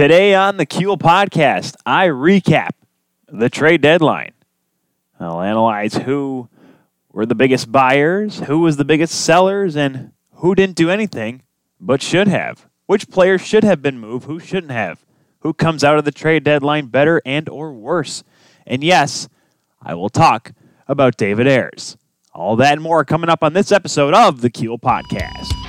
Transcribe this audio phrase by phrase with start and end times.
[0.00, 2.70] Today on the Kuehl podcast, I recap
[3.28, 4.32] the trade deadline.
[5.20, 6.48] I'll analyze who
[7.12, 11.42] were the biggest buyers, who was the biggest sellers, and who didn't do anything
[11.78, 12.66] but should have.
[12.86, 15.04] Which players should have been moved, who shouldn't have.
[15.40, 18.24] Who comes out of the trade deadline better and or worse.
[18.66, 19.28] And yes,
[19.82, 20.52] I will talk
[20.88, 21.98] about David Ayres.
[22.32, 25.59] All that and more coming up on this episode of the Kuehl Podcast.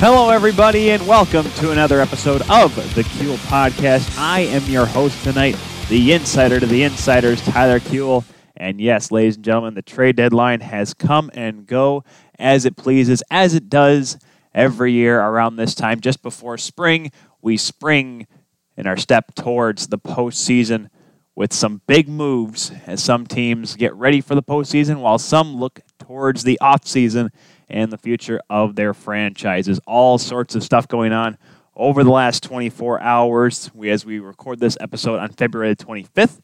[0.00, 4.16] Hello, everybody, and welcome to another episode of the Kuehl Podcast.
[4.16, 5.56] I am your host tonight,
[5.88, 8.24] the insider to the insiders, Tyler Kuehl.
[8.56, 12.04] And yes, ladies and gentlemen, the trade deadline has come and go
[12.38, 14.18] as it pleases, as it does
[14.54, 17.10] every year around this time, just before spring.
[17.42, 18.28] We spring
[18.76, 20.90] in our step towards the postseason
[21.34, 25.80] with some big moves as some teams get ready for the postseason, while some look
[25.98, 27.30] towards the offseason
[27.68, 29.80] and the future of their franchises.
[29.86, 31.38] All sorts of stuff going on
[31.74, 33.70] over the last 24 hours.
[33.74, 36.40] We, as we record this episode on February 25th,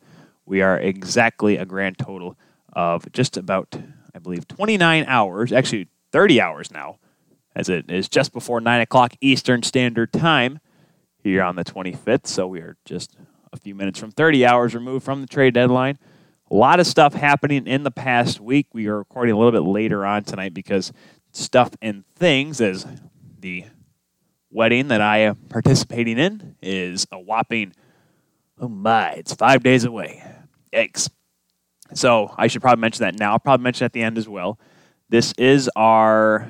[0.46, 2.38] we are exactly a grand total
[2.72, 3.76] of just about,
[4.14, 6.98] I believe, 29 hours, actually 30 hours now,
[7.56, 10.60] as it is just before 9 o'clock Eastern Standard Time
[11.22, 12.26] here on the 25th.
[12.26, 13.16] So we are just
[13.52, 15.98] a few minutes from 30 hours removed from the trade deadline.
[16.54, 18.68] A lot of stuff happening in the past week.
[18.72, 20.92] We are recording a little bit later on tonight because
[21.32, 22.86] stuff and things as
[23.40, 23.64] the
[24.52, 27.72] wedding that I am participating in is a whopping,
[28.60, 30.22] oh my, it's five days away.
[30.72, 31.10] Yikes.
[31.92, 33.32] So I should probably mention that now.
[33.32, 34.60] I'll probably mention at the end as well.
[35.08, 36.48] This is our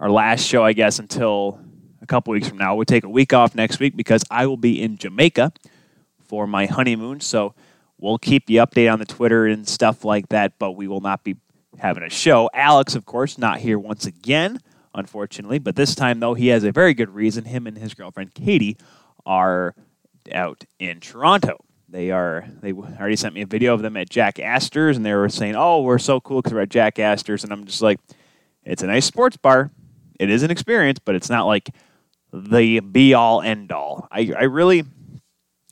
[0.00, 1.60] our last show, I guess, until
[2.00, 2.74] a couple weeks from now.
[2.74, 5.52] We'll take a week off next week because I will be in Jamaica
[6.22, 7.20] for my honeymoon.
[7.20, 7.54] So
[7.98, 11.24] we'll keep you updated on the Twitter and stuff like that, but we will not
[11.24, 11.36] be
[11.78, 12.50] having a show.
[12.54, 14.60] Alex, of course, not here once again,
[14.94, 17.44] unfortunately, but this time, though, he has a very good reason.
[17.44, 18.76] Him and his girlfriend, Katie,
[19.26, 19.74] are
[20.32, 21.64] out in Toronto.
[21.88, 22.44] They are.
[22.60, 25.54] They already sent me a video of them at Jack Astor's, and they were saying,
[25.54, 28.00] "Oh, we're so cool because we're at Jack Astor's." And I'm just like,
[28.64, 29.70] "It's a nice sports bar.
[30.18, 31.70] It is an experience, but it's not like
[32.32, 34.82] the be all end all." I, I really,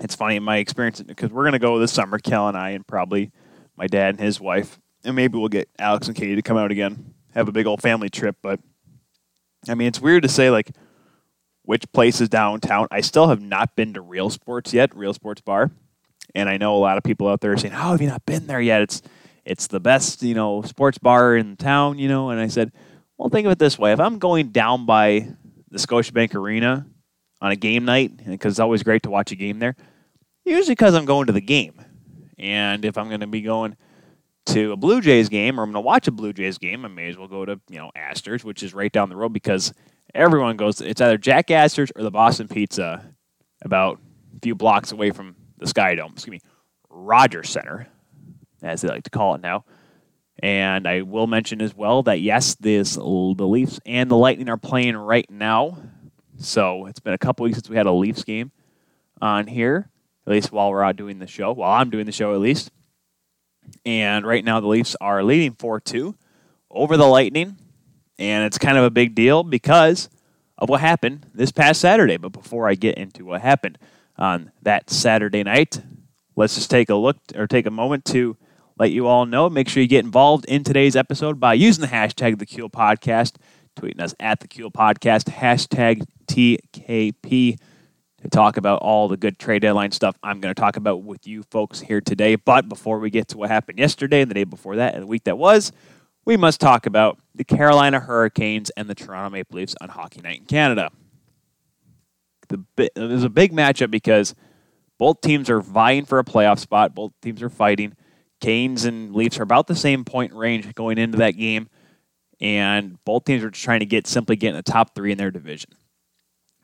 [0.03, 2.87] it's funny in my experience because we're gonna go this summer, Kel and I, and
[2.87, 3.31] probably
[3.77, 6.71] my dad and his wife and maybe we'll get Alex and Katie to come out
[6.71, 8.37] again, have a big old family trip.
[8.43, 8.61] But
[9.69, 10.71] I mean, it's weird to say like
[11.63, 12.89] which place is downtown.
[12.91, 15.71] I still have not been to Real Sports yet, Real Sports Bar,
[16.35, 18.27] and I know a lot of people out there are saying, "How have you not
[18.27, 19.03] been there yet?" It's
[19.45, 22.31] it's the best you know sports bar in town, you know.
[22.31, 22.73] And I said,
[23.19, 25.29] well, think of it this way: if I'm going down by
[25.71, 26.87] the Scotiabank Arena
[27.41, 29.75] on a game night, because it's always great to watch a game there,
[30.45, 31.81] usually because I'm going to the game,
[32.39, 33.77] and if I'm going to be going
[34.47, 36.89] to a Blue Jays game or I'm going to watch a Blue Jays game, I
[36.89, 39.73] may as well go to, you know, Astor's, which is right down the road because
[40.15, 43.15] everyone goes, it's either Jack Astor's or the Boston Pizza
[43.63, 44.01] about
[44.37, 46.13] a few blocks away from the Sky Dome.
[46.13, 46.41] Excuse me,
[46.91, 47.87] Rogers Center,
[48.63, 49.65] as they like to call it now.
[50.43, 54.57] And I will mention as well that yes, this the Leafs and the Lightning are
[54.57, 55.79] playing right now.
[56.39, 58.51] So it's been a couple weeks since we had a Leafs game
[59.21, 59.89] on here,
[60.27, 62.71] at least while we're out doing the show, while I'm doing the show at least.
[63.85, 66.15] And right now, the Leafs are leading 4 2
[66.71, 67.57] over the Lightning.
[68.19, 70.09] And it's kind of a big deal because
[70.59, 72.17] of what happened this past Saturday.
[72.17, 73.79] But before I get into what happened
[74.17, 75.81] on that Saturday night,
[76.37, 78.37] let's just take a look or take a moment to
[78.79, 79.51] let you all know.
[79.51, 83.37] Make sure you get involved in today's episode by using the hashtag the Podcast,
[83.77, 87.59] tweeting us at the Podcast, hashtag TKP
[88.23, 91.27] to talk about all the good trade deadline stuff I'm going to talk about with
[91.27, 92.37] you folks here today.
[92.37, 95.07] But before we get to what happened yesterday and the day before that and the
[95.07, 95.73] week that was,
[96.25, 100.39] we must talk about the Carolina Hurricanes and the Toronto Maple Leafs on Hockey Night
[100.39, 100.91] in Canada.
[102.49, 104.35] The, it was a big matchup because
[104.99, 106.95] both teams are vying for a playoff spot.
[106.95, 107.97] Both teams are fighting.
[108.41, 111.69] Canes and Leafs are about the same point range going into that game,
[112.41, 115.19] and both teams are just trying to get simply get in the top three in
[115.19, 115.71] their division.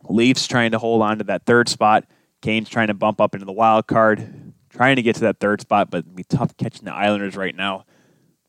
[0.05, 2.05] Leafs trying to hold on to that third spot.
[2.41, 5.61] Canes trying to bump up into the wild card, trying to get to that third
[5.61, 7.85] spot, but it'd be tough catching the Islanders right now.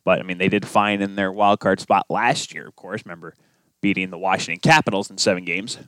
[0.04, 3.04] But I mean, they did fine in their wild card spot last year, of course.
[3.06, 3.36] Remember
[3.82, 5.80] beating the Washington Capitals in seven games.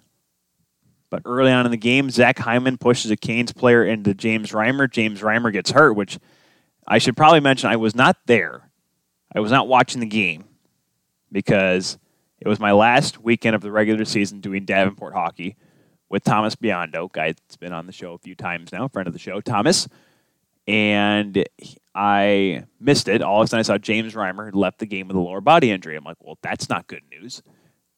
[1.10, 4.90] But early on in the game, Zach Hyman pushes a Canes player into James Reimer.
[4.90, 6.18] James Reimer gets hurt, which
[6.88, 8.70] I should probably mention I was not there.
[9.36, 10.46] I was not watching the game
[11.32, 11.98] because
[12.42, 15.56] it was my last weekend of the regular season doing Davenport hockey
[16.10, 19.14] with Thomas Biondo, guy that's been on the show a few times now, friend of
[19.14, 19.88] the show, Thomas.
[20.68, 21.44] and
[21.94, 23.22] I missed it.
[23.22, 25.72] All of a sudden, I saw James Reimer left the game with a lower body
[25.72, 25.96] injury.
[25.96, 27.42] I'm like, well, that's not good news.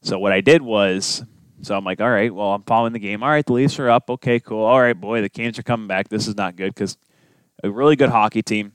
[0.01, 1.23] So what I did was,
[1.61, 3.23] so I'm like, all right, well, I'm following the game.
[3.23, 4.09] All right, the Leafs are up.
[4.09, 4.63] Okay, cool.
[4.63, 6.09] All right, boy, the Canes are coming back.
[6.09, 6.97] This is not good because
[7.63, 8.73] a really good hockey team.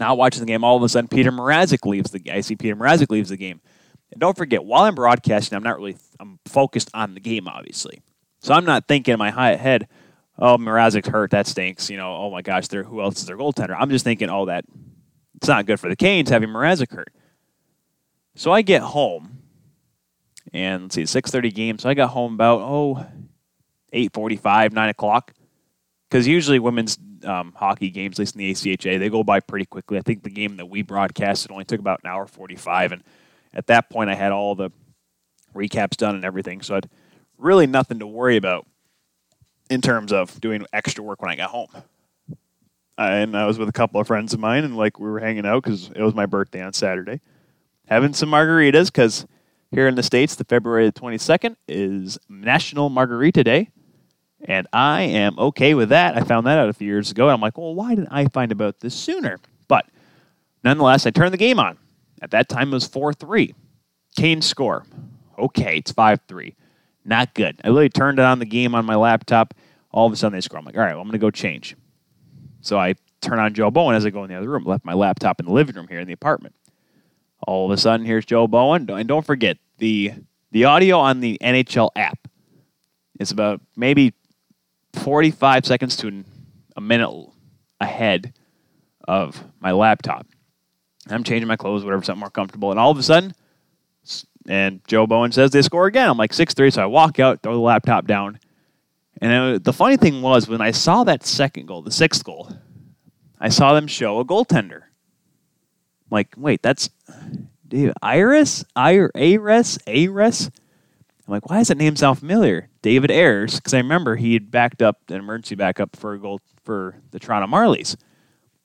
[0.00, 2.20] Now watching the game, all of a sudden, Peter Mrazek leaves the.
[2.32, 3.60] I see Peter Mrazek leaves the game.
[4.12, 5.96] And don't forget, while I'm broadcasting, I'm not really.
[6.20, 8.02] I'm focused on the game, obviously.
[8.40, 9.88] So I'm not thinking in my head,
[10.38, 11.30] oh, Mrazek's hurt.
[11.30, 11.88] That stinks.
[11.90, 13.76] You know, oh my gosh, they're, who else is their goaltender?
[13.78, 14.64] I'm just thinking, oh, that
[15.36, 17.12] it's not good for the Canes having Mrazek hurt.
[18.34, 19.38] So I get home,
[20.52, 21.78] and let's see, 6:30 game.
[21.78, 23.06] So I got home about oh,
[23.92, 25.32] 8:45, 9 o'clock,
[26.08, 29.66] because usually women's um, hockey games, at least in the ACHA, they go by pretty
[29.66, 29.98] quickly.
[29.98, 33.02] I think the game that we broadcasted only took about an hour 45, and
[33.54, 34.70] at that point, I had all the
[35.54, 36.88] recaps done and everything, so I'd
[37.38, 38.66] really nothing to worry about
[39.68, 41.68] in terms of doing extra work when I got home.
[42.98, 45.46] And I was with a couple of friends of mine, and like we were hanging
[45.46, 47.20] out because it was my birthday on Saturday,
[47.88, 49.26] having some margaritas because
[49.70, 53.70] here in the states, the February twenty second is National Margarita Day,
[54.44, 56.16] and I am okay with that.
[56.16, 58.26] I found that out a few years ago, and I'm like, well, why didn't I
[58.26, 59.38] find about this sooner?
[59.68, 59.86] But
[60.62, 61.78] nonetheless, I turned the game on.
[62.22, 63.54] At that time, it was four three.
[64.16, 64.84] Kane score.
[65.38, 66.54] Okay, it's five three.
[67.04, 67.60] Not good.
[67.64, 69.54] I literally turned on the game on my laptop.
[69.90, 70.58] All of a sudden they score.
[70.58, 71.76] I'm like, all right, well, I'm going to go change.
[72.60, 74.64] So I turn on Joe Bowen as I go in the other room.
[74.64, 76.54] Left my laptop in the living room here in the apartment.
[77.46, 78.88] All of a sudden, here's Joe Bowen.
[78.88, 80.12] And don't forget, the,
[80.52, 82.28] the audio on the NHL app
[83.18, 84.14] is about maybe
[84.94, 86.24] 45 seconds to
[86.76, 87.10] a minute
[87.80, 88.32] ahead
[89.08, 90.26] of my laptop.
[91.08, 92.70] I'm changing my clothes, whatever, something more comfortable.
[92.70, 93.34] And all of a sudden,
[94.46, 96.08] and Joe Bowen says they score again.
[96.08, 96.70] I'm like 6 3.
[96.70, 98.38] So I walk out, throw the laptop down.
[99.20, 102.50] And it, the funny thing was, when I saw that second goal, the sixth goal,
[103.38, 104.82] I saw them show a goaltender.
[104.82, 106.90] I'm like, wait, that's
[107.68, 108.64] David Iris?
[108.76, 109.78] Aris?
[109.86, 110.50] Aris?
[111.26, 112.68] I'm like, why does that name sound familiar?
[112.82, 116.40] David Ayres, because I remember he had backed up an emergency backup for a goal
[116.64, 117.96] for the Toronto Marlies.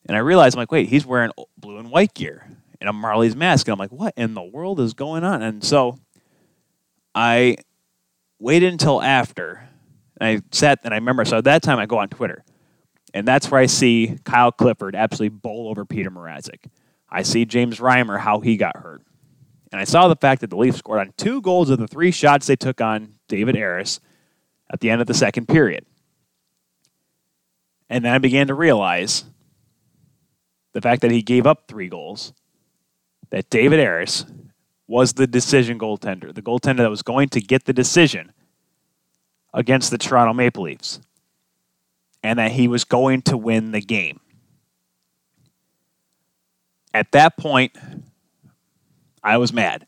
[0.07, 2.47] And I realized, I'm like, wait, he's wearing blue and white gear
[2.79, 3.67] in a Marlies mask.
[3.67, 5.41] And I'm like, what in the world is going on?
[5.41, 5.97] And so
[7.13, 7.57] I
[8.39, 9.67] waited until after.
[10.19, 12.43] And I sat and I remember, so at that time I go on Twitter.
[13.13, 16.65] And that's where I see Kyle Clifford absolutely bowl over Peter Mrazek.
[17.09, 19.01] I see James Reimer, how he got hurt.
[19.71, 22.11] And I saw the fact that the Leafs scored on two goals of the three
[22.11, 23.99] shots they took on David Ayres
[24.71, 25.85] at the end of the second period.
[27.89, 29.25] And then I began to realize
[30.77, 32.33] the fact that he gave up three goals
[33.31, 34.27] that David Ayres
[34.85, 38.31] was the decision goaltender, the goaltender that was going to get the decision
[39.55, 40.99] against the Toronto Maple Leafs,
[42.21, 44.19] and that he was going to win the game.
[46.93, 47.75] At that point,
[49.23, 49.87] I was mad.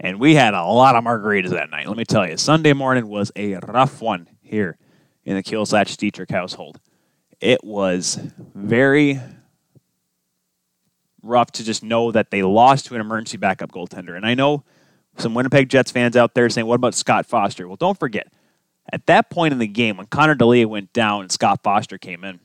[0.00, 1.86] And we had a lot of margaritas that night.
[1.86, 4.76] Let me tell you, Sunday morning was a rough one here
[5.24, 6.80] in the Keelsatch Dietrich household.
[7.40, 8.18] It was
[8.56, 9.20] very
[11.24, 14.16] rough to just know that they lost to an emergency backup goaltender.
[14.16, 14.64] And I know
[15.16, 17.66] some Winnipeg Jets fans out there saying, what about Scott Foster?
[17.66, 18.32] Well, don't forget,
[18.92, 22.24] at that point in the game, when Connor Delia went down and Scott Foster came
[22.24, 22.40] in,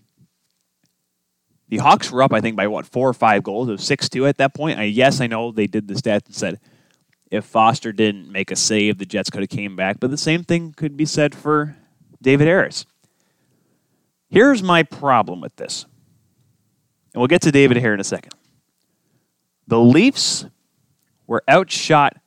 [1.68, 3.70] the Hawks were up, I think, by what, four or five goals.
[3.70, 4.80] It was 6 2 at that point.
[4.80, 6.60] I, yes, I know they did the stats and said
[7.30, 10.00] if Foster didn't make a save, the Jets could have came back.
[10.00, 11.78] But the same thing could be said for
[12.22, 12.86] David Harris.
[14.30, 15.86] Here's my problem with this.
[17.14, 18.34] And we'll get to David here in a second.
[19.70, 20.46] The Leafs
[21.28, 22.18] were outshot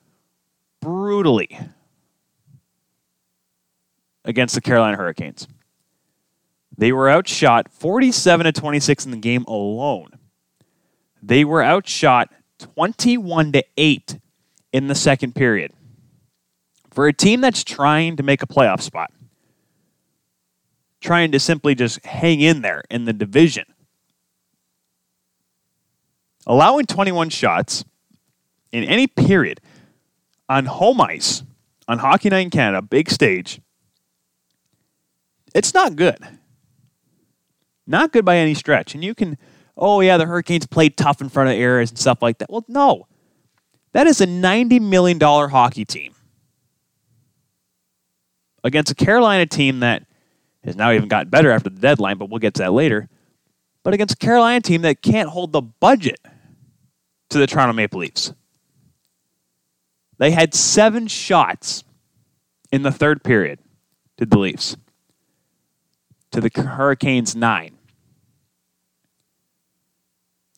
[0.80, 1.58] brutally
[4.24, 5.48] against the Carolina Hurricanes.
[6.78, 10.20] They were outshot 47 to 26 in the game alone.
[11.20, 12.32] They were outshot
[12.76, 14.20] 21 to 8
[14.72, 15.72] in the second period.
[16.92, 19.10] For a team that's trying to make a playoff spot,
[21.00, 23.64] trying to simply just hang in there in the division,
[26.46, 27.84] allowing 21 shots
[28.72, 29.60] in any period
[30.48, 31.42] on home ice
[31.88, 33.60] on Hockey Night in Canada, big stage,
[35.54, 36.18] it's not good.
[37.86, 38.94] Not good by any stretch.
[38.94, 39.36] And you can,
[39.76, 42.50] oh yeah, the Hurricanes played tough in front of Ayres and stuff like that.
[42.50, 43.06] Well, no.
[43.92, 46.14] That is a $90 million hockey team
[48.64, 50.04] against a Carolina team that
[50.64, 53.08] has now even gotten better after the deadline, but we'll get to that later.
[53.82, 56.20] But against a Carolina team that can't hold the budget
[57.32, 58.32] to the Toronto Maple Leafs.
[60.18, 61.82] They had seven shots
[62.70, 63.58] in the third period
[64.18, 64.76] to the Leafs,
[66.30, 67.76] to the Hurricanes nine.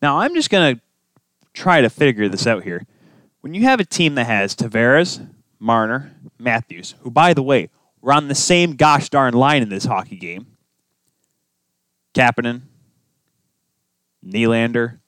[0.03, 0.83] Now, I'm just going to
[1.55, 2.85] try to figure this out here.
[3.41, 5.27] When you have a team that has Tavares,
[5.59, 7.71] Marner, Matthews, who, by the way,
[8.03, 10.47] were on the same gosh darn line in this hockey game,
[12.13, 12.63] Kapanen,
[14.25, 14.99] Nylander,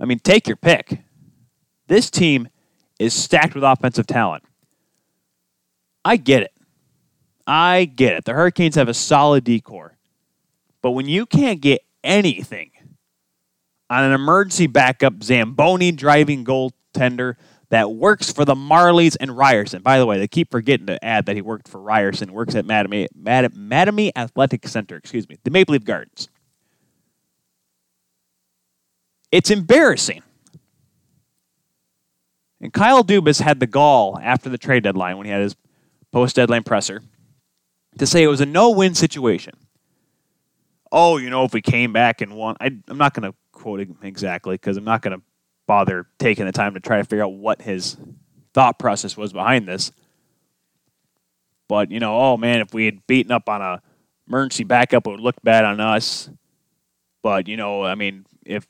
[0.00, 1.00] I mean, take your pick.
[1.86, 2.48] This team
[2.98, 4.44] is stacked with offensive talent.
[6.04, 6.52] I get it.
[7.46, 8.24] I get it.
[8.24, 9.96] The Hurricanes have a solid D core.
[10.82, 12.70] But when you can't get anything
[13.90, 17.36] on an emergency backup Zamboni driving goaltender
[17.70, 19.82] that works for the Marlies and Ryerson.
[19.82, 22.64] By the way, they keep forgetting to add that he worked for Ryerson, works at
[22.64, 26.28] Mattamy, Mattamy Athletic Center, excuse me, the Maple Leaf Gardens.
[29.30, 30.22] It's embarrassing.
[32.60, 35.56] And Kyle Dubas had the gall after the trade deadline when he had his
[36.10, 37.02] post deadline presser
[37.98, 39.54] to say it was a no win situation.
[40.90, 43.80] Oh, you know, if we came back and won, I, am not going to quote
[43.80, 45.22] him exactly because I'm not going to
[45.66, 47.96] bother taking the time to try to figure out what his
[48.54, 49.92] thought process was behind this.
[51.68, 53.82] But, you know, oh man, if we had beaten up on a
[54.26, 56.30] emergency backup, it would look bad on us.
[57.22, 58.66] But, you know, I mean, if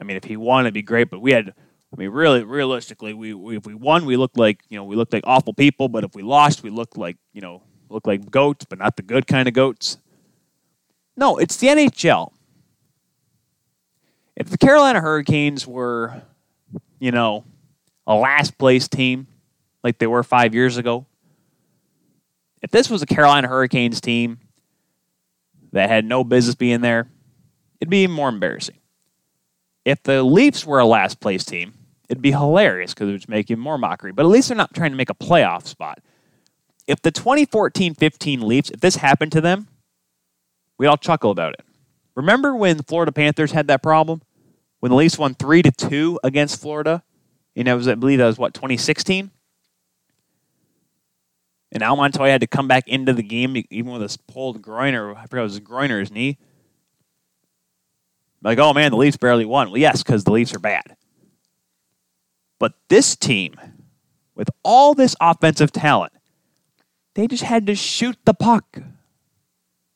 [0.00, 1.10] I mean, if he won, it'd be great.
[1.10, 4.62] But we had, I mean, really, realistically, we, we if we won, we looked like
[4.68, 5.88] you know we looked like awful people.
[5.88, 9.02] But if we lost, we looked like you know looked like goats, but not the
[9.02, 9.98] good kind of goats.
[11.16, 12.32] No, it's the NHL.
[14.36, 16.22] If the Carolina Hurricanes were,
[17.00, 17.44] you know,
[18.06, 19.26] a last place team
[19.82, 21.06] like they were five years ago,
[22.62, 24.38] if this was a Carolina Hurricanes team
[25.72, 27.08] that had no business being there,
[27.80, 28.77] it'd be even more embarrassing.
[29.88, 31.72] If the Leafs were a last place team,
[32.10, 34.12] it'd be hilarious because it would make you more mockery.
[34.12, 36.00] But at least they're not trying to make a playoff spot.
[36.86, 39.66] If the 2014 15 Leafs, if this happened to them,
[40.76, 41.64] we'd all chuckle about it.
[42.14, 44.20] Remember when Florida Panthers had that problem?
[44.80, 47.02] When the Leafs won 3 to 2 against Florida?
[47.56, 49.30] And it was, I believe that was what, 2016?
[51.72, 54.94] And Al Montoya had to come back into the game even with a pulled groin
[54.94, 56.36] or I forgot it was his groin or his knee.
[58.42, 59.68] Like, oh man, the Leafs barely won.
[59.68, 60.96] Well, yes, because the Leafs are bad.
[62.58, 63.56] But this team,
[64.34, 66.12] with all this offensive talent,
[67.14, 68.78] they just had to shoot the puck,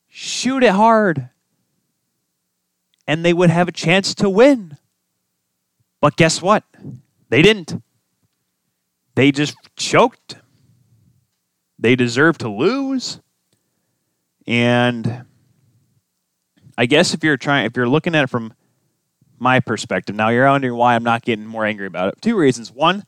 [0.08, 1.28] shoot it hard,
[3.06, 4.76] and they would have a chance to win.
[6.00, 6.64] But guess what?
[7.28, 7.80] They didn't.
[9.14, 10.36] They just choked.
[11.78, 13.20] They deserve to lose.
[14.46, 15.26] And
[16.76, 18.54] I guess if you're trying, if you're looking at it from
[19.38, 22.22] my perspective, now you're wondering why I'm not getting more angry about it.
[22.22, 22.72] Two reasons.
[22.72, 23.04] One,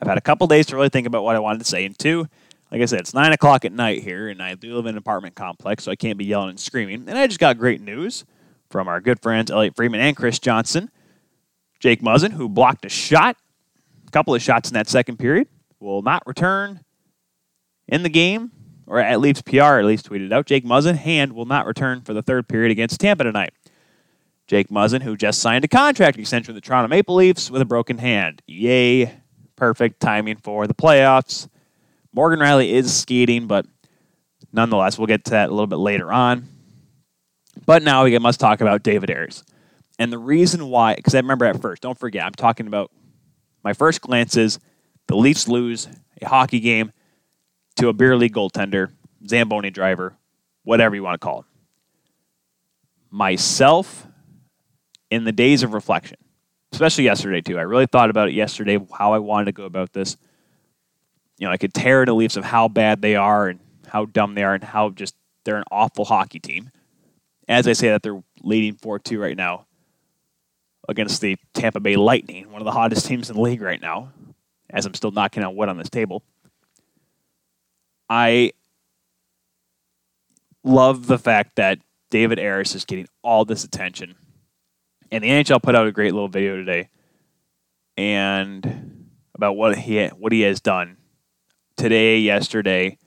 [0.00, 1.98] I've had a couple days to really think about what I wanted to say, and
[1.98, 2.28] two,
[2.70, 4.98] like I said, it's nine o'clock at night here, and I do live in an
[4.98, 7.08] apartment complex, so I can't be yelling and screaming.
[7.08, 8.24] And I just got great news
[8.70, 10.90] from our good friends Elliotte Friedman and Chris Johnston.
[11.80, 13.36] Jake Muzzin, who blocked a shot,
[14.06, 15.48] a couple of shots in that second period,
[15.80, 16.80] will not return
[17.86, 18.50] in the game
[18.88, 22.14] or at least PR at least tweeted out, Jake Muzzin hand will not return for
[22.14, 23.52] the third period against Tampa tonight.
[24.46, 27.66] Jake Muzzin, who just signed a contract extension with the Toronto Maple Leafs with a
[27.66, 28.42] broken hand.
[28.46, 29.14] Yay.
[29.56, 31.48] Perfect timing for the playoffs.
[32.14, 33.66] Morgan Rielly is skating, but
[34.52, 36.48] nonetheless, we'll get to that a little bit later on.
[37.66, 39.44] But now we must talk about David Ayres.
[39.98, 42.90] And the reason why, because I remember at first, don't forget, I'm talking about
[43.62, 44.58] my first glances.
[45.08, 45.88] The Leafs lose
[46.22, 46.92] a hockey game
[47.78, 48.90] to a beer league goaltender,
[49.26, 50.16] Zamboni driver,
[50.64, 51.44] whatever you want to call him.
[53.10, 54.06] Myself,
[55.10, 56.18] in the days of reflection,
[56.72, 59.92] especially yesterday too, I really thought about it yesterday, how I wanted to go about
[59.92, 60.16] this.
[61.38, 64.34] You know, I could tear the Leafs of how bad they are and how dumb
[64.34, 66.70] they are and how just they're an awful hockey team.
[67.48, 69.66] As I say that they're leading 4 2 right now
[70.88, 74.12] against the Tampa Bay Lightning, one of the hottest teams in the league right now,
[74.68, 76.24] as I'm still knocking on wood on this table.
[78.08, 78.52] I
[80.64, 81.78] love the fact that
[82.10, 84.14] David Ayres is getting all this attention.
[85.10, 86.88] And the NHL put out a great little video today
[87.96, 90.96] and about what he what he has done
[91.76, 92.98] today, yesterday,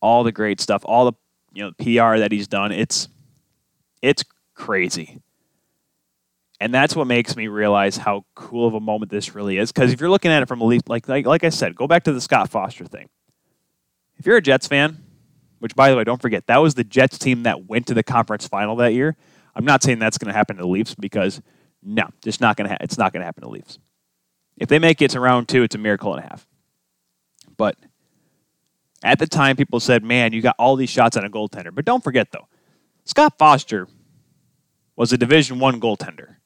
[0.00, 1.12] all the great stuff, all the
[1.52, 2.72] you know PR that he's done.
[2.72, 3.08] It's
[4.02, 5.20] it's crazy.
[6.58, 9.72] And that's what makes me realize how cool of a moment this really is.
[9.72, 11.86] Because if you're looking at it from a least, like, like like I said, go
[11.86, 13.08] back to the Scott Foster thing.
[14.18, 15.02] If you're a Jets fan,
[15.58, 18.02] which by the way, don't forget, that was the Jets team that went to the
[18.02, 19.16] conference final that year.
[19.54, 21.40] I'm not saying that's going to happen to the Leafs because
[21.82, 22.74] no, just not going to.
[22.74, 23.78] Ha- it's not going to happen to the Leafs.
[24.56, 26.46] If they make it to round two, it's a miracle and a half.
[27.56, 27.76] But
[29.02, 31.84] at the time, people said, "Man, you got all these shots on a goaltender." But
[31.84, 32.48] don't forget, though,
[33.04, 33.88] Scott Foster
[34.96, 36.36] was a Division One goaltender.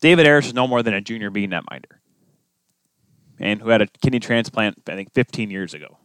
[0.00, 1.98] David Ayres is no more than a junior B netminder
[3.42, 5.98] and who had a kidney transplant, I think, 15 years ago.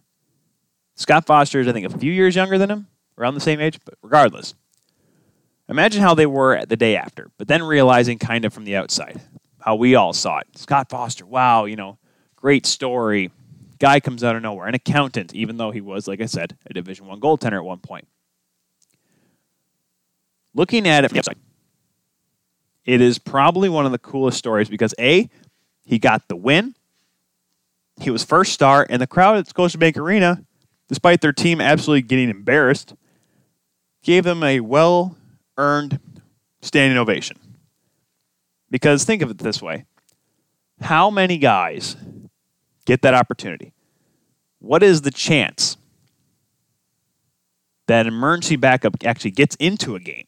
[0.97, 2.87] Scott Foster is, I think, a few years younger than him,
[3.17, 4.55] around the same age, but regardless.
[5.69, 9.21] Imagine how they were the day after, but then realizing kind of from the outside
[9.59, 10.47] how we all saw it.
[10.55, 11.97] Scott Foster, wow, you know,
[12.35, 13.31] great story.
[13.79, 16.73] Guy comes out of nowhere, an accountant, even though he was, like I said, a
[16.73, 18.07] Division One goaltender at one point.
[20.55, 21.37] Looking at it from the outside,
[22.85, 25.29] it is probably one of the coolest stories because A,
[25.85, 26.73] he got the win.
[27.99, 30.43] He was first star, and the crowd at Scotiabank Arena,
[30.87, 32.93] despite their team absolutely getting embarrassed,
[34.03, 35.17] gave them a well
[35.57, 35.99] earned
[36.61, 37.37] standing ovation.
[38.69, 39.85] Because think of it this way
[40.81, 41.95] how many guys
[42.85, 43.73] get that opportunity?
[44.59, 45.77] What is the chance
[47.87, 50.25] that an emergency backup actually gets into a game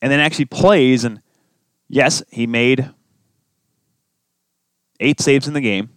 [0.00, 1.04] and then actually plays?
[1.04, 1.20] And
[1.88, 2.90] yes, he made
[5.00, 5.90] eight saves in the game.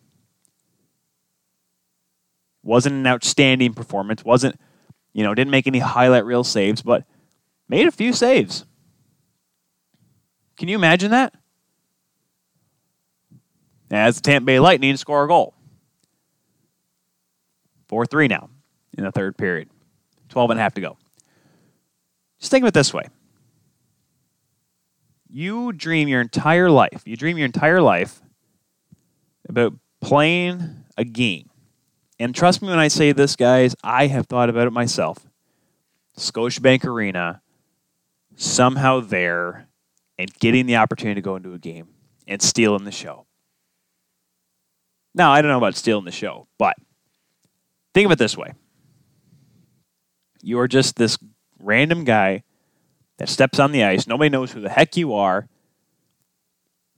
[2.67, 4.25] Wasn't an outstanding performance.
[4.25, 4.59] Wasn't,
[5.13, 7.05] you know, didn't make any highlight reel saves, but
[7.69, 8.65] made a few saves.
[10.57, 11.33] Can you imagine that?
[13.89, 15.53] As the Tampa Bay Lightning score a goal.
[17.87, 18.49] 4 3 now
[18.97, 19.69] in the third period.
[20.27, 20.97] 12 and a half to go.
[22.37, 23.05] Just think of it this way
[25.29, 28.21] you dream your entire life, you dream your entire life
[29.47, 31.49] about playing a game.
[32.19, 35.27] And trust me when I say this, guys, I have thought about it myself.
[36.17, 37.41] Scotiabank Arena,
[38.35, 39.67] somehow there,
[40.17, 41.89] and getting the opportunity to go into a game
[42.27, 43.25] and stealing the show.
[45.13, 46.75] Now, I don't know about stealing the show, but
[47.93, 48.53] think of it this way
[50.41, 51.17] you are just this
[51.59, 52.43] random guy
[53.17, 54.07] that steps on the ice.
[54.07, 55.47] Nobody knows who the heck you are,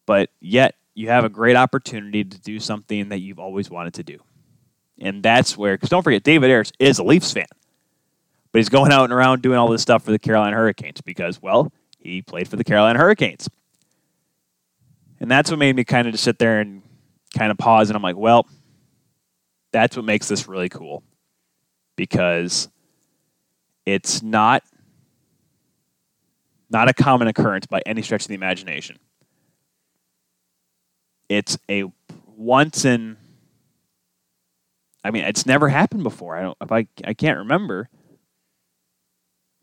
[0.06, 4.04] but yet you have a great opportunity to do something that you've always wanted to
[4.04, 4.20] do.
[5.00, 7.48] And that's where, because don't forget, David Ayres is a Leafs fan,
[8.52, 11.42] but he's going out and around doing all this stuff for the Carolina Hurricanes because,
[11.42, 13.48] well, he played for the Carolina Hurricanes.
[15.20, 16.82] And that's what made me kind of just sit there and
[17.38, 17.90] kind of pause.
[17.90, 18.48] And I'm like, well,
[19.72, 21.04] that's what makes this really cool
[21.96, 22.70] because
[23.86, 24.64] it's not
[26.70, 29.00] not a common occurrence by any stretch of the imagination.
[31.28, 31.86] It's a
[32.36, 33.18] once in
[35.10, 36.38] I mean, it's never happened before.
[36.38, 37.89] I don't if I I can't remember.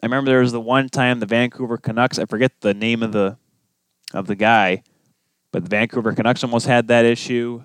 [0.03, 3.13] I remember there was the one time the Vancouver Canucks, I forget the name of
[3.13, 3.39] the
[4.13, 4.83] of the guy,
[5.53, 7.63] but the Vancouver Canucks almost had that issue.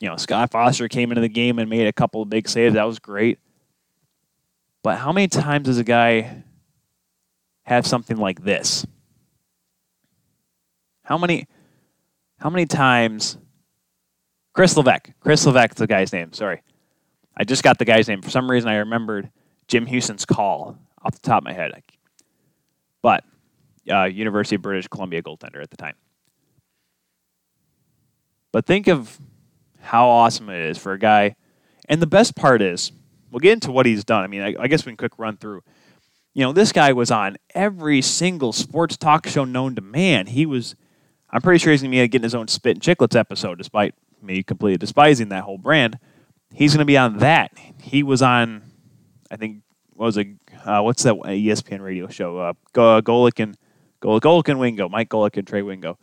[0.00, 2.74] You know, Scott Foster came into the game and made a couple of big saves.
[2.74, 3.38] That was great.
[4.82, 6.44] But how many times does a guy
[7.64, 8.86] have something like this?
[11.04, 11.48] How many
[12.38, 13.38] how many times
[14.56, 15.12] Chris Levesque.
[15.20, 16.32] Chris Levesque is the guy's name.
[16.32, 16.62] Sorry.
[17.36, 18.22] I just got the guy's name.
[18.22, 19.30] For some reason I remembered
[19.68, 21.72] Jim Hughson's call off the top of my head.
[23.02, 23.22] But
[23.88, 25.94] uh, University of British Columbia goaltender at the time.
[28.50, 29.20] But think of
[29.78, 31.36] how awesome it is for a guy.
[31.86, 32.92] And the best part is,
[33.30, 34.24] we'll get into what he's done.
[34.24, 35.64] I mean, I, I guess we can quick run through.
[36.32, 40.28] You know, this guy was on every single sports talk show known to man.
[40.28, 40.76] He was,
[41.28, 43.94] I'm pretty sure he's going to be getting his own Spit and Chicklets episode, despite
[44.26, 45.98] me completely despising that whole brand.
[46.52, 47.52] He's going to be on that.
[47.82, 48.62] He was on,
[49.30, 49.62] I think,
[49.94, 50.28] what was it?
[50.64, 52.38] Uh, what's that ESPN radio show?
[52.38, 53.56] Uh, Golic and
[54.00, 55.98] Golic and Wingo, Mike Golic and Trey Wingo.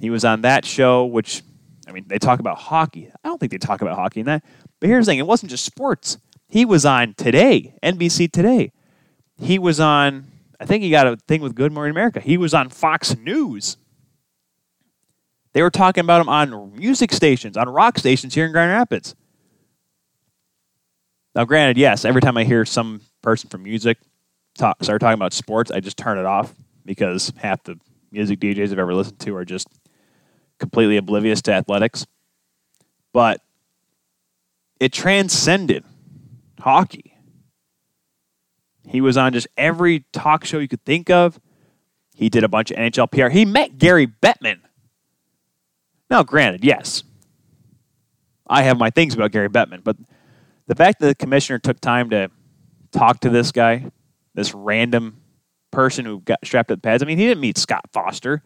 [0.00, 1.42] He was on that show, which
[1.90, 3.10] I mean, they talk about hockey.
[3.24, 4.44] I don't think they talk about hockey in that.
[4.78, 6.18] But here's the thing: it wasn't just sports.
[6.48, 8.72] He was on Today, NBC Today.
[9.38, 10.26] He was on.
[10.58, 12.20] I think he got a thing with Good Morning America.
[12.20, 13.76] He was on Fox News.
[15.52, 19.14] They were talking about him on music stations, on rock stations here in Grand Rapids.
[21.34, 23.98] Now, granted, yes, every time I hear some person from music
[24.56, 27.78] talk, start talking about sports, I just turn it off because half the
[28.10, 29.68] music DJs I've ever listened to are just
[30.58, 32.06] completely oblivious to athletics.
[33.12, 33.40] But
[34.78, 35.84] it transcended
[36.60, 37.16] hockey.
[38.86, 41.40] He was on just every talk show you could think of.
[42.14, 43.28] He did a bunch of NHL PR.
[43.28, 44.60] He met Gary Bettman.
[46.10, 47.04] Now, granted, yes,
[48.48, 49.96] I have my things about Gary Bettman, but
[50.66, 52.30] the fact that the commissioner took time to
[52.90, 53.86] talk to this guy,
[54.34, 55.18] this random
[55.70, 58.42] person who got strapped to the pads, I mean, he didn't meet Scott Foster,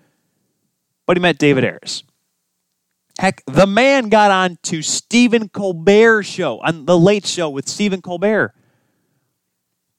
[1.06, 2.04] but he met David Ayres.
[3.18, 8.02] Heck, the man got on to Stephen Colbert's show, on the late show with Stephen
[8.02, 8.54] Colbert.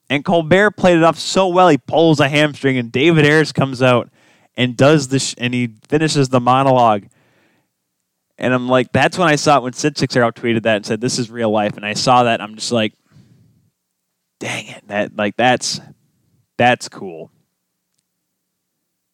[0.08, 3.82] And Colbert played it off so well, he pulls a hamstring, and David Ayres comes
[3.82, 4.10] out
[4.56, 7.08] and does this, and he finishes the monologue.
[8.38, 11.00] And I'm like, that's when I saw it when Sid Seixeiro tweeted that and said,
[11.00, 12.93] "This is real life." And I saw that, I'm just like,
[14.39, 15.80] dang it, that like that's
[16.58, 17.32] that's cool.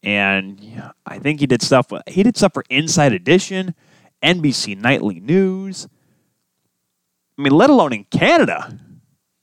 [0.03, 1.91] And I think he did stuff.
[2.07, 3.75] He did stuff for Inside Edition,
[4.23, 5.87] NBC Nightly News.
[7.37, 8.77] I mean, let alone in Canada.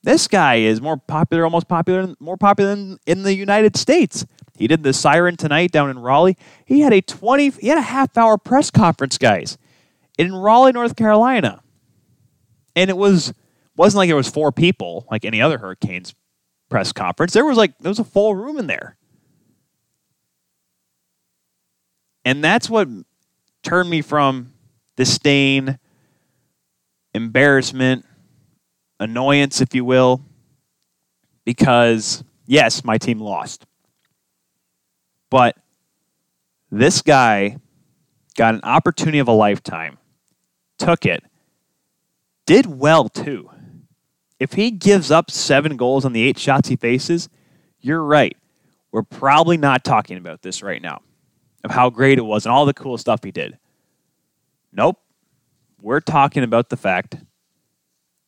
[0.03, 4.25] This guy is more popular, almost popular, more popular than in the United States.
[4.57, 6.37] He did the Siren tonight down in Raleigh.
[6.65, 9.57] He had a 20, he had a half hour press conference, guys,
[10.19, 11.61] in Raleigh, North Carolina.
[12.75, 13.33] And it was,
[13.77, 16.13] wasn't like there was four people like any other Hurricanes
[16.67, 17.33] press conference.
[17.33, 18.97] There was like, there was a full room in there.
[22.25, 22.89] And that's what
[23.63, 24.51] turned me from
[24.97, 25.79] disdain,
[27.13, 28.05] embarrassment,
[28.99, 30.21] annoyance, if you will,
[31.45, 33.65] because yes, my team lost.
[35.29, 35.55] But
[36.69, 37.57] this guy
[38.35, 39.97] got an opportunity of a lifetime,
[40.79, 41.23] took it,
[42.45, 43.49] did well too.
[44.39, 47.29] If he gives up seven goals on the eight shots he faces,
[47.81, 48.35] you're right.
[48.91, 51.01] We're probably not talking about this right now
[51.63, 53.57] of how great it was and all the cool stuff he did.
[54.71, 54.97] Nope.
[55.81, 57.17] We're talking about the fact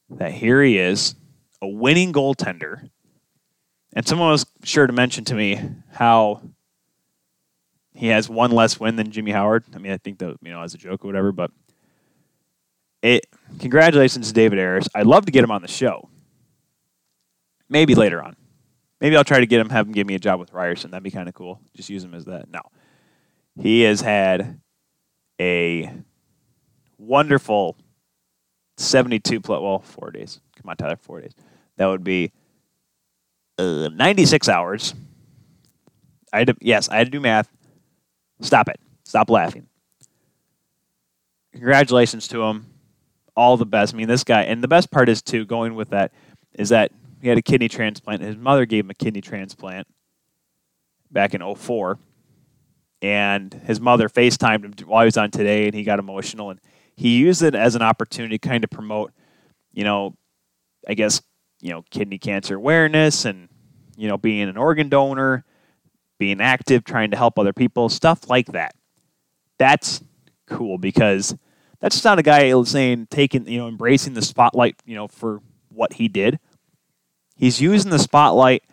[0.09, 1.15] that here he is,
[1.61, 2.89] a winning goaltender.
[3.93, 5.59] And someone was sure to mention to me
[5.91, 6.41] how
[7.93, 9.65] he has one less win than Jimmy Howard.
[9.75, 11.51] I mean, I think that, you know, as a joke or whatever, but
[13.01, 13.25] it
[13.59, 14.87] congratulations to David Ayres.
[14.95, 16.09] I'd love to get him on the show.
[17.69, 18.35] Maybe later on.
[18.99, 20.91] Maybe I'll try to get him, have him give me a job with Ryerson.
[20.91, 21.59] That'd be kind of cool.
[21.75, 22.49] Just use him as that.
[22.49, 22.61] No.
[23.59, 24.59] He has had
[25.39, 25.91] a
[26.97, 27.77] wonderful
[28.77, 30.39] 72 plus, well, four days.
[30.55, 31.33] Come on, Tyler, four days.
[31.77, 32.31] That would be
[33.57, 34.93] uh, 96 hours.
[36.31, 37.49] I had to, yes, I had to do math.
[38.41, 38.79] Stop it.
[39.03, 39.67] Stop laughing.
[41.53, 42.70] Congratulations to him.
[43.41, 43.93] All the best.
[43.93, 46.11] I mean, this guy, and the best part is, too, going with that,
[46.53, 48.21] is that he had a kidney transplant.
[48.21, 49.87] His mother gave him a kidney transplant
[51.11, 51.97] back in 04
[53.01, 56.59] and his mother FaceTimed him while he was on today, and he got emotional, and
[56.95, 59.11] he used it as an opportunity to kind of promote,
[59.73, 60.15] you know,
[60.87, 61.21] I guess
[61.61, 63.47] you know kidney cancer awareness and
[63.95, 65.45] you know being an organ donor,
[66.19, 68.75] being active, trying to help other people, stuff like that.
[69.57, 70.03] That's
[70.47, 71.35] cool because
[71.81, 75.41] that's just not a guy saying taking you know embracing the spotlight you know for
[75.69, 76.39] what he did.
[77.35, 78.63] He's using the spotlight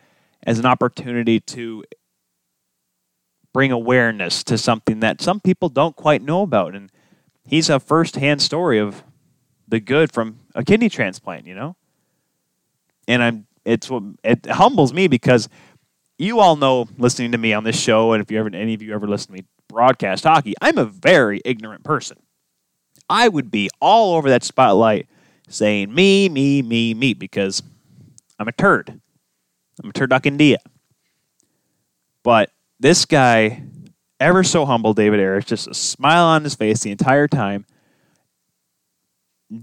[0.47, 1.85] as an opportunity to
[3.53, 6.75] bring awareness to something that some people don't quite know about.
[6.75, 6.93] And
[7.45, 9.03] he's a first-hand story of
[9.67, 11.77] the good from a kidney transplant, you know?
[13.07, 15.49] And I'm it's what it humbles me because
[16.19, 18.83] you all know listening to me on this show, and if you ever any of
[18.83, 22.19] you ever listen to me broadcast hockey, I'm a very ignorant person.
[23.09, 25.09] I would be all over that spotlight
[25.49, 27.63] saying me, me, me, me, because
[28.39, 29.01] I'm a turd.
[29.83, 30.57] I'm a turduckendia.
[32.23, 33.63] But this guy,
[34.21, 37.65] ever so humble, David Ayres, just a smile on his face the entire time,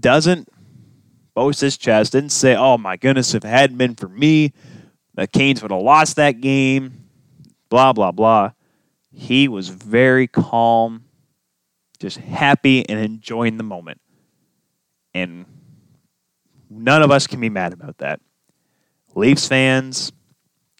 [0.00, 0.48] doesn't
[1.34, 4.52] boast his chest, didn't say, oh my goodness, if it hadn't been for me,
[5.14, 7.04] the Canes would have lost that game,
[7.68, 8.52] blah, blah, blah.
[9.12, 11.04] He was very calm,
[11.96, 14.00] just happy and enjoying the moment.
[15.14, 15.46] And
[16.68, 18.20] none of us can be mad about that.
[19.14, 20.12] Leafs fans,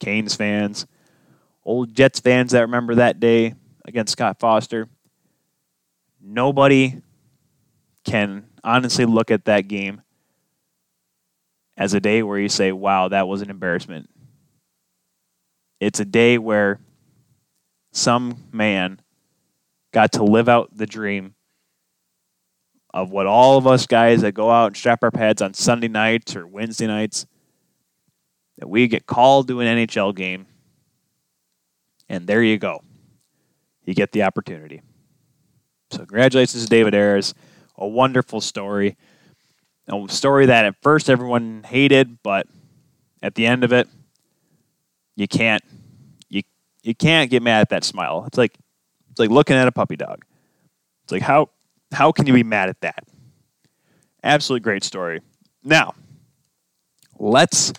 [0.00, 0.86] Canes fans,
[1.64, 4.88] old Jets fans that remember that day against Scott Foster,
[6.20, 7.00] nobody
[8.04, 10.02] can honestly look at that game
[11.76, 14.08] as a day where you say, wow, that was an embarrassment.
[15.80, 16.80] It's a day where
[17.92, 19.00] some man
[19.96, 21.34] got to live out the dream
[22.92, 25.88] of what all of us guys that go out and strap our pads on Sunday
[25.88, 27.24] nights or Wednesday nights
[28.58, 30.44] that we get called to an NHL game
[32.10, 32.82] and there you go.
[33.86, 34.82] You get the opportunity.
[35.90, 37.32] So, congratulations to David Ayres.
[37.78, 38.98] A wonderful story.
[39.88, 42.46] A story that at first everyone hated, but
[43.22, 43.88] at the end of it,
[45.14, 45.62] you can't
[46.28, 46.42] you
[46.82, 48.24] you can't get mad at that smile.
[48.26, 48.58] It's like
[49.16, 50.26] it's like looking at a puppy dog.
[51.04, 51.48] It's like how
[51.90, 53.08] how can you be mad at that?
[54.22, 55.22] Absolutely great story.
[55.64, 55.94] Now,
[57.18, 57.72] let's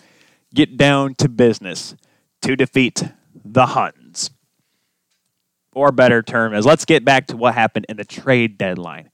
[0.52, 1.94] get down to business
[2.42, 3.04] to defeat
[3.44, 4.30] the Huns.
[5.74, 9.08] Or better term is let's get back to what happened in the trade deadline.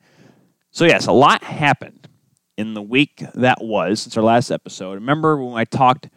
[0.71, 2.09] So, yes, a lot happened
[2.57, 4.95] in the week that was since our last episode.
[4.95, 6.09] Remember when I talked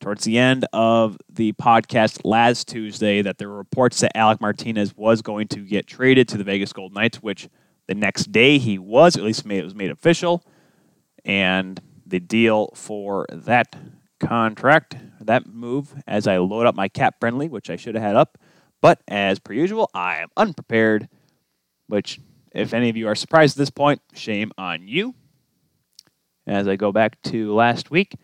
[0.00, 4.96] towards the end of the podcast last Tuesday that there were reports that Alec Martinez
[4.96, 7.48] was going to get traded to the Vegas Golden Knights, which
[7.86, 10.44] the next day he was, at least it was made official.
[11.24, 13.76] And the deal for that
[14.18, 18.16] contract, that move, as I load up my cap friendly, which I should have had
[18.16, 18.38] up.
[18.80, 21.08] But as per usual, I am unprepared,
[21.88, 22.20] which,
[22.52, 25.14] if any of you are surprised at this point, shame on you.
[26.46, 28.14] As I go back to last week,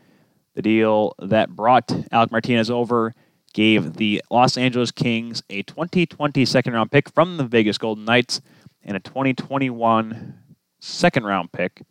[0.56, 3.14] the deal that brought Alec Martinez over
[3.52, 8.40] gave the Los Angeles Kings a 2020 second round pick from the Vegas Golden Knights
[8.82, 10.34] and a 2021
[10.80, 11.82] second round pick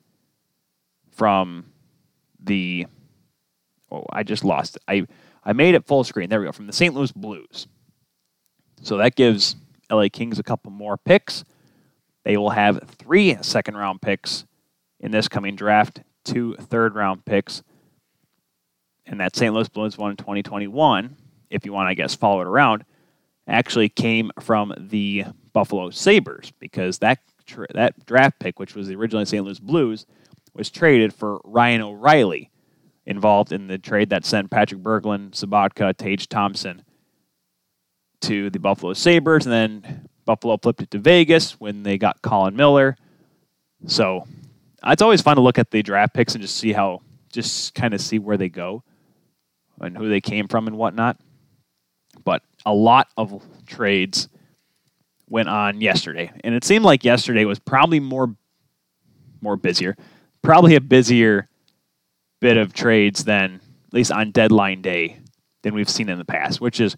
[1.11, 1.65] from
[2.43, 2.87] the
[3.91, 4.81] oh I just lost it.
[4.87, 5.05] I
[5.43, 6.29] I made it full screen.
[6.29, 6.51] There we go.
[6.51, 6.93] From the St.
[6.93, 7.67] Louis Blues.
[8.81, 9.55] So that gives
[9.91, 11.43] LA Kings a couple more picks.
[12.23, 14.45] They will have three second round picks
[14.99, 17.61] in this coming draft, two third round picks.
[19.07, 19.53] And that St.
[19.53, 21.15] Louis Blues one in 2021,
[21.49, 22.85] if you want, I guess, follow it around,
[23.47, 28.95] actually came from the Buffalo Sabres because that tra- that draft pick, which was the
[28.95, 29.43] original St.
[29.43, 30.05] Louis Blues,
[30.53, 32.49] was traded for Ryan O'Reilly,
[33.05, 36.83] involved in the trade that sent Patrik Berglund, Sobotka, Tage Thompson
[38.21, 42.55] to the Buffalo Sabres, and then Buffalo flipped it to Vegas when they got Colin
[42.55, 42.97] Miller.
[43.85, 44.25] So
[44.83, 47.93] it's always fun to look at the draft picks and just see how, just kind
[47.93, 48.83] of see where they go
[49.79, 51.17] and who they came from and whatnot.
[52.23, 54.29] But a lot of trades
[55.27, 58.35] went on yesterday, and it seemed like yesterday was probably more
[59.41, 59.95] more busier,
[60.41, 61.47] probably a busier
[62.41, 65.19] bit of trades than at least on deadline day
[65.63, 66.95] than we've seen in the past, which is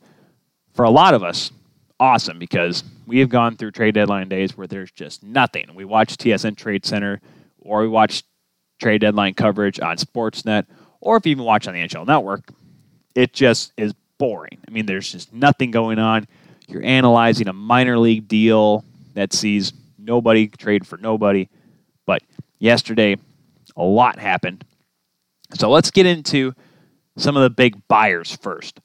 [0.73, 1.51] for a lot of us
[1.99, 5.65] awesome because we have gone through trade deadline days where there's just nothing.
[5.73, 7.19] We watch TSN Trade Center
[7.59, 8.23] or we watch
[8.79, 10.65] trade deadline coverage on Sportsnet
[11.01, 12.51] or if you even watch on the NHL Network,
[13.17, 14.59] it just is boring.
[14.67, 16.27] I mean, there's just nothing going on.
[16.67, 21.49] You're analyzing a minor league deal that sees nobody trade for nobody.
[22.05, 22.21] But
[22.59, 23.17] yesterday,
[23.75, 24.63] a lot happened.
[25.55, 26.53] So let's get into
[27.17, 28.79] some of the big buyers first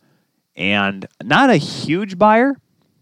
[0.57, 2.57] and not a huge buyer,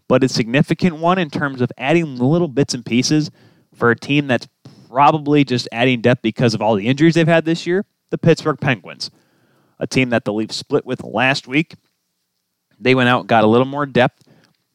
[0.09, 3.31] but a significant one in terms of adding little bits and pieces
[3.73, 4.49] for a team that's
[4.89, 8.59] probably just adding depth because of all the injuries they've had this year the Pittsburgh
[8.59, 9.09] Penguins,
[9.81, 11.75] a team that the Leafs split with last week.
[12.79, 14.23] They went out, got a little more depth.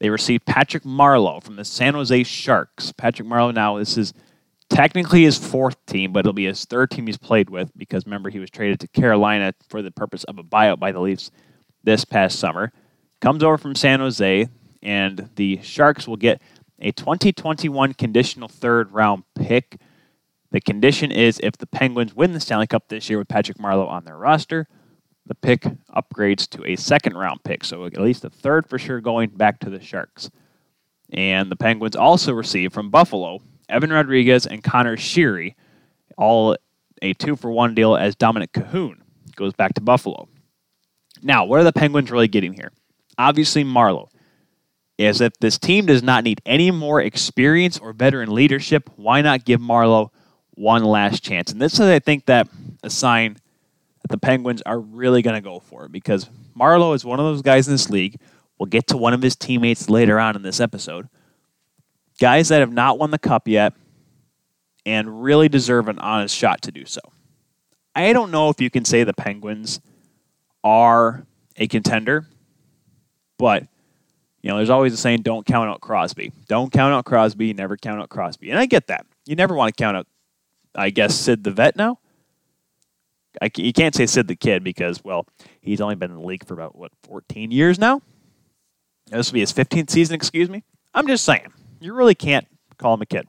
[0.00, 2.92] They received Patrick Marleau from the San Jose Sharks.
[2.92, 4.12] Patrick Marleau now, this is
[4.68, 8.28] technically his fourth team, but it'll be his third team he's played with because remember,
[8.28, 11.30] he was traded to Carolina for the purpose of a buyout by the Leafs
[11.84, 12.72] this past summer.
[13.20, 14.48] Comes over from San Jose,
[14.82, 16.42] and the Sharks will get
[16.80, 19.80] a 2021 conditional third round pick.
[20.50, 23.88] The condition is if the Penguins win the Stanley Cup this year with Patrick Marleau
[23.88, 24.68] on their roster,
[25.26, 25.62] the pick
[25.94, 27.64] upgrades to a second round pick.
[27.64, 30.30] So at least a third for sure going back to the Sharks.
[31.12, 35.54] And the Penguins also receive from Buffalo Evan Rodrigues and Conor Sheary,
[36.16, 36.56] all
[37.02, 38.98] a two for one deal as Dominik Kahun
[39.34, 40.28] goes back to Buffalo.
[41.22, 42.72] Now, what are the Penguins really getting here?
[43.18, 44.08] Obviously, Marleau.
[44.98, 49.44] Is if this team does not need any more experience or veteran leadership, why not
[49.44, 50.08] give Marleau
[50.52, 51.52] one last chance?
[51.52, 52.48] And this is, I think, that
[52.82, 53.36] a sign
[54.06, 57.42] that the Penguins are really going to go for because Marleau is one of those
[57.42, 58.20] guys in this league.
[58.56, 61.08] We'll get to one of his teammates later on in this episode.
[62.20, 63.74] Guys that have not won the cup yet
[64.84, 67.00] and really deserve an honest shot to do so.
[67.96, 69.80] I don't know if you can say the Penguins
[70.62, 72.28] are a contender,
[73.38, 73.64] but
[74.40, 76.30] you know, there's always a saying, "Don't count out Crosby.
[76.46, 77.52] Don't count out Crosby.
[77.52, 79.04] Never count out Crosby." And I get that.
[79.24, 80.06] You never want to count out,
[80.76, 81.98] I guess, Sid the vet now.
[83.40, 85.26] I, you can't say Sid the kid because, well,
[85.60, 88.02] he's only been in the league for about what 14 years now.
[89.06, 90.14] This will be his 15th season.
[90.14, 90.64] Excuse me.
[90.94, 92.46] I'm just saying, you really can't
[92.78, 93.28] call him a kid.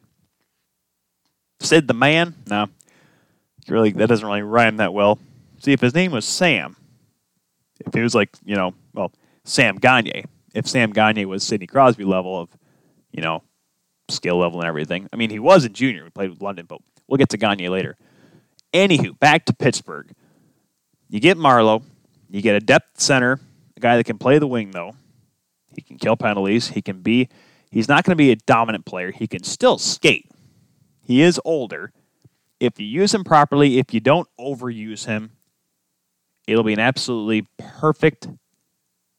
[1.60, 2.68] Sid the man, no,
[3.68, 5.20] really that doesn't really rhyme that well.
[5.60, 6.76] See, if his name was Sam,
[7.86, 9.12] if he was like, you know, well,
[9.44, 12.50] Sam Gagner, if Sam Gagner was Sidney Crosby level of,
[13.12, 13.44] you know,
[14.10, 15.10] skill level and everything.
[15.12, 16.04] I mean, he was a junior.
[16.04, 17.98] We played with London, but we'll get to Gagner later.
[18.78, 20.14] Anywho, back to Pittsburgh.
[21.10, 21.84] You get Marleau.
[22.30, 23.40] You get a depth center,
[23.76, 24.96] a guy that can play the wing, though.
[25.74, 26.70] He can kill penalties.
[26.70, 27.30] He can be,
[27.72, 29.12] he's not going to be a dominant player.
[29.12, 30.30] He can still skate.
[31.02, 31.94] He is older.
[32.60, 35.32] If you use him properly, if you don't overuse him,
[36.48, 38.30] It'll be an absolutely perfect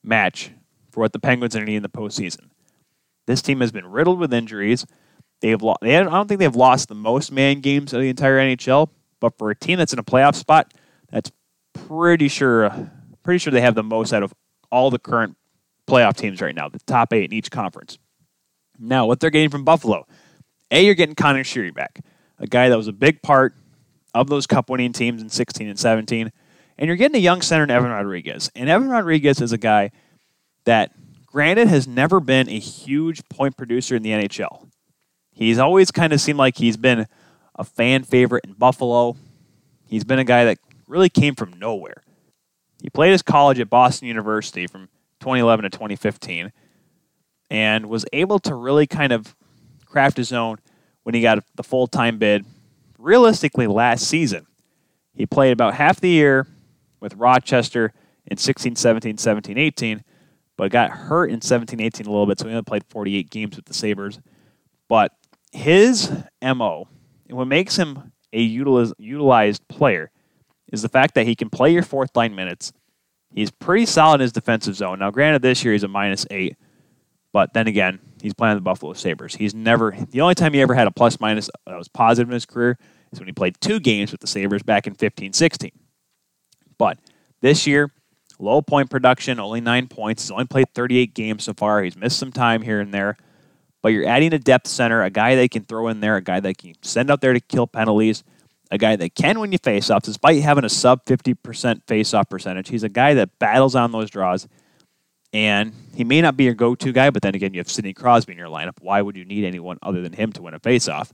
[0.02, 0.50] match
[0.90, 2.48] for what the Penguins are needing in the postseason.
[3.26, 4.86] This team has been riddled with injuries.
[5.42, 8.08] They have lost, they I don't think they've lost the most man games of the
[8.08, 8.88] entire NHL,
[9.20, 10.72] but for a team that's in a playoff spot,
[11.10, 11.30] that's
[11.72, 12.90] pretty sure
[13.22, 14.32] pretty sure they have the most out of
[14.70, 15.36] all the current
[15.86, 17.98] playoff teams right now, the top eight in each conference.
[18.78, 20.06] Now, what they're getting from Buffalo,
[20.70, 22.00] A, you're getting Conor Sheary back,
[22.38, 23.54] a guy that was a big part
[24.14, 26.32] of those cup winning teams in 16 and 17.
[26.78, 28.50] And you're getting a young center in Evan Rodrigues.
[28.54, 29.90] And Evan Rodrigues is a guy
[30.64, 30.92] that,
[31.26, 34.68] granted, has never been a huge point producer in the NHL.
[35.32, 37.06] He's always kind of seemed like he's been
[37.58, 39.16] a fan favorite in Buffalo.
[39.86, 42.02] He's been a guy that really came from nowhere.
[42.80, 44.88] He played his college at Boston University from
[45.20, 46.52] 2011 to 2015
[47.50, 49.34] and was able to really kind of
[49.84, 50.58] craft his own
[51.02, 52.44] when he got the full time bid.
[52.98, 54.46] Realistically, last season,
[55.14, 56.46] he played about half the year
[57.00, 57.92] with Rochester
[58.26, 60.04] in 16 17, 17 18,
[60.56, 63.56] but got hurt in 17 18 a little bit, so he only played 48 games
[63.56, 64.20] with the Sabres.
[64.88, 65.12] But
[65.52, 66.88] his MO,
[67.36, 70.10] what makes him a utilized player,
[70.72, 72.72] is the fact that he can play your fourth line minutes.
[73.34, 74.98] He's pretty solid in his defensive zone.
[74.98, 76.56] Now, granted, this year he's a minus eight,
[77.32, 79.34] but then again, he's playing the Buffalo Sabres.
[79.34, 82.34] He's never, the only time he ever had a plus minus that was positive in
[82.34, 82.78] his career
[83.12, 85.70] is when he played two games with the Sabres back in 15 16.
[86.78, 86.98] But
[87.40, 87.92] this year,
[88.38, 90.24] low point production, only nine points.
[90.24, 91.82] He's only played 38 games so far.
[91.82, 93.16] He's missed some time here and there.
[93.82, 96.40] But you're adding a depth center, a guy they can throw in there, a guy
[96.40, 98.24] that can send out there to kill penalties,
[98.70, 102.68] a guy that can win you faceoffs, despite having a sub 50% faceoff percentage.
[102.68, 104.48] He's a guy that battles on those draws.
[105.32, 107.92] And he may not be your go to guy, but then again, you have Sidney
[107.92, 108.80] Crosby in your lineup.
[108.80, 111.10] Why would you need anyone other than him to win a faceoff?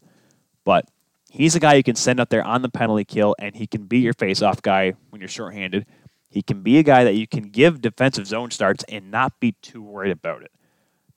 [0.64, 0.88] But
[1.31, 3.85] he's a guy you can send out there on the penalty kill, and he can
[3.85, 5.87] be your faceoff guy when you're shorthanded.
[6.31, 9.53] He can be a guy that you can give defensive zone starts and not be
[9.62, 10.53] too worried about it.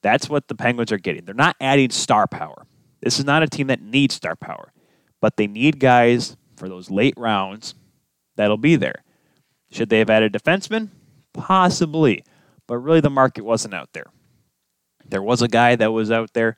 [0.02, 1.24] That's what the Penguins are getting.
[1.24, 2.66] They're not adding star power.
[3.00, 4.72] This is not a team that needs star power,
[5.20, 7.74] but they need guys for those late rounds
[8.36, 9.04] that'll be there.
[9.70, 10.88] Should they have added defensemen?
[11.32, 12.24] Possibly,
[12.66, 14.06] but really the market wasn't out there.
[15.08, 16.56] There was a guy that was out there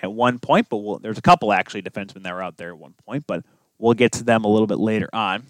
[0.00, 2.78] at one point, but we'll, there's a couple actually defensemen that were out there at
[2.78, 3.44] one point, but
[3.78, 5.44] we'll get to them a little bit later on.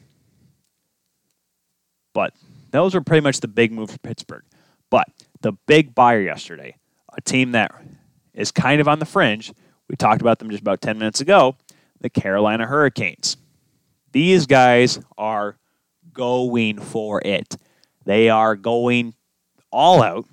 [2.14, 2.34] But
[2.70, 4.44] those were pretty much the big move for Pittsburgh.
[4.90, 5.08] But
[5.40, 6.76] the big buyer yesterday
[7.16, 7.72] a team that
[8.34, 9.52] is kind of on the fringe.
[9.88, 11.56] We talked about them just about 10 minutes ago
[12.00, 13.36] the Carolina Hurricanes.
[14.12, 15.56] These guys are
[16.12, 17.56] going for it.
[18.04, 19.14] They are going
[19.70, 20.26] all out.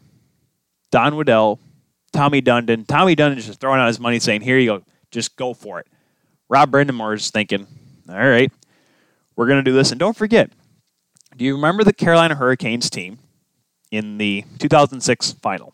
[0.92, 1.60] Don Waddell,
[2.13, 2.88] Tommy Dundon.
[2.88, 5.80] Tommy Dundon is just throwing out his money saying, Here you go, just go for
[5.80, 5.88] it.
[6.50, 7.68] Rob Brind'Amour is thinking,
[8.10, 8.52] All right,
[9.36, 9.92] we're going to do this.
[9.92, 10.52] And don't forget,
[11.36, 13.20] do you remember the Carolina Hurricanes team
[13.92, 15.74] in the 2006 final?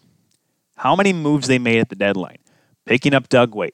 [0.83, 2.39] How many moves they made at the deadline,
[2.85, 3.73] picking up Doug Weight,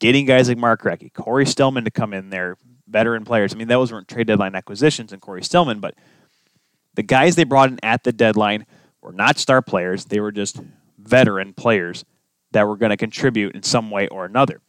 [0.00, 2.56] getting guys like Mark Recchi, Cory Stillman to come in there,
[2.88, 3.54] veteran players.
[3.54, 5.94] I mean, those weren't trade deadline acquisitions and Cory Stillman, but
[6.94, 8.66] the guys they brought in at the deadline
[9.00, 10.06] were not star players.
[10.06, 10.58] They were just
[10.98, 12.04] veteran players
[12.50, 14.60] that were going to contribute in some way or another.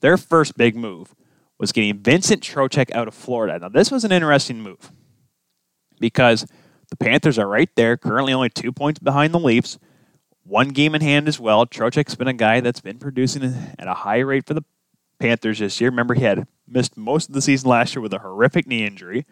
[0.00, 1.14] Their first big move
[1.58, 3.58] was getting Vincent Trocheck out of Florida.
[3.58, 4.90] Now, this was an interesting move
[6.00, 6.46] because
[6.88, 9.78] the Panthers are right there, currently only two points behind the Leafs
[10.44, 11.66] one game in hand as well.
[11.66, 13.42] Trocheck's been a guy that's been producing
[13.78, 14.64] at a high rate for the
[15.18, 15.90] Panthers this year.
[15.90, 19.24] Remember, he had missed most of the season last year with a horrific knee injury,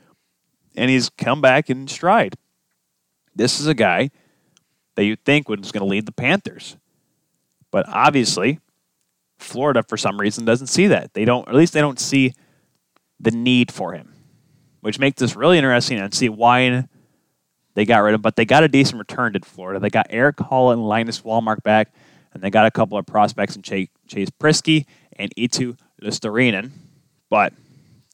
[0.76, 2.34] and he's come back in stride.
[3.34, 4.10] This is a guy
[4.94, 6.76] that you think was going to lead the Panthers.
[7.70, 8.60] But obviously,
[9.38, 11.14] Florida, for some reason, doesn't see that.
[11.14, 12.34] They don't, at least they don't see
[13.18, 14.14] the need for him,
[14.80, 16.86] which makes this really interesting and see why
[17.80, 19.80] they got rid of, but they got a decent return to Florida.
[19.80, 21.94] They got Erik Haula and Linus Wallmark back,
[22.34, 26.72] and they got a couple of prospects in Chase, Chase Priskie and Eetu Luostarinen.
[27.30, 27.54] But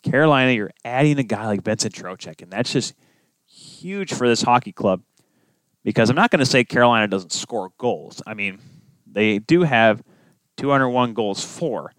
[0.05, 2.95] Carolina, you're adding a guy like Vincent Trocheck, and that's just
[3.45, 5.03] huge for this hockey club
[5.83, 8.23] because I'm not going to say Carolina doesn't score goals.
[8.25, 8.61] I mean,
[9.05, 10.01] they do have
[10.59, 11.93] 201 goals for,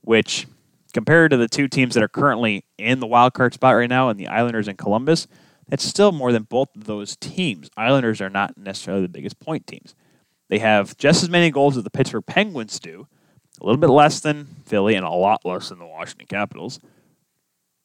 [0.00, 0.48] which
[0.92, 4.08] compared to the two teams that are currently in the wild card spot right now,
[4.08, 5.28] and the Islanders and Columbus–
[5.68, 7.70] that's still more than both of those teams.
[7.76, 9.94] Islanders are not necessarily the biggest point teams.
[10.48, 13.06] They have just as many goals as the Pittsburgh Penguins do,
[13.60, 16.80] a little bit less than Philly, and a lot less than the Washington Capitals.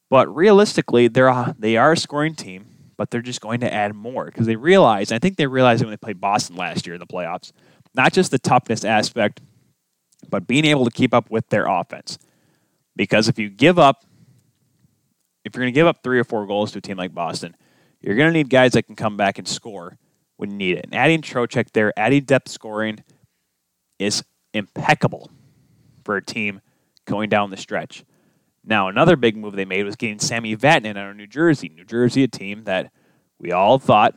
[0.09, 2.65] But realistically, they're a, they are a scoring team,
[2.97, 5.91] but they're just going to add more because they realize, I think they realized when
[5.91, 7.51] they played Boston last year in the playoffs,
[7.95, 9.41] not just the toughness aspect,
[10.29, 12.17] but being able to keep up with their offense.
[12.95, 14.03] Because if you give up,
[15.45, 17.55] if you're going to give up three or four goals to a team like Boston,
[18.01, 19.97] you're going to need guys that can come back and score
[20.37, 20.85] when you need it.
[20.85, 23.03] And adding Trocheck there, adding depth scoring
[23.97, 24.23] is
[24.53, 25.29] impeccable
[26.03, 26.61] for a team
[27.05, 28.03] going down the stretch.
[28.63, 31.69] Now, another big move they made was getting Sami Vatanen out of New Jersey.
[31.69, 32.91] New Jersey, a team that
[33.39, 34.15] we all thought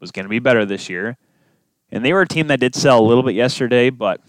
[0.00, 1.16] was going to be better this year.
[1.90, 4.20] And they were a team that did sell a little bit yesterday, but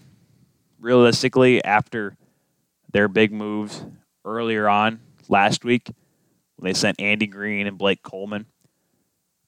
[0.78, 2.16] realistically, after
[2.92, 3.84] their big moves
[4.24, 5.90] earlier on last week,
[6.58, 8.46] when they sent Andy Greene and Blake Coleman,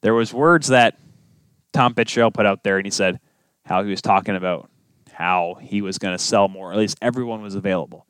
[0.00, 0.96] there was words that
[1.72, 3.18] Tom Fitzgerald put out there, and he said
[3.64, 4.70] how he was talking about
[5.12, 6.72] how he was going to sell more.
[6.72, 8.06] At least everyone was available,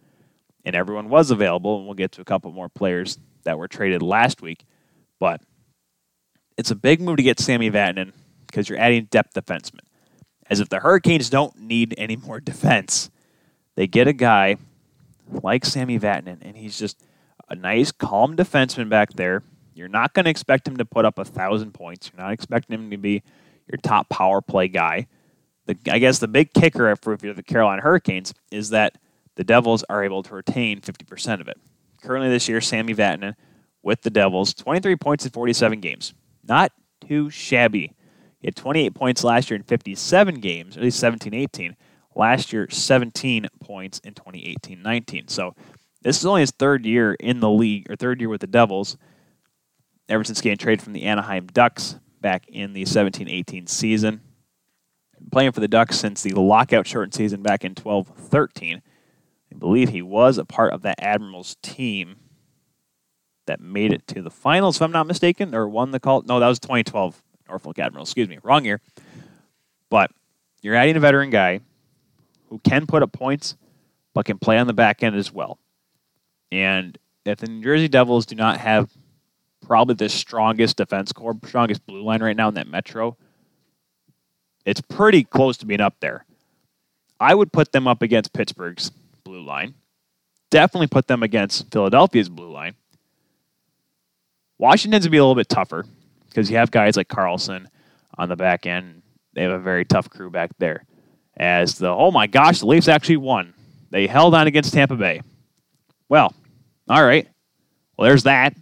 [0.64, 1.78] and everyone was available.
[1.78, 4.64] And we'll get to a couple more players that were traded last week,
[5.18, 5.40] but
[6.58, 8.12] it's a big move to get Sami Vatanen
[8.46, 9.80] because you're adding depth defensemen.
[10.50, 13.10] As if the Hurricanes don't need any more defense,
[13.76, 14.56] they get a guy
[15.42, 17.02] like Sami Vatanen, and he's just
[17.50, 19.42] a nice, calm defenseman back there.
[19.74, 22.10] You're not going to expect him to put up a thousand points.
[22.12, 23.22] You're not expecting him to be
[23.70, 25.06] your top power play guy.
[25.66, 28.98] The, I guess the big kicker for if you're the Carolina Hurricanes is that
[29.36, 31.58] the Devils are able to retain 50% of it.
[32.02, 33.34] Currently this year, Sami Vatanen
[33.82, 36.14] with the Devils, 23 points in 47 games.
[36.46, 36.72] Not
[37.06, 37.94] too shabby.
[38.40, 41.76] He had 28 points last year in 57 games, at least 17 18.
[42.14, 45.28] Last year, 17 points in 2018 19.
[45.28, 45.54] So
[46.02, 48.96] this is only his third year in the league, or third year with the Devils,
[50.08, 54.20] ever since getting traded from the Anaheim Ducks back in the 17 18 season.
[55.30, 58.82] Playing for the Ducks since the lockout shortened season back in 12 13.
[59.52, 62.16] I believe he was a part of that Admirals team
[63.46, 66.22] that made it to the finals, if I'm not mistaken, or won the call.
[66.22, 68.08] No, that was 2012 Norfolk Admirals.
[68.08, 68.80] Excuse me, wrong year.
[69.90, 70.12] But
[70.62, 71.60] you're adding a veteran guy
[72.48, 73.56] who can put up points,
[74.14, 75.58] but can play on the back end as well.
[76.52, 78.90] And if the New Jersey Devils do not have
[79.60, 83.16] probably the strongest defense core, strongest blue line right now in that Metro,
[84.64, 86.24] it's pretty close to being up there.
[87.18, 88.90] I would put them up against Pittsburgh's
[89.24, 89.74] blue line.
[90.50, 92.74] Definitely put them against Philadelphia's blue line.
[94.58, 95.84] Washington's would be a little bit tougher
[96.28, 97.68] because you have guys like Carlson
[98.18, 99.02] on the back end.
[99.34, 100.84] They have a very tough crew back there.
[101.36, 103.54] As the oh my gosh, the Leafs actually won.
[103.90, 105.22] They held on against Tampa Bay.
[106.08, 106.34] Well,
[106.90, 107.28] all right.
[107.96, 108.54] Well, there's that.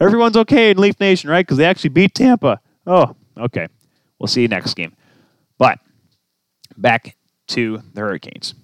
[0.00, 1.46] Everyone's okay in Leaf Nation, right?
[1.46, 2.60] Because they actually beat Tampa.
[2.84, 3.68] Oh, okay.
[4.18, 4.94] We'll see you next game.
[5.56, 5.78] But
[6.76, 7.16] back
[7.48, 8.54] to the Hurricanes.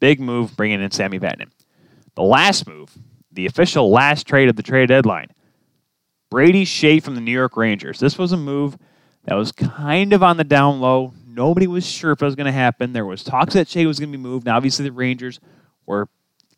[0.00, 1.50] Big move bringing in Sami Vatanen.
[2.16, 2.98] The last move,
[3.30, 5.28] the official last trade of the trade deadline,
[6.30, 8.00] Brady Skjei from the New York Rangers.
[8.00, 8.76] This was a move
[9.24, 11.14] that was kind of on the down low.
[11.24, 12.92] Nobody was sure if it was going to happen.
[12.92, 14.46] There was talks that Skjei was going to be moved.
[14.46, 15.38] Now, obviously, the Rangers
[15.86, 16.08] were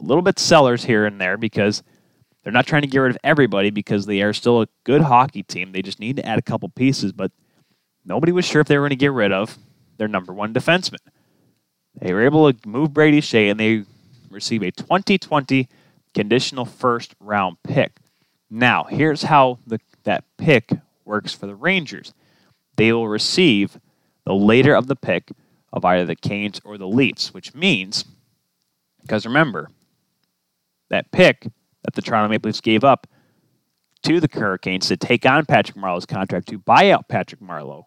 [0.06, 1.82] little bit sellers here and there because
[2.42, 5.42] they're not trying to get rid of everybody because they are still a good hockey
[5.42, 5.72] team.
[5.72, 7.32] They just need to add a couple pieces, but
[8.04, 9.58] nobody was sure if they were going to get rid of
[9.96, 10.98] their number one defenseman.
[12.00, 13.84] They were able to move Brady Skjei and they
[14.30, 15.68] receive a 2020
[16.12, 17.92] conditional first round pick.
[18.50, 20.70] Now, here's how the, that pick
[21.04, 22.12] works for the Rangers.
[22.76, 23.78] They will receive
[24.24, 25.30] the later of the pick
[25.72, 28.04] of either the Canes or the Leafs, which means,
[29.02, 29.70] because remember,
[30.94, 31.46] that pick
[31.82, 33.06] that the Toronto Maple Leafs gave up
[34.02, 37.84] to the Hurricanes to take on Patrick Marleau's contract to buy out Patrick Marleau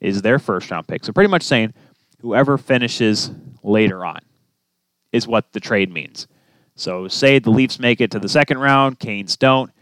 [0.00, 1.04] is their first round pick.
[1.04, 1.74] So pretty much saying
[2.20, 3.30] whoever finishes
[3.62, 4.20] later on
[5.12, 6.26] is what the trade means.
[6.76, 9.72] So, say the Leafs make it to the second round, Canes don't,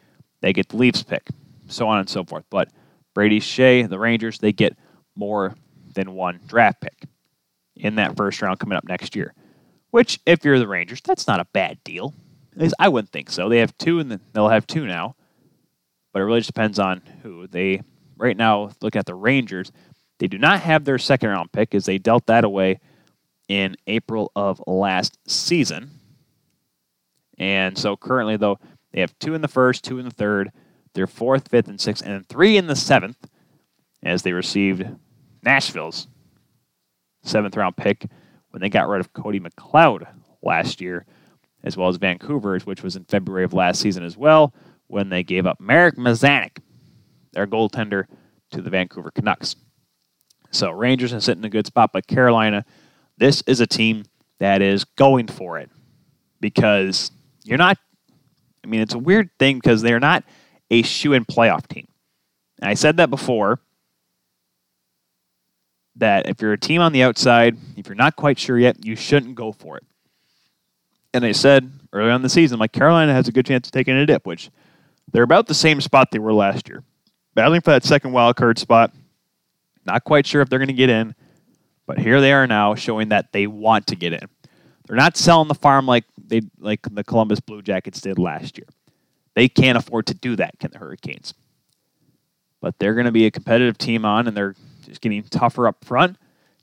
[0.40, 1.26] they get the Leafs pick,
[1.66, 2.44] so on and so forth.
[2.49, 2.70] But
[3.14, 4.78] Brady Skjei, the Rangers, they get
[5.14, 5.55] more
[5.94, 7.05] than one draft pick
[7.74, 9.34] in that first round coming up next year.
[9.91, 12.14] Which, if you're the Rangers, that's not a bad deal.
[12.53, 13.49] At least I wouldn't think so.
[13.49, 15.16] They have two, and they'll have two now.
[16.12, 17.82] But it really just depends on who they.
[18.18, 19.70] Right now, look at the Rangers.
[20.18, 22.80] They do not have their second round pick as they dealt that away
[23.49, 25.91] in April of last season.
[27.39, 28.59] And so currently, though,
[28.93, 30.51] they have two in the first, two in the third,
[30.95, 33.28] their fourth, fifth, and sixth, and three in the seventh
[34.03, 34.87] as they received
[35.43, 36.09] Nashville's
[37.22, 38.07] seventh round pick
[38.57, 40.07] when they got rid of Cody McLeod
[40.42, 41.04] last year,
[41.62, 44.54] as well as Vancouver's, which was in February of last season as well,
[44.86, 46.61] when they gave up Marek Mazanec,
[47.34, 48.07] their goaltender,
[48.52, 49.57] to the Vancouver Canucks.
[50.52, 52.64] So Rangers are sitting in a good spot, but Carolina,
[53.18, 54.04] this is a team
[54.38, 55.68] that is going for it
[56.40, 57.11] because
[57.44, 57.76] you're not.
[58.64, 60.24] I mean, it's a weird thing because they're not
[60.70, 61.88] a shoe in playoff team.
[62.62, 63.61] And I said that before
[65.97, 68.97] that if you're a team on the outside, if you're not quite sure yet, you
[68.97, 69.84] shouldn't go for it.
[71.14, 73.97] And I said early on the season, like Carolina has a good chance of taking
[73.97, 74.51] a dip, which
[75.12, 76.82] they're about the same spot they were last year,
[77.34, 78.92] battling for that second wild card spot.
[79.84, 81.14] Not quite sure if they're going to get in,
[81.86, 84.28] but here they are now showing that they want to get in.
[84.86, 88.66] They're not selling the farm like they like the Columbus Blue Jackets did last year.
[89.34, 91.34] They can't afford to do that, can the Hurricanes?
[92.66, 94.57] but they're going to be a competitive team on, and they're
[94.87, 96.16] just getting tougher up front,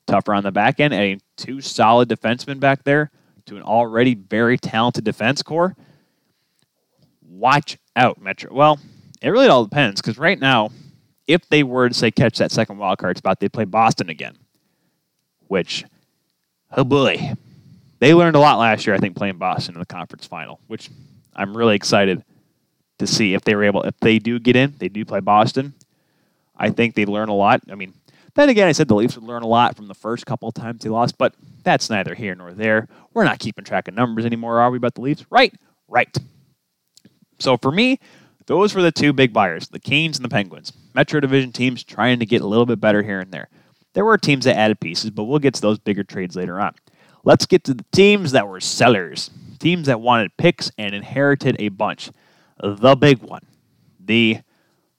[0.08, 3.12] tougher on the back end, adding two solid defensemen back there
[3.46, 5.76] to an already very talented defense core.
[7.22, 8.54] Watch out, Metro.
[8.54, 8.80] Well,
[9.22, 10.72] it really all depends because right now,
[11.28, 14.38] if they were to say catch that second wild card spot, they'd play Boston again.
[15.48, 15.84] Which,
[16.72, 17.34] oh boy,
[18.00, 18.96] they learned a lot last year.
[18.96, 20.90] I think playing Boston in the conference final, which
[21.36, 22.24] I'm really excited
[23.00, 23.84] to see if they were able.
[23.84, 25.74] If they do get in, they do play Boston.
[26.56, 27.62] I think they learn a lot.
[27.72, 27.94] I mean,
[28.36, 30.56] then again, I said the Leafs would learn a lot from the first couple of
[30.56, 32.88] times they lost, but that's neither here nor there.
[33.14, 35.26] We're not keeping track of numbers anymore, are we, about the Leafs?
[35.30, 35.54] Right,
[35.88, 36.16] right.
[37.40, 38.00] So for me,
[38.48, 40.74] those were the two big buyers, the Canes and the Penguins.
[40.94, 43.50] Metro Division teams trying to get a little bit better here and there.
[43.94, 46.74] There were teams that added pieces, but we'll get to those bigger trades later on.
[47.24, 49.30] Let's get to the teams that were sellers,
[49.60, 52.10] teams that wanted picks and inherited a bunch.
[52.62, 53.46] The big one,
[54.00, 54.40] the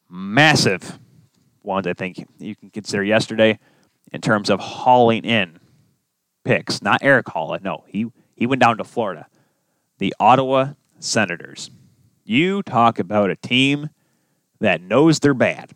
[0.09, 0.99] massive
[1.65, 3.59] ones I think you can consider yesterday
[4.12, 5.59] in terms of hauling in
[6.45, 6.83] picks.
[6.83, 8.07] Not Erik Haula, no, he,
[8.37, 9.27] he went down to Florida.
[9.99, 11.71] The Ottawa Senators.
[12.25, 13.91] You talk about a team
[14.61, 15.73] that knows they're bad,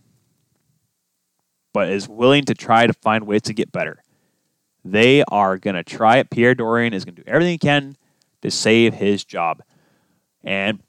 [1.72, 4.02] but is willing to try to find ways to get better.
[4.84, 6.30] They are going to try it.
[6.30, 7.96] Pierre Dorion is going to do everything he can
[8.42, 9.62] to save his job.
[10.42, 10.80] And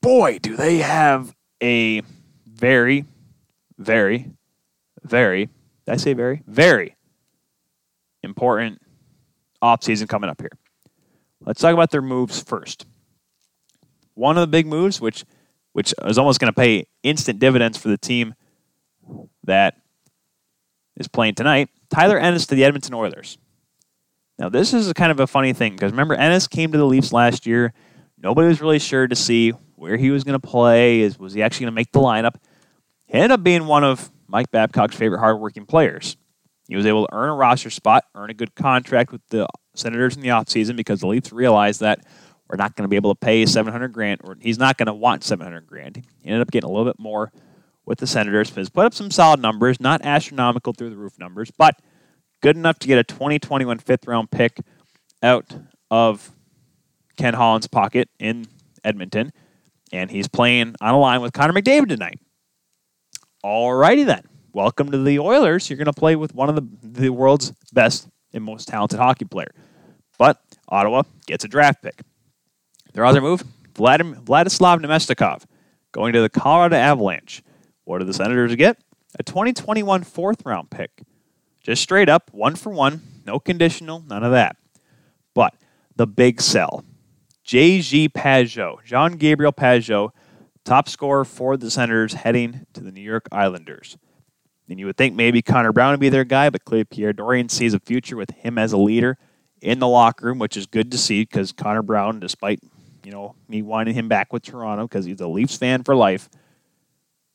[0.00, 2.02] boy, do they have a
[2.46, 3.04] very,
[3.78, 4.30] very,
[5.02, 5.46] very,
[5.86, 6.42] did I say very?
[6.46, 6.96] Very
[8.22, 8.80] important
[9.62, 10.52] offseason coming up here.
[11.40, 12.86] Let's talk about their moves first
[14.20, 15.24] one of the big moves, which
[15.72, 18.34] which is almost going to pay instant dividends for the team
[19.44, 19.76] that
[20.96, 21.68] is playing tonight.
[21.88, 23.38] Tyler Ennis to the Edmonton Oilers.
[24.38, 27.12] Now, this is kind of a funny thing because remember, Ennis came to the Leafs
[27.12, 27.72] last year.
[28.18, 31.00] Nobody was really sure to see where he was going to play.
[31.00, 32.34] Is was he actually going to make the lineup?
[33.06, 36.16] He ended up being one of Mike Babcock's favorite hardworking players.
[36.68, 40.16] He was able to earn a roster spot, earn a good contract with the Senators
[40.16, 42.06] in the offseason because the Leafs realized that
[42.48, 44.94] we're not going to be able to pay 700 grand, or he's not going to
[44.94, 46.04] want 700 grand.
[46.22, 47.32] He ended up getting a little bit more
[47.86, 48.50] with the Senators.
[48.50, 51.80] He's put up some solid numbers, not astronomical through the roof numbers, but
[52.40, 54.58] good enough to get a 2021 fifth round pick
[55.22, 55.52] out
[55.90, 56.30] of
[57.16, 58.46] Ken Holland's pocket in
[58.84, 59.32] Edmonton.
[59.92, 62.20] And he's playing on a line with Connor McDavid tonight.
[63.44, 64.22] Alrighty then.
[64.52, 65.70] Welcome to the Oilers.
[65.70, 69.24] You're going to play with one of the, the world's best and most talented hockey
[69.24, 69.50] player.
[70.18, 72.02] But Ottawa gets a draft pick.
[72.92, 75.44] Their other move, Vladislav Namestnikov,
[75.92, 77.42] going to the Colorado Avalanche.
[77.84, 78.76] What do the Senators get?
[79.18, 81.02] A 2021 fourth round pick.
[81.62, 84.56] Just straight up, one for one, no conditional, none of that.
[85.32, 85.54] But
[85.96, 86.84] the big sell.
[87.42, 88.10] J.G.
[88.10, 90.10] Pageau, Jean Gabriel Pageau,
[90.64, 93.96] top scorer for the Senators heading to the New York Islanders.
[94.68, 97.50] And you would think maybe Connor Brown would be their guy, but clearly Pierre Dorion
[97.50, 99.18] sees a future with him as a leader
[99.60, 102.60] in the locker room, which is good to see because Connor Brown, despite
[103.04, 106.28] you know, me wanting him back with Toronto because he's a Leafs fan for life.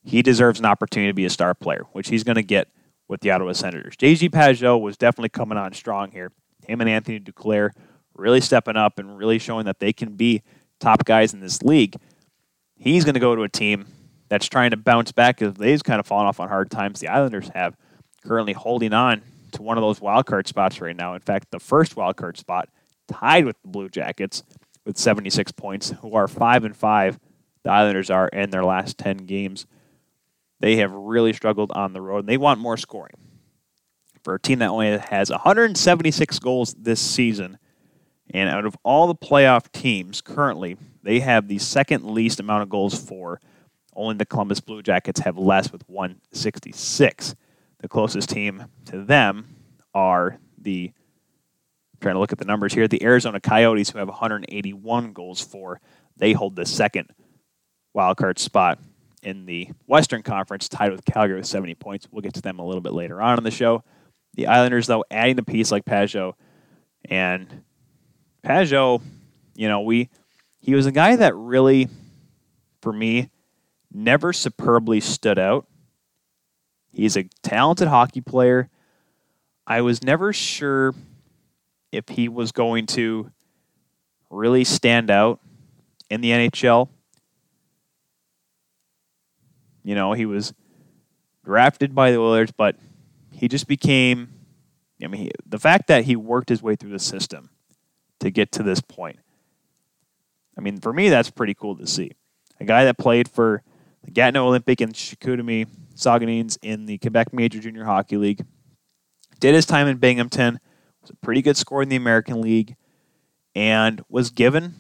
[0.04, 2.70] He deserves an opportunity to be a star player, which he's going to get
[3.08, 3.96] with the Ottawa Senators.
[3.96, 6.32] JG Pageau was definitely coming on strong here.
[6.66, 7.72] Him and Anthony Duclair
[8.14, 10.42] really stepping up and really showing that they can be
[10.80, 11.96] top guys in this league.
[12.78, 13.88] He's going to go to a team
[14.30, 17.00] that's trying to bounce back because they've kind of fallen off on hard times.
[17.00, 17.76] The Islanders have
[18.26, 19.22] currently holding on
[19.54, 21.14] to one of those wild card spots right now.
[21.14, 22.70] In fact, the first wild card spot
[23.08, 24.44] tied with the Blue Jackets
[24.86, 27.20] with 76 points, who are 5 and 5.
[27.64, 29.66] The Islanders are in their last 10 games.
[30.60, 32.20] They have really struggled on the road.
[32.20, 33.14] And they want more scoring.
[34.24, 37.60] For a team that only has 176 goals this season,
[38.34, 42.70] and out of all the playoff teams currently, they have the second least amount of
[42.70, 43.40] goals for.
[43.96, 47.36] Only the Columbus Blue Jackets have less with 166.
[47.80, 49.56] The closest team to them
[49.94, 50.92] are the
[52.02, 52.88] trying to look at the numbers here.
[52.88, 55.80] The Arizona Coyotes, who have 181 goals for,
[56.18, 57.12] they hold the second
[57.94, 58.80] wild card spot
[59.22, 62.08] in the Western Conference, tied with Calgary with 70 points.
[62.12, 63.84] We'll get to them a little bit later on in the show.
[64.34, 66.34] The Islanders, though, adding a piece like Pageau,
[67.06, 67.64] and
[68.44, 69.02] Pageau,
[69.56, 70.10] you know, we
[70.66, 71.90] he was a guy that really,
[72.82, 73.30] for me,
[73.94, 75.68] never superbly stood out.
[76.92, 78.72] He's a talented hockey player.
[79.68, 80.96] I was never sure
[81.92, 83.30] if he was going to
[84.32, 85.40] really stand out
[86.10, 86.90] in the NHL.
[89.84, 90.52] You know, he was
[91.44, 92.76] drafted by the Oilers, but
[93.30, 94.30] he just became.
[95.00, 97.52] I mean, he, the fact that he worked his way through the system
[98.20, 99.20] to get to this point.
[100.58, 102.12] I mean, for me, that's pretty cool to see.
[102.60, 103.62] A guy that played for
[104.04, 108.46] the Gatineau Olympic and Chicoutimi Saguenéens in the Quebec Major Junior Hockey League.
[109.40, 110.60] Did his time in Binghamton,
[111.02, 112.76] was a pretty good scorer in the American League,
[113.54, 114.76] and was given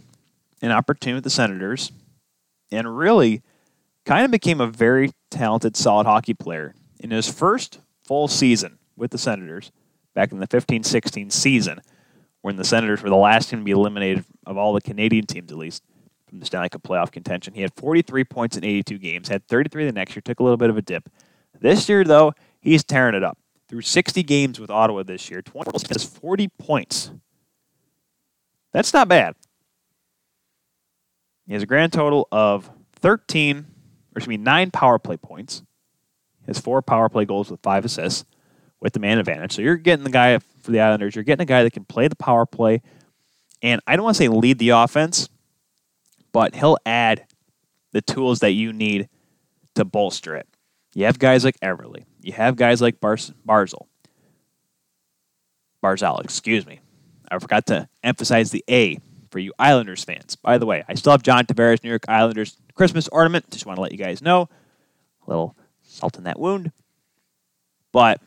[0.61, 1.91] an opportunity with the Senators,
[2.71, 3.41] and really
[4.05, 6.73] kind of became a very talented, solid hockey player.
[6.99, 9.71] In his first full season with the Senators,
[10.13, 11.82] back in the 15 16 season,
[12.46, 15.52] when the Senators were the last team to be eliminated of all the Canadian teams,
[15.52, 15.82] at least,
[16.30, 17.56] from the Stanley Cup playoff contention.
[17.56, 20.56] He had 43 points in 82 games, had 33 the next year, took a little
[20.56, 21.10] bit of a dip.
[21.60, 23.39] This year, though, he's tearing it up.
[23.68, 27.10] Through 60 games with Ottawa this year, 20 has 40 points.
[28.72, 29.34] That's not bad.
[31.48, 33.64] He has a grand total of 13, or
[34.18, 35.64] excuse me, nine power play points.
[36.41, 38.24] He has four power play goals with five assists
[38.86, 39.54] with the man advantage.
[39.54, 41.16] So you're getting the guy for the Islanders.
[41.16, 42.84] You're getting a guy that can play the power play.
[43.64, 45.28] And I don't want to say lead the offense,
[46.32, 47.26] but he'll add
[47.94, 49.10] the tools that you need
[49.74, 50.48] to bolster it.
[50.94, 52.06] You have guys like Eberle.
[52.22, 53.88] You have guys like Bar- Barzal.
[55.84, 56.80] Barzal, excuse me.
[57.32, 59.00] I forgot to emphasize the A
[59.32, 60.36] for you Islanders fans.
[60.36, 63.50] By the way, I still have John Tavares New York Islanders Christmas ornament.
[63.50, 64.48] Just want to let you guys know.
[65.26, 66.72] A little salt in that wound.
[67.92, 68.22] But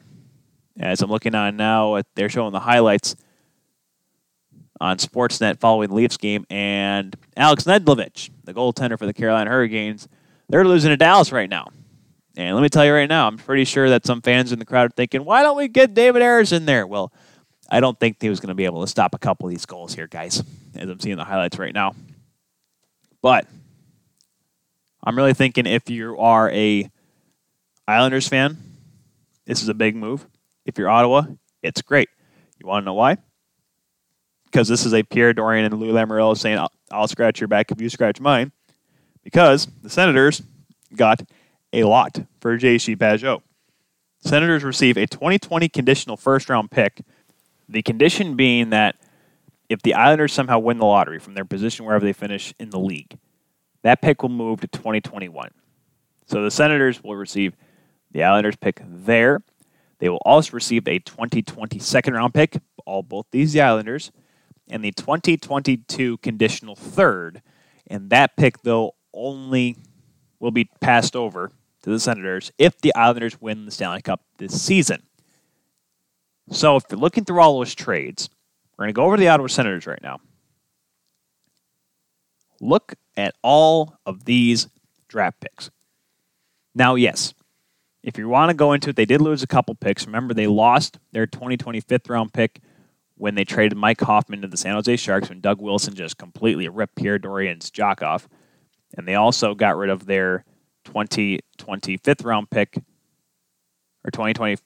[0.79, 3.17] as I'm looking on now, they're showing the highlights
[4.81, 10.09] on Sportsnet following the Leafs game, and Alex Nedeljkovic, the goaltender for the Carolina Hurricanes,
[10.49, 11.69] they're losing to Dallas right now.
[12.37, 14.65] And let me tell you right now, I'm pretty sure that some fans in the
[14.65, 16.87] crowd are thinking, why don't we get David Ayres in there?
[16.87, 17.13] Well,
[17.69, 19.67] I don't think he was going to be able to stop a couple of these
[19.67, 20.43] goals here, guys,
[20.77, 21.97] as I'm seeing the highlights right now.
[23.21, 23.49] But
[25.03, 26.89] I'm really thinking if you are a
[27.89, 28.57] Islanders fan,
[29.45, 30.25] this is a big move.
[30.69, 31.23] If you're Ottawa,
[31.63, 32.11] it's great.
[32.61, 33.17] You want to know why?
[34.45, 37.71] Because this is a Pierre Dorion and Lou Lamoriello saying, I'll, I'll scratch your back
[37.73, 38.53] if you scratch mine.
[39.25, 40.43] Because the Senators
[40.95, 41.23] got
[41.73, 43.41] a lot for JC Pageau.
[44.21, 47.01] Senators receive a 2020 conditional first round pick
[47.67, 48.97] the condition being that
[49.71, 52.79] if the Islanders somehow win the lottery from their position wherever they finish in the
[52.79, 53.19] league,
[53.83, 55.51] that pick will move to 2021.
[56.27, 57.55] So the Senators will receive
[58.11, 59.43] the Islanders pick there.
[59.99, 64.11] They will also receive a 2020 second round pick, all both these the Islanders,
[64.69, 67.43] and the 2022 conditional third.
[67.87, 69.77] And that pick, though, only
[70.41, 71.51] will be passed over
[71.83, 75.03] to the Senators if the Islanders win the Stanley Cup this season.
[76.51, 78.31] So if you're looking through all those trades,
[78.77, 80.21] we're going to go over the Ottawa Senators right now.
[82.61, 84.69] Look at all of these
[85.09, 85.71] draft picks.
[86.75, 87.35] Now, yes,
[88.03, 90.07] if you want to go into it, they did lose a couple picks.
[90.07, 92.61] Remember, they lost their 2020 fifth round pick
[93.17, 96.69] when they traded Mike Hoffman to the San Jose Sharks when Doug Wilson just completely
[96.69, 98.29] ripped Pierre Dorion's jock off.
[98.97, 100.45] And they also got rid of their
[100.85, 102.79] 2020 fifth round pick
[104.05, 104.57] or 2020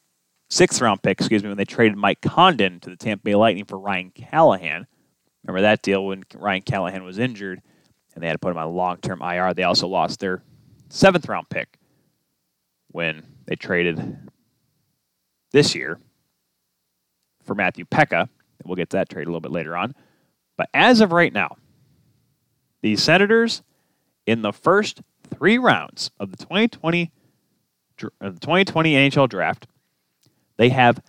[0.50, 3.64] sixth round pick, excuse me, when they traded Mike Condon to the Tampa Bay Lightning
[3.64, 4.86] for Ryan Callahan.
[5.44, 7.62] Remember that deal when Ryan Callahan was injured
[8.14, 9.54] and they had to put him on long term IR.
[9.54, 10.42] They also lost their
[10.90, 11.78] seventh round pick
[12.93, 14.30] when they traded
[15.53, 15.99] this year
[17.43, 18.28] for Matthew Peca.
[18.64, 19.95] We'll get to that trade a little bit later on.
[20.57, 21.57] But as of right now,
[22.80, 23.62] the Senators
[24.24, 27.11] in the first three rounds of the 2020
[28.20, 29.66] of the 2020 NHL draft
[30.57, 31.03] they have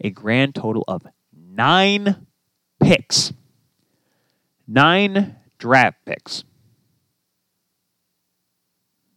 [0.00, 2.26] a grand total of nine
[2.78, 3.32] picks,
[4.66, 6.44] nine draft picks.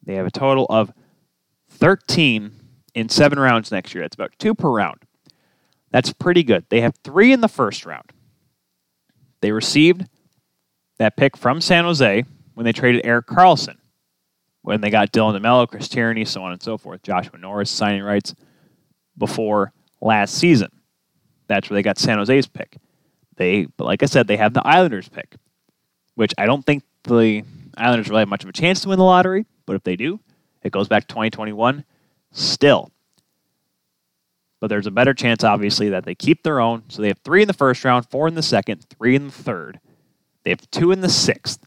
[0.04, 0.92] They have a total of
[1.74, 2.52] 13
[2.96, 4.04] in seven rounds next year.
[4.04, 5.00] That's about two per round.
[5.92, 6.66] That's pretty good.
[6.70, 8.12] They have three in the first round.
[9.42, 10.06] They received
[10.98, 13.78] that pick from San Jose when they traded Erik Karlsson,
[14.62, 18.04] when they got Dylan DeMelo, Chris Tierney, so on and so forth, Joshua Norris signing
[18.04, 18.34] rights
[19.18, 20.70] before last season.
[21.48, 22.78] That's where they got San Jose's pick.
[23.36, 25.36] They, but like I said, they have the Islanders pick,
[26.16, 27.44] which I don't think the
[27.78, 29.46] Islanders really have much of a chance to win the lottery.
[29.66, 30.20] But if they do,
[30.64, 31.86] it goes back to 2021.
[32.32, 32.91] Still,
[34.64, 36.84] but there's a better chance, obviously, that they keep their own.
[36.88, 39.34] So they have three in the first round, four in the second, three in the
[39.34, 39.78] third.
[40.43, 41.59] They have two in the sixth.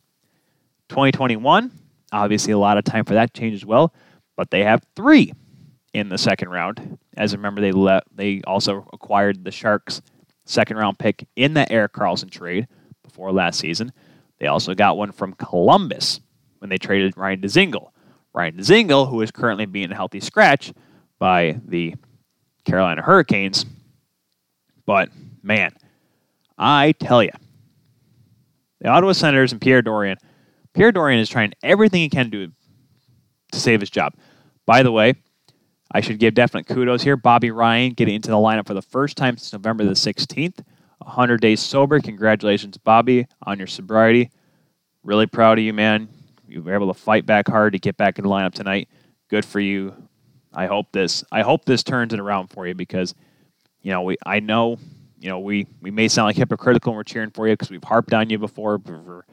[0.89, 1.73] 2021,
[2.11, 3.93] obviously, a lot of time for that change as well.
[4.35, 5.35] But they have three
[5.93, 6.99] in the second round.
[7.19, 10.01] As I remember, they let they also acquired the Sharks'
[10.47, 12.67] second round pick in the Erik Karlsson trade
[13.03, 13.93] before last season.
[14.39, 16.21] They also got one from Columbus
[16.61, 17.91] when they traded Ryan Dzingel.
[18.37, 20.73] Ryan Dzingel, who is currently being a healthy scratch
[21.19, 21.95] by the
[22.67, 23.65] Carolina Hurricanes.
[24.85, 25.09] But
[25.43, 25.73] man,
[26.59, 27.31] I tell you,
[28.81, 30.19] the Ottawa Senators and Pierre Dorion,
[30.75, 32.53] Pierre Dorion is trying everything he can to
[33.53, 34.13] to save his job.
[34.67, 35.15] By the way,
[35.93, 37.17] I should give definite kudos here.
[37.17, 40.59] Bobby Ryan getting into the lineup for the first time since November the 16th.
[40.99, 42.01] 100 days sober.
[42.01, 44.31] Congratulations, Bobby, on your sobriety.
[45.05, 46.09] Really proud of you, man.
[46.49, 48.89] You were able to fight back hard to get back in the lineup tonight.
[49.29, 49.95] Good for you.
[50.53, 51.25] I hope this.
[51.33, 53.15] I hope this turns it around for you because,
[53.83, 54.17] you know, we.
[54.25, 54.79] I know,
[55.19, 57.85] you know, we we may sound like hypocritical and we're cheering for you because we've
[57.85, 59.27] harped on you before for,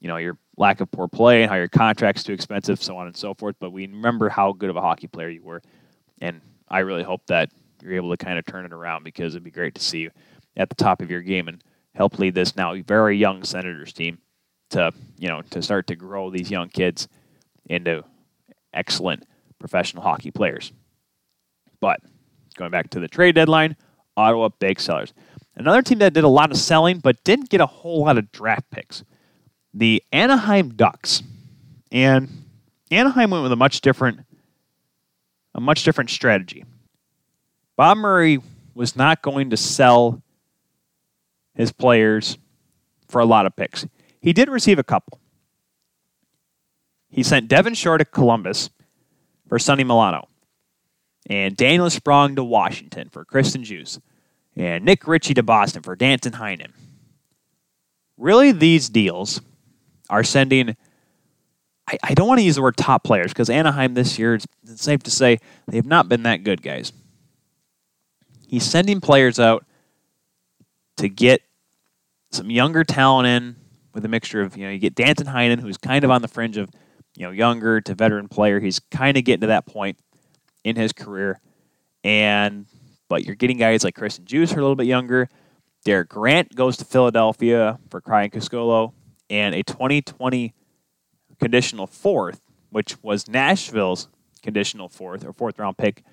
[0.00, 3.06] you know, your lack of poor play and how your contract's too expensive, so on
[3.06, 3.56] and so forth.
[3.58, 5.62] But we remember how good of a hockey player you were,
[6.20, 7.50] and I really hope that
[7.82, 10.10] you're able to kind of turn it around because it'd be great to see you
[10.56, 11.62] at the top of your game and
[11.94, 14.18] help lead this now very young Senators team
[14.70, 17.08] to you know to start to grow these young kids
[17.68, 18.04] into
[18.72, 19.24] excellent
[19.58, 20.72] professional hockey players.
[21.80, 22.00] But
[22.56, 23.76] going back to the trade deadline,
[24.16, 25.12] Ottawa big sellers.
[25.56, 28.30] Another team that did a lot of selling but didn't get a whole lot of
[28.32, 29.04] draft picks.
[29.72, 31.22] The Anaheim Ducks.
[31.92, 32.44] And
[32.90, 34.20] Anaheim went with a much different
[35.54, 36.64] a much different strategy.
[37.76, 38.40] Bob Murray
[38.74, 40.22] was not going to sell
[41.54, 42.36] his players
[43.08, 43.86] for a lot of picks.
[44.20, 45.20] He did receive a couple.
[47.08, 48.70] He sent Devin Shore to Columbus
[49.48, 50.28] for Sonny Milano,
[51.30, 54.00] and Daniel Sprong to Washington for Christian Djoos,
[54.56, 56.72] and Nick Ritchie to Boston for Danton Heinen.
[58.16, 59.40] Really, these deals
[60.10, 60.76] are sending.
[61.88, 64.46] I, I don't want to use the word top players because Anaheim this year, it's,
[64.68, 65.38] it's safe to say,
[65.68, 66.92] they've not been that good, guys.
[68.48, 69.64] He's sending players out
[70.96, 71.42] to get
[72.30, 73.56] some younger talent in
[73.96, 76.28] with a mixture of, you know, you get Danton Heinen, who's kind of on the
[76.28, 76.68] fringe of,
[77.16, 78.60] you know, younger to veteran player.
[78.60, 79.98] He's kind of getting to that point
[80.64, 81.40] in his career.
[82.04, 82.66] And,
[83.08, 85.30] but you're getting guys like Christian Djoos who are a little bit younger.
[85.86, 88.92] Derek Grant goes to Philadelphia for Crying Criscuolo
[89.30, 90.52] and a 2020
[91.40, 94.08] conditional fourth, which was Nashville's
[94.42, 96.04] conditional fourth or fourth round pick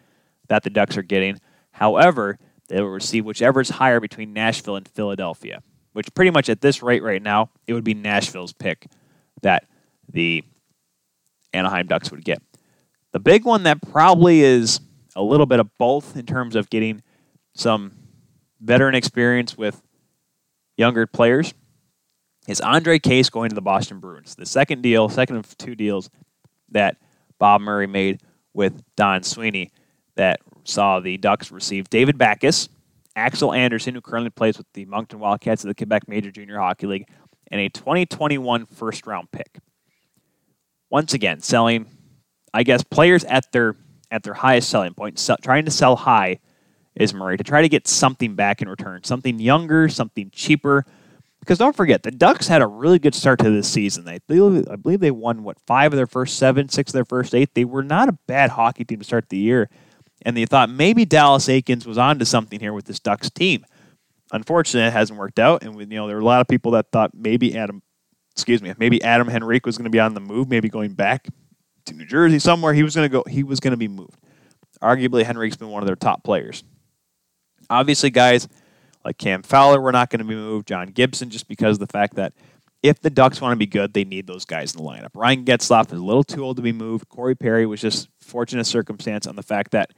[0.47, 1.37] that the Ducks are getting.
[1.71, 5.61] However, they will receive whichever is higher between Nashville and Philadelphia
[5.93, 8.87] which pretty much at this rate right now, it would be Nashville's pick
[9.41, 9.65] that
[10.11, 10.43] the
[11.53, 12.41] Anaheim Ducks would get.
[13.11, 14.79] The big one that probably is
[15.15, 17.03] a little bit of both in terms of getting
[17.55, 17.93] some
[18.59, 19.81] veteran experience with
[20.77, 21.53] younger players
[22.47, 24.35] is Andre Kase going to the Boston Bruins.
[24.35, 26.09] The second deal, second of two deals
[26.71, 26.97] that
[27.39, 28.21] Bob Murray made
[28.53, 29.71] with Don Sweeney
[30.15, 32.69] that saw the Ducks receive David Backes,
[33.15, 36.87] Axel Andersson, who currently plays with the Moncton Wildcats of the Quebec Major Junior Hockey
[36.87, 37.07] League,
[37.51, 39.59] and a 2021 first round pick.
[40.89, 41.85] Once again, selling,
[42.53, 43.75] I guess, players at their
[44.11, 46.39] at their highest selling point, sell, trying to sell high
[46.95, 50.85] is Murray to try to get something back in return, something younger, something cheaper.
[51.39, 54.05] Because don't forget, the Ducks had a really good start to this season.
[54.05, 57.35] They, I believe they won what five of their first seven, six of their first
[57.35, 57.53] eight.
[57.53, 59.69] They were not a bad hockey team to start the year
[60.25, 63.65] and they thought maybe Dallas Eakins was onto something here with this Ducks team.
[64.31, 66.87] Unfortunately, it hasn't worked out, and you know there were a lot of people that
[66.91, 67.81] thought maybe Adam,
[68.31, 71.27] excuse me, maybe Adam Henrique was going to be on the move, maybe going back
[71.85, 72.73] to New Jersey somewhere.
[72.73, 73.23] He was going to go.
[73.29, 74.17] He was going to be moved.
[74.81, 76.63] Arguably, Henrique's been one of their top players.
[77.69, 78.47] Obviously, guys
[79.05, 80.67] like Cam Fowler were not going to be moved.
[80.67, 82.33] John Gibson, just because of the fact that
[82.81, 85.09] if the Ducks want to be good, they need those guys in the lineup.
[85.13, 87.07] Ryan Getzlaf is a little too old to be moved.
[87.07, 89.91] Corey Perry was just fortunate circumstance on the fact that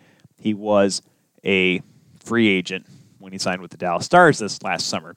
[0.45, 1.01] he was
[1.43, 1.81] a
[2.19, 2.85] free agent
[3.17, 5.15] when he signed with the Dallas Stars this last summer.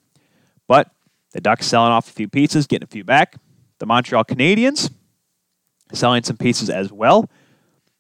[0.67, 0.91] But
[1.33, 3.37] the Ducks selling off a few pieces, getting a few back.
[3.79, 4.91] The Montreal Canadiens
[5.93, 7.29] selling some pieces as well.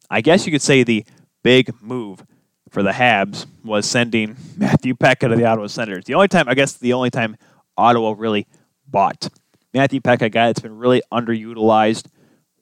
[0.08, 1.04] I guess you could say the
[1.42, 2.24] big move
[2.70, 6.06] for the Habs was sending Matthew Peca to the Ottawa Senators.
[6.06, 7.36] The only time, I guess, the only time
[7.76, 8.46] Ottawa really
[8.86, 9.28] bought
[9.74, 12.06] Matthew Peca, a guy that's been really underutilized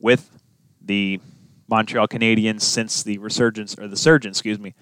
[0.00, 0.28] with
[0.80, 1.20] the
[1.68, 4.74] Montreal Canadiens since the resurgence or the surge, excuse me,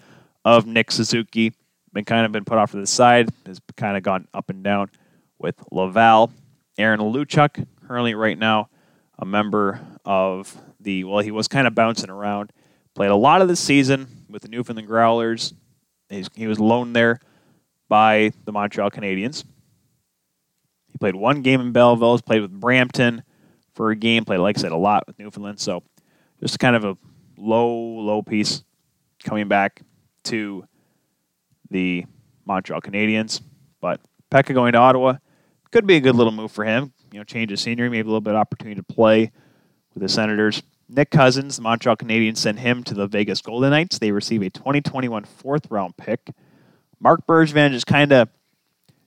[0.45, 1.53] of Nick Suzuki.
[1.93, 4.64] Been kind of been put off to the side, has kind of gone up and
[4.64, 4.91] down
[5.39, 6.32] with Laval.
[6.76, 8.68] Aaron Luchuk, currently right now
[9.18, 12.53] a member of the well, he was kind of bouncing around.
[12.95, 15.55] Played a lot of the season with the Newfoundland Growlers.
[16.09, 17.20] He's, he was loaned there
[17.89, 19.45] by the Montreal Canadiens.
[20.93, 22.14] He played one game in Belleville.
[22.14, 23.24] He's played with Brampton
[23.74, 24.24] for a game.
[24.24, 25.59] Played, like I said, a lot with Newfoundland.
[25.59, 25.82] So
[26.45, 26.97] just kind of a
[27.38, 28.62] low, low piece
[29.24, 29.80] coming back
[30.24, 30.66] to
[31.70, 32.05] the
[32.45, 33.40] Montreal Canadiens.
[33.80, 35.16] But Peca going to Ottawa
[35.70, 36.92] could be a good little move for him.
[37.12, 39.32] You know, change of scenery, maybe a little bit of opportunity to play
[39.95, 40.62] with the Senators.
[40.86, 43.99] Nick Cousins, the Montreal Canadiens send him to the Vegas Golden Knights.
[43.99, 46.28] They receive a 2021 fourth round pick.
[47.01, 48.28] Marc Bergevin is kind of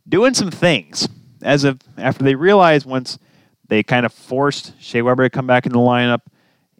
[0.10, 1.08] doing some things
[1.44, 3.20] as of after they realized once
[3.68, 6.22] they kind of forced Shea Weber to come back in the lineup–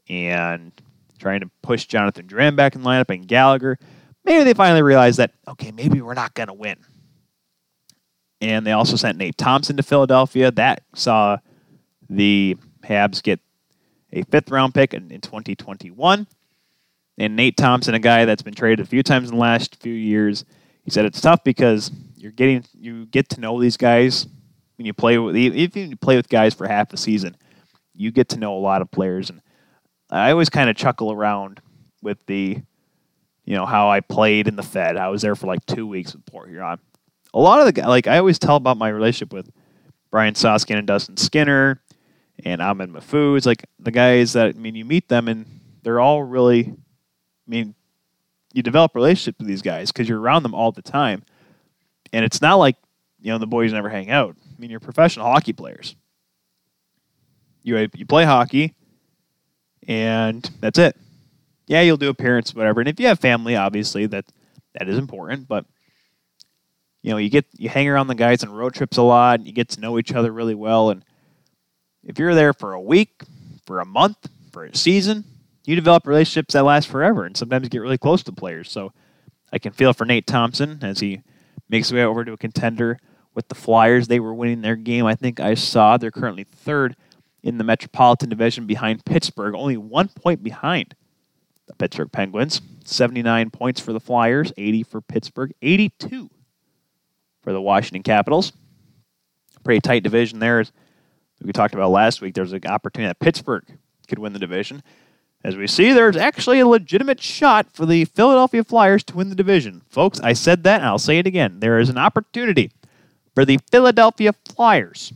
[0.10, 0.72] and
[1.20, 3.78] trying to push Jonathan Drouin back in lineup and Gallagher.
[4.24, 6.78] Maybe they finally realized that, okay, maybe we're not going to win.
[8.42, 10.52] And they also sent Nate Thompson to Philadelphia.
[10.52, 11.38] That saw
[12.10, 13.40] the Habs get
[14.14, 16.28] a fifth round pick in, in 2021.
[17.18, 19.94] And Nate Thompson, a guy that's been traded a few times in the last few
[19.94, 20.46] years,
[20.84, 24.28] he said it's tough because you're getting you get to know these guys
[24.78, 27.36] when you play with even you play with guys for half a season,
[27.96, 29.30] you get to know a lot of players.
[29.30, 29.42] And
[30.10, 31.62] I always kind of chuckle around
[32.02, 32.62] with the,
[33.46, 34.98] you know, how I played in the Fed.
[34.98, 36.80] I was there for like two weeks with Port Huron.
[37.34, 39.52] A lot of the like I always tell about my relationship with
[40.10, 41.82] Brian Soskin and Dustin Skinner
[42.44, 43.46] and Ahmed Mahfouz.
[43.46, 45.46] Like the guys that I mean, you meet them and
[45.84, 46.74] they're all really
[47.48, 47.76] I mean,
[48.54, 51.24] you develop relationships with these guys because you're around them all the time.
[52.12, 52.76] And it's not like,
[53.20, 54.36] you know, the boys never hang out.
[54.40, 55.96] I mean, you're professional hockey players.
[57.64, 58.74] You, you play hockey,
[59.88, 60.96] and that's it.
[61.66, 62.82] Yeah, you'll do appearances, whatever.
[62.82, 64.26] And if you have family, obviously, that
[64.74, 65.48] that is important.
[65.48, 65.66] But
[67.02, 69.40] you know, you get you hang around the guys on road trips a lot.
[69.40, 70.90] and You get to know each other really well.
[70.90, 71.04] And
[72.04, 73.24] if you're there for a week,
[73.66, 75.24] for a month, for a season,
[75.66, 78.72] you develop relationships that last forever and sometimes get really close to players.
[78.72, 78.94] So
[79.52, 81.22] I can feel for Nate Thompson as he
[81.70, 83.00] makes his way over to a contender
[83.34, 84.08] with the Flyers.
[84.08, 85.06] They were winning their game.
[85.06, 86.96] I think I saw they're currently third
[87.48, 90.94] in the Metropolitan Division behind Pittsburgh, only one point behind
[91.68, 92.62] the Pittsburgh Penguins.
[92.84, 96.30] 79 points for the Flyers, 80 for Pittsburgh, 82
[97.42, 98.52] for the Washington Capitals.
[99.64, 100.62] Pretty tight division there.
[101.42, 103.64] We talked about last week, there's an opportunity that Pittsburgh
[104.10, 104.84] could win the division.
[105.42, 109.36] As we see, there's actually a legitimate shot for the Philadelphia Flyers to win the
[109.36, 109.84] division.
[109.88, 111.62] Folks, I said that and I'll say it again.
[111.62, 112.72] There is an opportunity
[113.34, 115.14] for the Philadelphia Flyers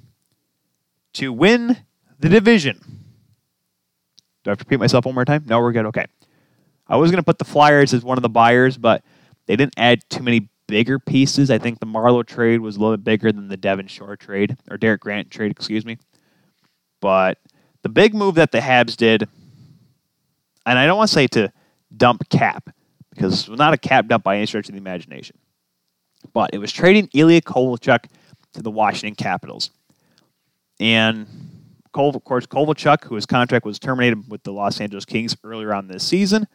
[1.14, 1.76] to win
[2.22, 2.80] the division.
[4.44, 5.44] Do I have to repeat myself one more time?
[5.46, 5.86] No, we're good.
[5.88, 6.06] Okay.
[6.88, 9.04] I was going to put the Flyers as one of the buyers, but
[9.46, 11.52] they didn't add too many bigger pieces.
[11.52, 14.58] I think the Marleau trade was a little bit bigger than the Devin Shore trade,
[14.70, 15.98] or Derek Grant trade, excuse me.
[17.02, 17.38] But
[17.84, 19.28] the big move that the Habs did
[20.66, 21.52] and I don't want to say to
[21.96, 22.70] dump cap
[23.14, 25.38] because it was not a cap dump by any stretch of the imagination,
[26.34, 28.06] but it was trading Ilya Kovalchuk
[28.54, 29.72] to the Washington Capitals.
[30.80, 31.28] And
[31.96, 36.04] of course, Kovalchuk, whose contract was terminated with the Los Angeles Kings earlier on this
[36.04, 36.48] season,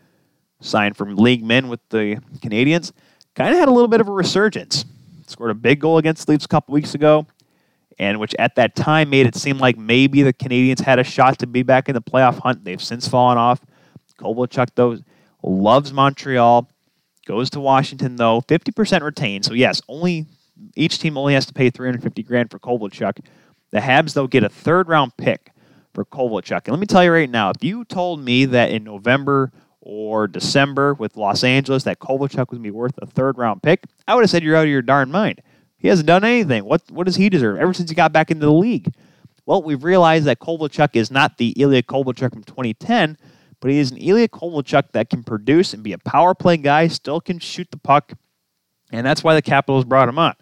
[0.60, 2.92] signed from league men with the Canadiens,
[3.34, 4.84] kind of had a little bit of a resurgence.
[5.26, 7.26] Scored a big goal against Leafs a couple weeks ago,
[7.98, 11.38] and which at that time made it seem like maybe the Canadiens had a shot
[11.40, 12.64] to be back in the playoff hunt.
[12.64, 13.60] They've since fallen off.
[14.18, 14.98] Kovalchuk, though,
[15.42, 16.70] loves Montreal.
[17.26, 18.40] Goes to Washington, though.
[18.42, 19.44] 50% retained.
[19.44, 20.26] So, yes, only
[20.74, 23.18] each team only has to pay 350 grand for Kovalchuk.
[23.76, 25.50] The Habs, though, get a third round pick
[25.92, 26.62] for Kovalchuk.
[26.64, 29.52] And let me tell you right now, if you told me that in November
[29.82, 34.14] or December with Los Angeles that Kovalchuk would be worth a third round pick, I
[34.14, 35.42] would have said you're out of your darn mind.
[35.76, 36.64] He hasn't done anything.
[36.64, 38.94] What what does he deserve ever since he got back into the league?
[39.44, 43.18] Well, we've realized that Kovalchuk is not the Ilya Kovalchuk from 2010,
[43.60, 46.88] but he is an Ilya Kovalchuk that can produce and be a power play guy,
[46.88, 48.14] still can shoot the puck,
[48.90, 50.34] and that's why the Capitals brought him on.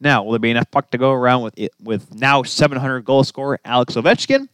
[0.00, 3.22] Now, will there be enough puck to go around with it, with now 700 goal
[3.24, 4.48] scorer Alex Ovechkin?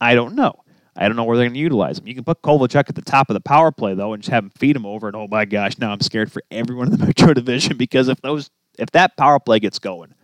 [0.00, 0.54] I don't know.
[0.96, 2.08] I don't know where they're going to utilize him.
[2.08, 4.44] You can put Kovalchuk at the top of the power play though, and just have
[4.44, 5.06] him feed him over.
[5.06, 8.20] And oh my gosh, now I'm scared for everyone in the Metro Division because if
[8.20, 10.14] those if that power play gets going,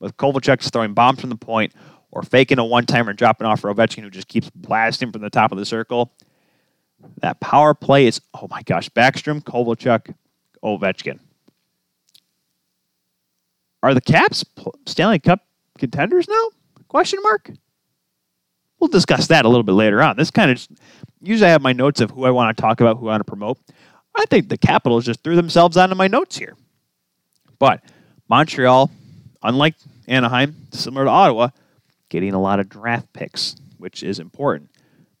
[0.00, 1.72] with Kovalchuk throwing bombs from the point
[2.10, 5.22] or faking a one timer and dropping off for Ovechkin, who just keeps blasting from
[5.22, 6.12] the top of the circle,
[7.20, 10.14] that power play is, oh my gosh, Backstrom, Kovalchuk,
[10.62, 11.18] Ovechkin.
[13.84, 14.46] Are the Caps
[14.86, 15.40] Stanley Cup
[15.76, 16.48] contenders now?
[16.88, 17.50] Question mark.
[18.80, 20.16] We'll discuss that a little bit later on.
[20.16, 20.66] This kind of
[21.20, 23.20] usually I have my notes of who I want to talk about, who I want
[23.20, 23.58] to promote.
[24.16, 26.56] I think the Capitals just threw themselves onto my notes here.
[27.58, 27.84] But
[28.30, 28.90] Montreal,
[29.42, 29.74] unlike
[30.08, 31.48] Anaheim, similar to Ottawa,
[32.08, 34.70] getting a lot of draft picks, which is important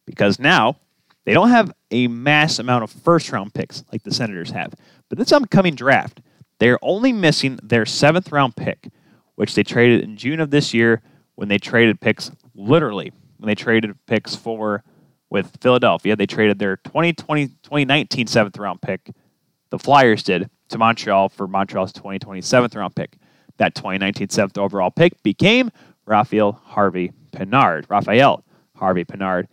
[0.06, 0.78] because now
[1.26, 4.72] they don't have a mass amount of first round picks like the Senators have.
[5.10, 6.22] But this upcoming draft,
[6.58, 8.88] they're only missing their seventh round pick,
[9.34, 11.02] which they traded in June of this year
[11.34, 14.82] when they traded picks, literally, when they traded picks for
[15.30, 16.16] with Philadelphia.
[16.16, 19.10] They traded their 2020, 2019 seventh round pick,
[19.70, 23.16] the Flyers did, to Montreal for Montreal's 2020 seventh round pick.
[23.56, 25.70] That 2019 seventh overall pick became
[26.06, 27.84] Raphael Harvey Pinard.
[27.88, 28.44] Raphael
[28.76, 29.46] Harvey Pinard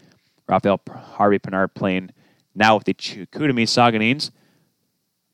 [0.51, 0.81] Raphael
[1.13, 2.11] Harvey Pinard playing
[2.53, 4.31] now with the Chicoutimi Saguenéens.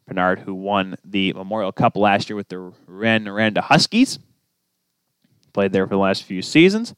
[0.10, 4.20] Pinard, who won the Memorial Cup last year with the Rouyn-Noranda Huskies,
[5.54, 6.94] played there for the last few seasons.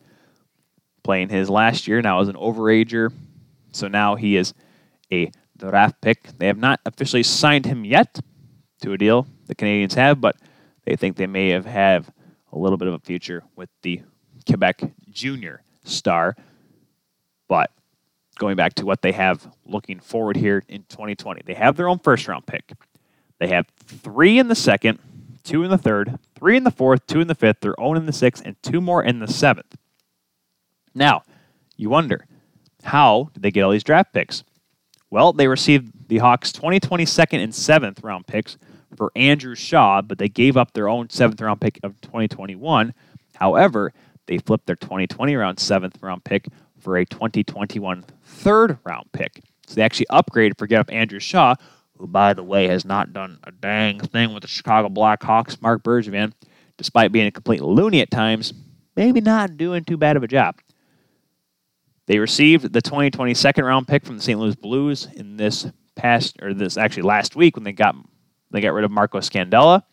[1.03, 3.11] Playing his last year now as an overager,
[3.71, 4.53] so now he is
[5.11, 6.23] a draft pick.
[6.37, 8.19] They have not officially signed him yet
[8.81, 10.35] to a deal, the Canadiens have, but
[10.85, 12.11] they think they may have, have
[12.51, 14.01] a little bit of a future with the
[14.45, 16.35] Quebec junior star.
[17.47, 17.71] But
[18.37, 21.99] going back to what they have looking forward here in 2020, they have their own
[21.99, 22.73] first round pick.
[23.39, 24.99] They have three in the second,
[25.43, 28.05] two in the third, three in the fourth, two in the fifth, their own in
[28.05, 29.77] the sixth, and two more in the seventh.
[30.93, 31.23] Now,
[31.77, 32.25] you wonder,
[32.83, 34.43] how did they get all these draft picks?
[35.09, 38.57] Well, they received the Hawks' 2020 second and seventh round picks
[38.95, 42.93] for Andrew Shaw, but they gave up their own seventh round pick of 2021.
[43.35, 43.93] However,
[44.27, 46.47] they flipped their 2020 round seventh round pick
[46.79, 49.41] for a 2021 third round pick.
[49.67, 51.55] So they actually upgraded for get up Andrew Shaw,
[51.99, 55.61] who, by the way, has not done a dang thing with the Chicago Blackhawks.
[55.61, 56.33] Marc Bergevin,
[56.77, 58.53] despite being a complete loony at times,
[58.95, 60.55] maybe not doing too bad of a job.
[62.07, 64.39] They received the 2020 second round pick from the St.
[64.39, 67.95] Louis Blues in this past, or this actually last week when they got
[68.49, 69.83] they got rid of Marco Scandella.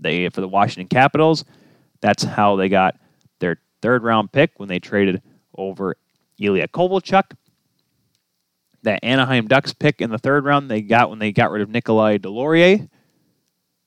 [0.00, 1.44] They for the Washington Capitals.
[2.00, 2.94] That's how they got
[3.40, 5.20] their third round pick when they traded
[5.56, 5.96] over
[6.38, 7.32] Ilya Kovalchuk.
[8.82, 11.68] That Anaheim Ducks pick in the third round they got when they got rid of
[11.68, 12.88] Nikolai Deslauriers.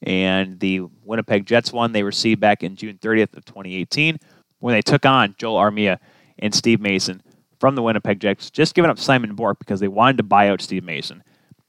[0.04, 4.20] And the Winnipeg Jets one they received back in June 30th of 2018
[4.60, 6.00] when they took on Joel Armia
[6.40, 7.22] and Steve Mason
[7.60, 10.62] from the Winnipeg Jets, just giving up Simon Bourque because they wanted to buy out
[10.62, 11.24] Steve Mason.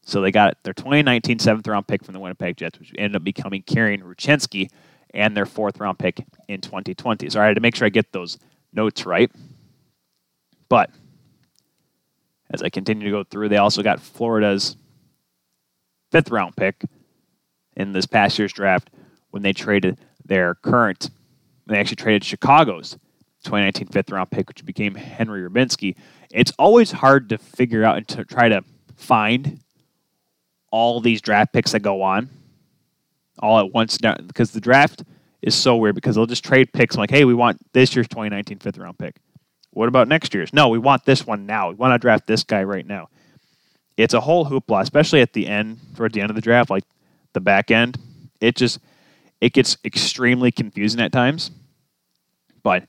[0.04, 3.24] So they got their 2019 seventh round pick from the Winnipeg Jets, which ended up
[3.24, 4.70] becoming Kieran Ruscheinski,
[5.14, 7.28] and their fourth round pick in 2020.
[7.30, 8.38] So I had to make sure I get those
[8.72, 9.30] notes right.
[10.68, 10.90] But
[12.52, 14.76] as I continue to go through, they also got Florida's
[16.10, 16.82] fifth round pick
[17.76, 18.90] in this past year's draft
[19.30, 21.10] when they traded their current,
[21.66, 22.92] they actually traded Chicago's
[23.44, 25.96] 2019 fifth round pick, which became Henry Rybinski.
[26.30, 28.62] It's always hard to figure out and to try to
[28.96, 29.60] find
[30.70, 32.28] all these draft picks that go on
[33.38, 35.02] all at once now because the draft
[35.40, 36.94] is so weird because they'll just trade picks.
[36.94, 39.16] I'm like, hey, we want this year's 2019 fifth round pick.
[39.72, 40.52] What about next year's?
[40.52, 41.70] No, we want this one now.
[41.70, 43.08] We want to draft this guy right now.
[43.96, 46.84] It's a whole hoopla, especially at the end, toward the end of the draft, like
[47.32, 47.98] the back end.
[48.40, 48.78] It just
[49.40, 51.50] it gets extremely confusing at times.
[52.62, 52.86] But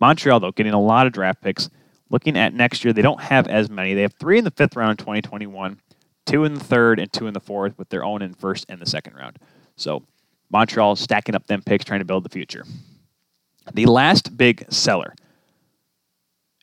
[0.00, 1.70] Montreal, though, getting a lot of draft picks.
[2.10, 3.94] Looking at next year, they don't have as many.
[3.94, 5.80] They have three in the fifth round in 2021,
[6.26, 8.80] two in the third, and two in the fourth, with their own in first and
[8.80, 9.38] the second round.
[9.76, 10.02] So
[10.50, 12.64] Montreal stacking up them picks, trying to build the future.
[13.72, 15.14] The last big seller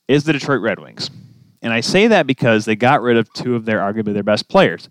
[0.10, 1.10] is the Detroit Red Wings.
[1.62, 4.50] And I say that because they got rid of two of their arguably their best
[4.50, 4.90] players.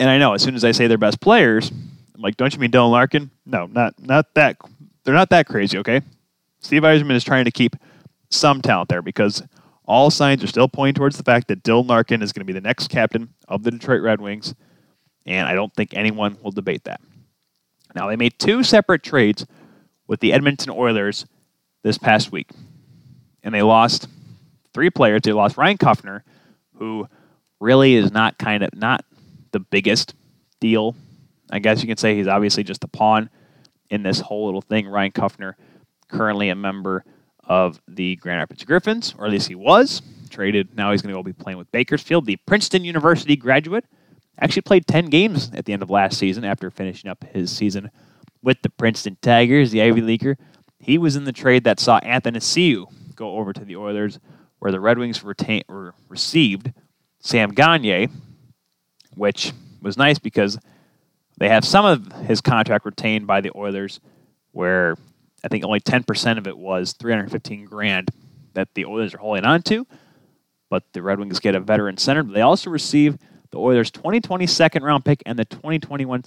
[0.00, 2.58] And I know as soon as I say their best players, I'm like, don't you
[2.58, 3.30] mean Dylan Larkin?
[3.44, 4.56] No, not not that.
[5.04, 6.00] They're not that crazy, okay?
[6.60, 7.76] Steve Yzerman is trying to keep
[8.30, 9.42] some talent there because
[9.84, 12.52] all signs are still pointing towards the fact that Dylan Larkin is going to be
[12.52, 14.54] the next captain of the Detroit Red Wings,
[15.26, 17.00] and I don't think anyone will debate that.
[17.94, 19.46] Now, they made two separate trades
[20.06, 21.26] with the Edmonton Oilers
[21.82, 22.50] this past week,
[23.42, 24.08] and they lost
[24.72, 25.22] three players.
[25.22, 26.22] They lost Ryan Kuffner,
[26.76, 27.08] who
[27.60, 29.04] really is not kind of not
[29.52, 30.14] the biggest
[30.60, 30.94] deal.
[31.50, 33.30] I guess you can say he's obviously just a pawn
[33.90, 34.88] in this whole little thing.
[34.88, 35.54] Ryan Kuffner
[36.08, 37.04] currently a member
[37.44, 40.02] of the Grand Rapids Griffins, or at least he was.
[40.30, 40.76] Traded.
[40.76, 43.84] Now he's going to go be playing with Bakersfield, the Princeton University graduate.
[44.38, 47.90] Actually played 10 games at the end of last season after finishing up his season
[48.42, 50.38] with the Princeton Tigers, the Ivy Leaguer.
[50.78, 52.86] He was in the trade that saw Athanasiu
[53.20, 54.18] go over to the Oilers,
[54.58, 55.62] where the Red Wings retain,
[56.08, 56.72] received
[57.20, 58.08] Sam Gagner,
[59.14, 59.52] which
[59.82, 60.58] was nice because
[61.38, 64.00] they have some of his contract retained by the Oilers,
[64.52, 64.96] where
[65.44, 68.08] I think only 10% of it was 315 grand
[68.54, 69.86] that the Oilers are holding on to.
[70.70, 72.22] But the Red Wings get a veteran center.
[72.22, 73.18] But They also receive
[73.50, 76.24] the Oilers' 2020 second round pick and the 2021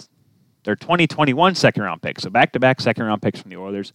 [0.64, 2.18] their 2021 second round pick.
[2.20, 3.92] So back to back second round picks from the Oilers.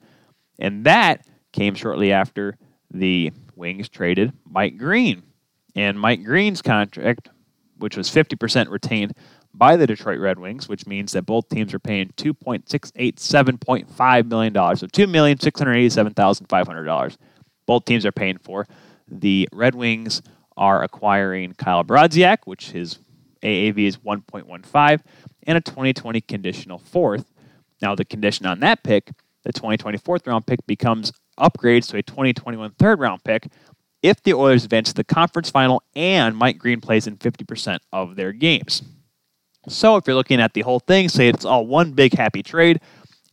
[0.60, 2.58] And that came shortly after
[2.92, 5.24] the Wings traded Mike Green.
[5.76, 7.30] And Mike Green's contract,
[7.78, 9.14] which was 50% retained
[9.54, 14.54] by the Detroit Red Wings, which means that both teams are paying $2.687.5 million.
[14.54, 17.18] So $2,687,500.
[17.66, 18.68] Both teams are paying for.
[19.08, 20.22] The Red Wings
[20.58, 23.00] are acquiring Kyle Brodziak, which his
[23.42, 25.02] AAV is 1.15,
[25.44, 27.34] and a 2020 conditional fourth.
[27.82, 29.10] Now, the condition on that pick,
[29.44, 33.48] the 2020 fourth round pick, becomes upgrades to a 2021 third round pick
[34.02, 38.16] if the Oilers advance to the conference final and Mike Green plays in 50% of
[38.16, 38.82] their games.
[39.68, 42.80] So if you're looking at the whole thing, say it's all one big happy trade.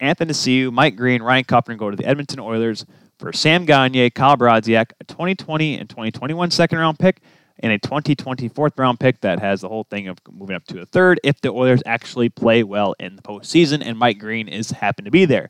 [0.02, 2.84] Athanasiu, Mike Green, Ryan Kuffner go to the Edmonton Oilers
[3.18, 7.22] for Sam Gagner, Kyle Brodziak, a 2020 and 2021 second round pick,
[7.60, 10.80] and a 2020 fourth round pick that has the whole thing of moving up to
[10.80, 14.70] a third if the Oilers actually play well in the postseason and Mike Green is
[14.70, 15.48] happen to be there.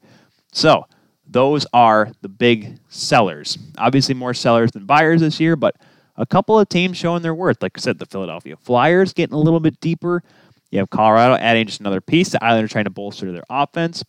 [0.53, 0.85] So
[1.29, 3.59] those are the big sellers.
[3.79, 5.77] Obviously, more sellers than buyers this year, but
[6.17, 7.63] a couple of teams showing their worth.
[7.63, 10.23] Like I said, the Philadelphia Flyers getting a little bit deeper.
[10.71, 12.31] You have Colorado adding just another piece.
[12.31, 14.05] The Islanders trying to bolster their offense.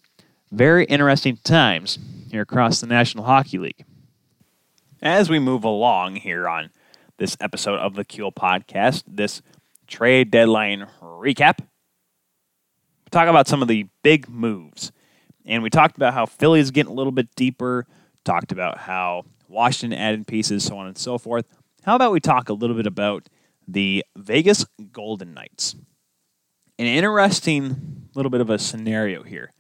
[0.52, 2.00] Very interesting times
[2.32, 3.86] here across the National Hockey League.
[5.02, 6.70] As we move along here on
[7.18, 9.42] this episode of the Kuehl Podcast, this
[9.88, 11.60] trade deadline recap,
[13.12, 14.92] talk about some of the big moves.
[15.48, 17.88] And we talked about how Philly's getting a little bit deeper,
[18.26, 21.46] talked about how Washington added pieces, so on and so forth.
[21.84, 23.30] How about we talk a little bit about
[23.66, 25.76] the Vegas Golden Knights?
[26.78, 29.54] An interesting little bit of a scenario here.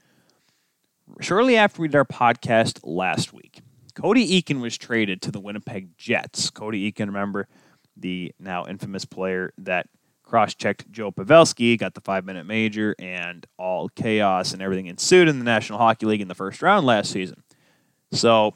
[1.21, 3.61] Shortly after we did our podcast last week,
[3.95, 6.49] Cody Eakin was traded to the Winnipeg Jets.
[6.49, 7.47] Cody Eakin, remember,
[7.95, 9.87] the now infamous player that
[10.27, 15.27] cross checked Joe Pavelski, got the five minute major, and all chaos and everything ensued
[15.27, 17.43] in the National Hockey League in the first round last season.
[18.11, 18.53] So,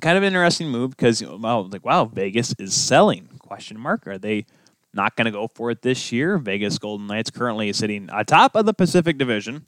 [0.00, 3.28] kind of interesting move because well, like wow, Vegas is selling?
[3.40, 4.06] Question mark.
[4.06, 4.46] Are they
[4.94, 6.38] not going to go for it this year?
[6.38, 9.66] Vegas Golden Knights currently sitting atop of the Pacific Division.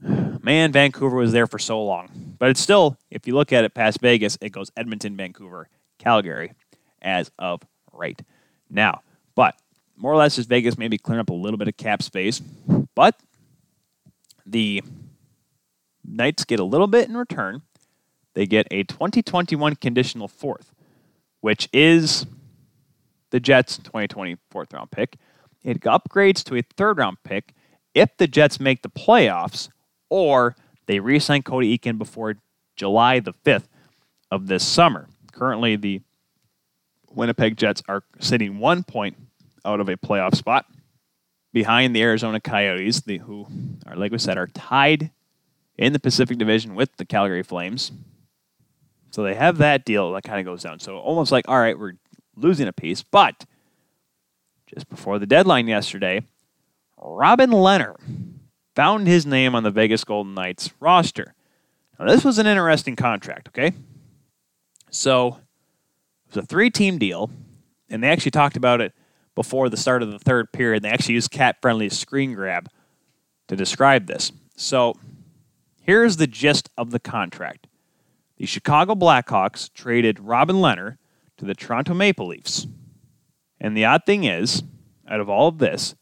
[0.00, 3.74] Man, Vancouver was there for so long, but it's still, if you look at it
[3.74, 5.68] past Vegas, it goes Edmonton, Vancouver,
[5.98, 6.52] Calgary,
[7.02, 7.62] as of
[7.92, 8.20] right
[8.70, 9.00] now.
[9.34, 9.56] But
[9.96, 12.40] more or less, just Vegas maybe clearing up a little bit of cap space,
[12.94, 13.18] but
[14.44, 14.82] the
[16.04, 17.62] Knights get a little bit in return
[18.36, 20.74] they get a 2021 conditional fourth,
[21.40, 22.26] which is
[23.30, 25.16] the Jets' 2020 fourth round pick.
[25.64, 27.54] It upgrades to a third round pick
[27.94, 29.70] if the Jets make the playoffs
[30.10, 32.34] or they re sign Cody Eakin before
[32.76, 33.68] July the 5th
[34.30, 35.08] of this summer.
[35.32, 36.02] Currently, the
[37.10, 39.16] Winnipeg Jets are sitting one point
[39.66, 40.66] out of a playoff spot
[41.52, 43.46] behind the Arizona Coyotes, the, who
[43.86, 45.10] are, like we said, are tied
[45.76, 47.92] in the Pacific Division with the Calgary Flames.
[49.10, 50.80] So they have that deal that kind of goes down.
[50.80, 51.94] So almost like, all right, we're
[52.36, 53.02] losing a piece.
[53.02, 53.44] But
[54.66, 56.22] just before the deadline yesterday,
[57.00, 57.96] Robin Lehner
[58.74, 61.34] found his name on the Vegas Golden Knights roster.
[61.98, 63.72] Now, this was an interesting contract, okay?
[64.90, 65.28] So
[66.28, 67.30] it was a three team deal,
[67.88, 68.92] and they actually talked about it
[69.36, 70.82] before the start of the third period.
[70.82, 72.68] They actually used Cap Friendly screen grab
[73.46, 74.32] to describe this.
[74.56, 74.96] So
[75.82, 77.68] here's the gist of the contract
[78.38, 80.98] the Chicago Blackhawks traded Robin Lehner
[81.36, 82.66] to the Toronto Maple Leafs.
[83.60, 84.62] And the odd thing is,
[85.08, 85.94] out of all of this,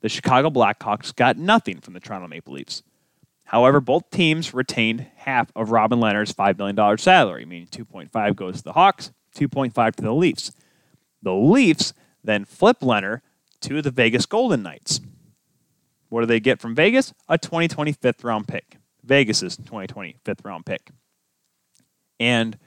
[0.00, 2.82] the Chicago Blackhawks got nothing from the Toronto Maple Leafs.
[3.44, 8.64] However, both teams retained half of Robin Lehner's $5 million salary, meaning 2.5 goes to
[8.64, 10.52] the Hawks, 2.5 to the Leafs.
[11.22, 13.20] The Leafs then flip Lehner
[13.62, 15.00] to the Vegas Golden Knights.
[16.08, 17.12] What do they get from Vegas?
[17.28, 18.76] A 2020 fifth round pick.
[19.04, 20.90] Vegas's 2020 fifth round pick.
[22.18, 22.58] And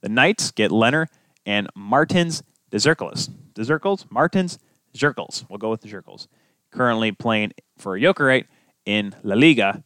[0.00, 1.06] the Knights get Lehner
[1.44, 3.28] and Martins Dzirkals.
[3.54, 4.10] Dzirkals?
[4.10, 4.58] Martins
[4.94, 5.44] Dzirkals.
[5.48, 6.28] We'll go with the Dzirkals.
[6.70, 8.44] Currently playing for Jokerit
[8.84, 9.82] in La Liga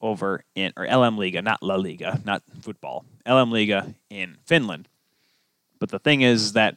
[0.00, 3.04] over in, or LM Liga, not La Liga, not football.
[3.26, 4.88] LM Liga in Finland.
[5.78, 6.76] But the thing is that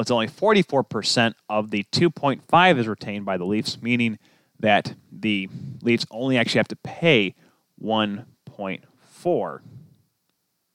[0.00, 4.18] it's only 44% of the 2.5 is retained by the Leafs, meaning
[4.60, 5.48] that the
[5.82, 7.34] Leafs only actually have to pay
[7.82, 9.60] 1.4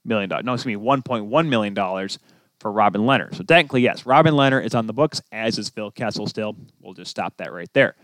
[0.03, 0.45] million dollars.
[0.45, 2.19] No, excuse me, one point one million dollars
[2.59, 3.35] for Robin Lehner.
[3.35, 6.55] So technically, yes, Robin Lehner is on the books, as is Phil Kessel still.
[6.79, 7.95] We'll just stop that right there.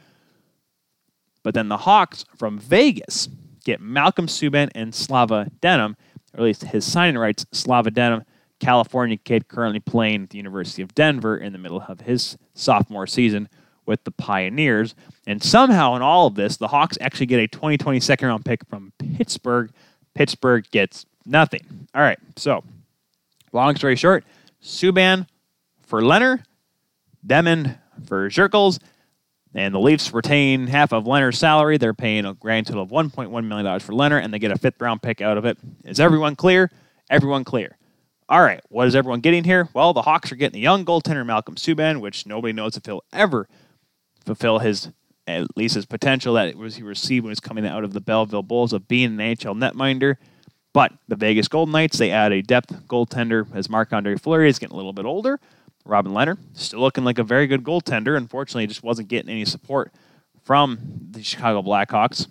[1.44, 3.30] But then the Hawks from Vegas
[3.64, 5.92] get Malcolm Subban and Slava Demin,
[6.34, 8.26] or at least his signing rights, Slava Demin,
[8.60, 13.08] California kid currently playing at the University of Denver in the middle of his sophomore
[13.08, 13.50] season
[13.86, 14.96] with the Pioneers.
[15.26, 18.66] And somehow in all of this, the Hawks actually get a 2020 second round pick
[18.68, 19.72] from Pittsburgh.
[20.14, 21.88] Pittsburgh gets Nothing.
[21.94, 22.18] All right.
[22.38, 22.64] So,
[23.52, 24.24] long story short,
[24.64, 25.28] Subban
[25.86, 26.44] for Lehner,
[27.26, 27.78] Demin
[28.08, 28.80] for Dzirkals,
[29.54, 31.78] and the Leafs retain half of Lehner's salary.
[31.78, 34.80] They're paying a grand total of $1.1 million for Lehner, and they get a fifth
[34.80, 35.58] round pick out of it.
[35.84, 36.72] Is everyone clear?
[37.10, 37.78] Everyone clear.
[38.30, 39.70] All right, what is everyone getting here?
[39.74, 43.06] Well, the Hawks are getting a young goaltender, Malcolm Subban, which nobody knows if he'll
[43.14, 43.48] ever
[44.26, 44.90] fulfill his
[45.28, 48.02] at least his potential that was he received when he was coming out of the
[48.02, 50.16] Belleville Bulls of being an NHL netminder.
[50.74, 54.60] But the Vegas Golden Knights, they add a depth goaltender as Marc Andre Fleury is
[54.60, 55.40] getting a little bit older.
[55.86, 58.18] Robin Lehner, still looking like a very good goaltender.
[58.18, 59.94] Unfortunately, just wasn't getting any support
[60.44, 60.80] from
[61.12, 62.28] the Chicago Blackhawks.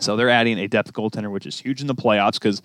[0.00, 2.62] So they're adding a depth goaltender, which is huge in the playoffs because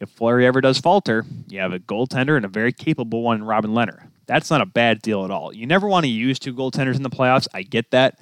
[0.00, 3.44] if Fleury ever does falter, you have a goaltender and a very capable one, in
[3.44, 4.08] Robin Lehner.
[4.26, 5.52] That's not a bad deal at all.
[5.52, 7.48] You never want to use two goaltenders in the playoffs.
[7.52, 8.18] I get that.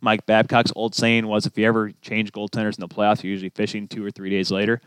[0.00, 3.50] Mike Babcock's old saying was if you ever change goaltenders in the playoffs, you're usually
[3.50, 4.80] fishing two or three days later.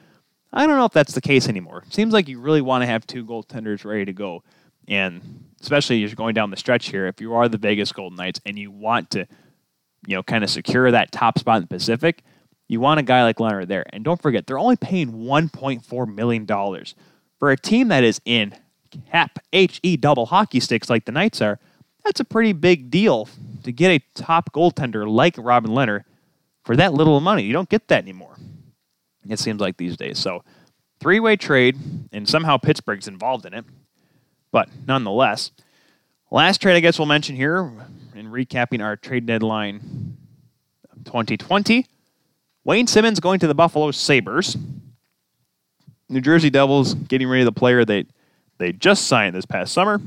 [0.51, 1.83] I don't know if that's the case anymore.
[1.89, 4.43] Seems like you really want to have two goaltenders ready to go.
[4.87, 8.17] And especially as you're going down the stretch here, if you are the Vegas Golden
[8.17, 9.25] Knights and you want to,
[10.05, 12.23] you know, kind of secure that top spot in the Pacific,
[12.67, 13.85] you want a guy like Leonard there.
[13.93, 16.45] And don't forget, they're only paying $1.4 million
[17.39, 18.55] for a team that is in
[19.09, 21.59] cap HE double hockey sticks like the Knights are.
[22.03, 23.27] That's a pretty big deal
[23.63, 26.03] to get a top goaltender like Robin Lehner
[26.63, 27.43] for that little money.
[27.43, 28.37] You don't get that anymore.
[29.27, 30.19] It seems like these days.
[30.19, 30.43] So,
[30.99, 31.77] three way trade,
[32.11, 33.65] and somehow Pittsburgh's involved in it.
[34.51, 35.51] But nonetheless,
[36.29, 37.71] last trade I guess we'll mention here
[38.13, 40.15] in recapping our trade deadline
[41.05, 41.87] 2020
[42.65, 44.57] Wayne Simmonds going to the Buffalo Sabres.
[46.09, 48.05] New Jersey Devils getting rid of the player they,
[48.57, 50.01] they just signed this past summer.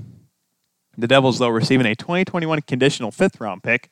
[0.97, 3.91] The Devils, though, receiving a 2021 conditional fifth round pick.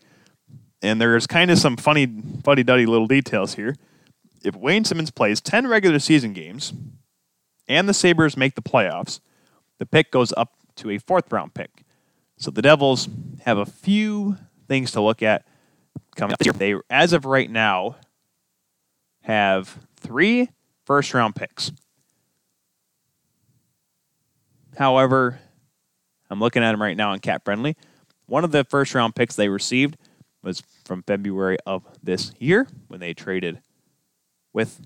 [0.82, 2.08] And there's kind of some funny,
[2.42, 3.76] fuddy duddy little details here.
[4.44, 6.72] If Wayne Simmonds plays 10 regular season games
[7.68, 9.20] and the Sabres make the playoffs,
[9.78, 11.84] the pick goes up to a fourth round pick.
[12.36, 13.08] So the Devils
[13.44, 15.46] have a few things to look at
[16.16, 16.56] coming up.
[16.56, 17.96] They, as of right now,
[19.26, 20.48] have three
[20.84, 21.72] first round picks.
[24.78, 25.40] However,
[26.30, 27.76] I'm looking at them right now on Cap Friendly.
[28.26, 29.96] One of the first round picks they received
[30.44, 33.60] was from February of this year when they traded
[34.52, 34.80] with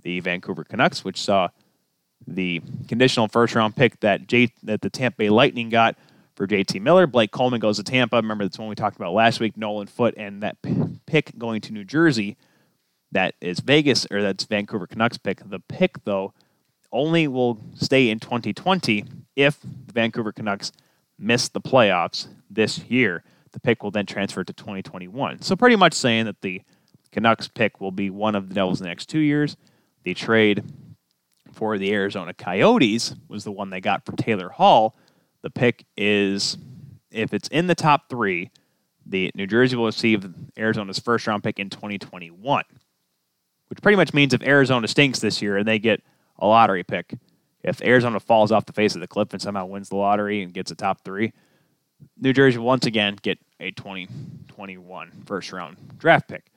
[0.00, 1.48] the Vancouver Canucks, which saw
[2.28, 5.96] the conditional first round pick that J, that the Tampa Bay Lightning got
[6.36, 7.08] for JT Miller.
[7.08, 8.16] Blake Coleman goes to Tampa.
[8.16, 9.56] Remember that's one we talked about last week.
[9.56, 10.58] Nolan Foote and that
[11.06, 12.36] pick going to New Jersey
[13.12, 15.40] that is Vegas or that's Vancouver Canucks pick.
[15.48, 16.32] The pick though
[16.92, 19.04] only will stay in 2020
[19.36, 20.72] if the Vancouver Canucks
[21.18, 23.22] miss the playoffs this year.
[23.52, 25.42] The pick will then transfer to 2021.
[25.42, 26.62] So pretty much saying that the
[27.12, 29.56] Canucks pick will be one of the Devils in the next two years.
[30.04, 30.64] The trade
[31.52, 34.96] for the Arizona Coyotes was the one they got for Taylor Hall.
[35.42, 36.56] The pick is
[37.10, 38.50] if it's in the top three,
[39.04, 42.62] the New Jersey will receive Arizona's first round pick in 2021
[43.70, 46.02] which pretty much means if Arizona stinks this year and they get
[46.38, 47.14] a lottery pick,
[47.62, 50.52] if Arizona falls off the face of the cliff and somehow wins the lottery and
[50.52, 51.32] gets a top three,
[52.20, 56.50] New Jersey will once again get a 2021 first round draft pick.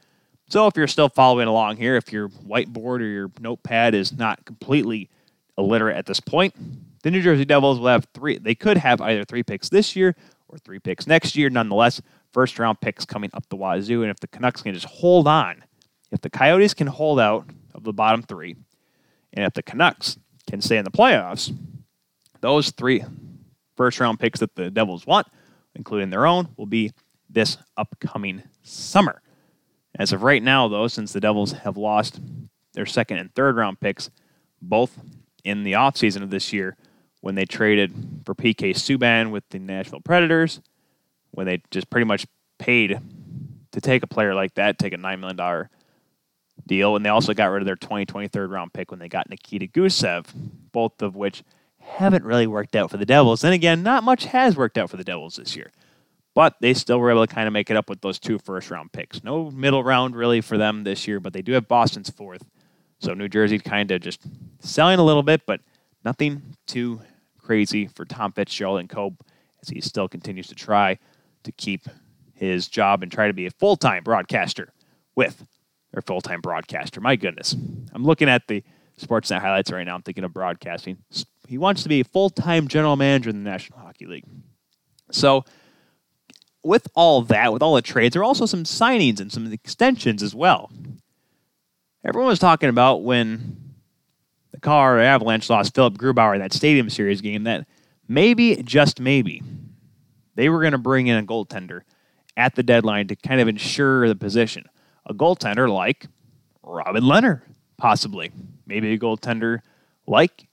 [0.50, 4.44] So if you're still following along here, if your whiteboard or your notepad is not
[4.46, 5.10] completely
[5.58, 6.56] illiterate at this point,
[7.04, 8.38] the New Jersey Devils will have three.
[8.38, 10.16] They could have either three picks this year
[10.48, 11.50] or three picks next year.
[11.50, 14.02] Nonetheless, first round picks coming up the wazoo.
[14.02, 15.64] And if the Canucks can just hold on
[16.14, 18.56] if the Coyotes can hold out of the bottom three,
[19.34, 20.18] and if the Canucks
[20.48, 21.54] can stay in the playoffs,
[22.40, 23.04] those three
[23.76, 25.28] first round picks that the Devils want,
[25.74, 26.92] including their own, will be
[27.30, 29.24] this upcoming summer.
[29.98, 32.20] As of right now, though, since the Devils have lost
[32.74, 34.12] their second and third round picks,
[34.62, 35.00] both
[35.44, 36.78] in the offseason of this year,
[37.22, 37.92] when they traded
[38.24, 40.62] for PK Subban with the Nashville Predators,
[41.32, 42.28] when they just pretty much
[42.60, 43.00] paid
[43.72, 45.70] to take a player like that, take a $9 million
[46.66, 49.68] deal, and they also got rid of their 2023 round pick when they got Nikita
[49.68, 50.28] Gusev,
[50.72, 51.44] both of which
[51.80, 53.44] haven't really worked out for the Devils.
[53.44, 55.72] And again, not much has worked out for the Devils this year.
[56.36, 58.72] But they still were able to kind of make it up with those two first
[58.72, 59.24] round picks.
[59.24, 62.44] No middle round really for them this year, but they do have Boston's fourth.
[63.00, 64.22] So New Jersey kind of just
[64.60, 65.62] selling a little bit, but
[66.04, 67.02] nothing too
[67.38, 69.24] crazy for Tom Fitzgerald and Cope
[69.62, 70.98] as he still continues to try
[71.44, 71.88] to keep
[72.34, 74.74] his job and try to be a full time broadcaster
[75.16, 75.46] with
[75.94, 77.02] or full time broadcaster.
[77.02, 77.56] My goodness.
[77.94, 78.64] I'm looking at the
[79.00, 79.96] Sportsnet highlights right now.
[79.96, 80.98] I'm thinking of broadcasting.
[81.48, 84.26] He wants to be a full time general manager in the National Hockey League.
[85.12, 85.46] So,
[86.64, 90.24] with all that, with all the trades, there are also some signings and some extensions
[90.24, 90.72] as well.
[92.06, 93.76] Everyone was talking about when
[94.52, 97.68] the Colorado Avalanche lost Philipp Grubauer in that Stadium Series game that
[98.08, 99.42] maybe, just maybe,
[100.36, 101.82] they were going to bring in a goaltender
[102.36, 104.66] at the deadline to kind of ensure the position
[105.06, 106.08] a goaltender like
[106.62, 107.42] Robin Lehner,
[107.78, 108.32] possibly.
[108.66, 109.60] Maybe a goaltender
[110.08, 110.48] like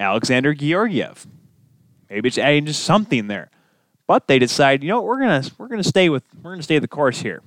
[0.00, 1.26] Alexander Georgiev.
[2.10, 3.50] Maybe it's adding just something there.
[4.06, 6.88] But they decide, you know, we're gonna we're gonna stay with we're gonna stay the
[6.88, 7.42] course here.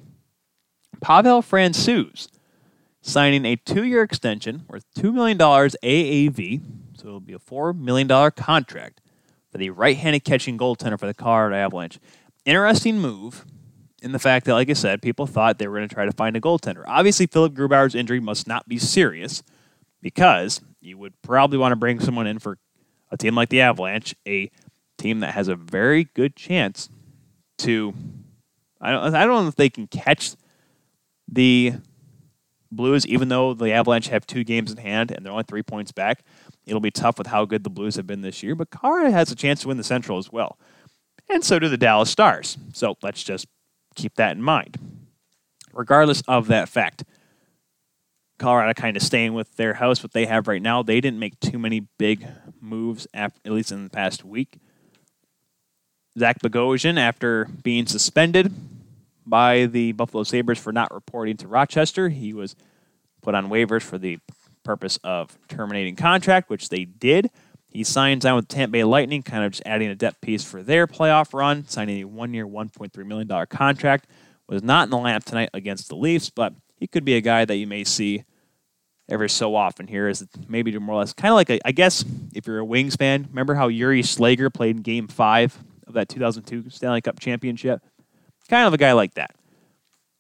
[1.01, 2.29] Pavel Francouz
[3.01, 6.61] signing a two-year extension worth two million dollars AAV,
[6.97, 9.01] so it'll be a four million dollar contract
[9.51, 11.99] for the right-handed catching goaltender for the Colorado Avalanche.
[12.45, 13.45] Interesting move
[14.05, 16.11] in the fact that, like I said, people thought they were going to try to
[16.11, 16.83] find a goaltender.
[16.85, 19.41] Obviously, Philipp Grubauer's injury must not be serious
[19.99, 22.59] because you would probably want to bring someone in for
[23.09, 24.51] a team like the Avalanche, a
[24.99, 26.87] team that has a very good chance
[27.57, 27.95] to.
[28.79, 29.15] I don't.
[29.15, 30.35] I don't know if they can catch
[31.27, 31.73] the
[32.71, 35.91] Blues, even though the Avalanche have two games in hand and they're only three points
[35.91, 36.23] back.
[36.67, 39.31] It'll be tough with how good the Blues have been this year, but Colorado has
[39.31, 40.59] a chance to win the Central as well.
[41.27, 42.57] And so do the Dallas Stars.
[42.73, 43.47] So let's just
[43.95, 44.77] keep that in mind.
[45.73, 47.03] Regardless of that fact,
[48.37, 50.83] Colorado kind of staying with their house, what they have right now.
[50.83, 52.27] They didn't make too many big
[52.59, 54.57] moves, after, at least in the past week.
[56.17, 58.53] Zach Bogosian, after being suspended
[59.25, 62.55] by the Buffalo Sabres for not reporting to Rochester, he was
[63.21, 64.19] put on waivers for the
[64.63, 67.29] purpose of terminating contract, which they did.
[67.75, 70.63] He signs on with Tampa Bay Lightning, kind of just adding a depth piece for
[70.63, 74.07] their playoff run, signing a one year, $1.3 million contract.
[74.47, 77.43] Was not in the lineup tonight against the Leafs, but he could be a guy
[77.43, 78.23] that you may see
[79.09, 82.05] every so often here is maybe more or less kind of like a, I guess
[82.33, 86.07] if you're a Wings fan, remember how Jiri Slegr played in Game Five of that
[86.07, 87.81] 2002 Stanley Cup championship?
[88.47, 89.35] Kind of a guy like that.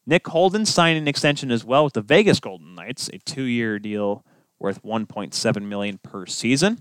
[0.05, 4.25] Nick Holden signed an extension as well with the Vegas Golden Knights, a two-year deal
[4.59, 6.79] worth 1.7 million per season.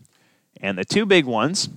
[0.65, 1.69] And the two big ones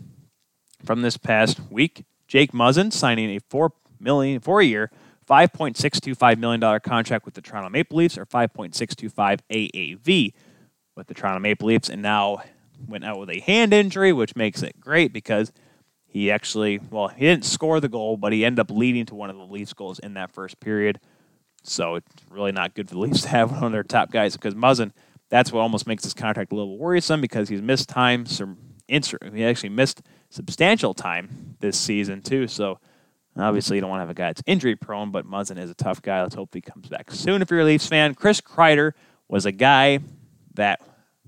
[0.86, 4.90] from this past week, Jake Muzzin signing a four million four-year
[5.30, 10.32] $5.625 million contract with the Toronto Maple Leafs or 5.625 AAV
[10.96, 12.42] with the Toronto Maple Leafs and now
[12.88, 15.52] went out with a hand injury, which makes it great because
[16.06, 19.30] he actually, well, he didn't score the goal, but he ended up leading to one
[19.30, 21.02] of the Leafs goals in that first period.
[21.62, 24.38] So it's really not good for the Leafs to have one of their top guys
[24.38, 24.94] because Muzzin,
[25.28, 28.26] that's what almost makes this contract a little worrisome because he's missed time.
[28.26, 32.48] Some he actually missed substantial time this season too.
[32.48, 32.80] So
[33.40, 35.76] Obviously, you don't want to have a guy that's injury prone, but Muzzin is a
[35.76, 36.22] tough guy.
[36.22, 38.16] Let's hope he comes back soon if you're a Leafs fan.
[38.16, 38.94] Chris Kreider
[39.28, 40.00] was a guy
[40.56, 40.82] that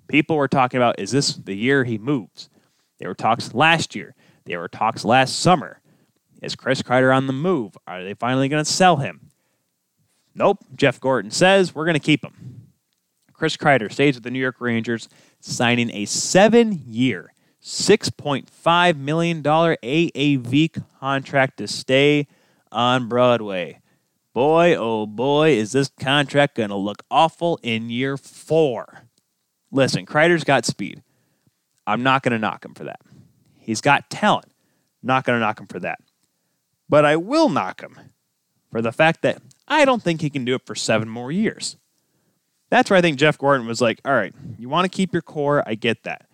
[0.08, 2.50] people were talking about is this the year he moves?
[2.98, 4.16] There were talks last year.
[4.46, 5.82] There were talks last summer.
[6.42, 7.78] Is Chris Kreider on the move?
[7.86, 9.30] Are they finally going to sell him?
[10.34, 10.66] Nope.
[10.76, 12.70] Jeff Gorton says we're going to keep him.
[13.34, 15.08] Chris Kreider stays with the New York Rangers,
[15.40, 17.32] signing a seven year,
[17.62, 22.28] $6.5 million AAV contract to stay
[22.72, 23.82] on Broadway.
[24.34, 29.04] Boy, oh boy, is this contract going to look awful in year four.
[29.72, 31.04] Listen, Kreider's got speed.
[31.86, 33.02] I'm not going to knock him for that.
[33.58, 34.52] He's got talent.
[35.02, 36.00] Not going to knock him for that.
[36.88, 37.98] But I will knock him
[38.72, 41.78] for the fact that I don't think he can do it for seven more years.
[42.70, 45.22] That's where I think Jeff Gorton was like, all right, you want to keep your
[45.22, 45.64] core.
[45.66, 46.29] I get that.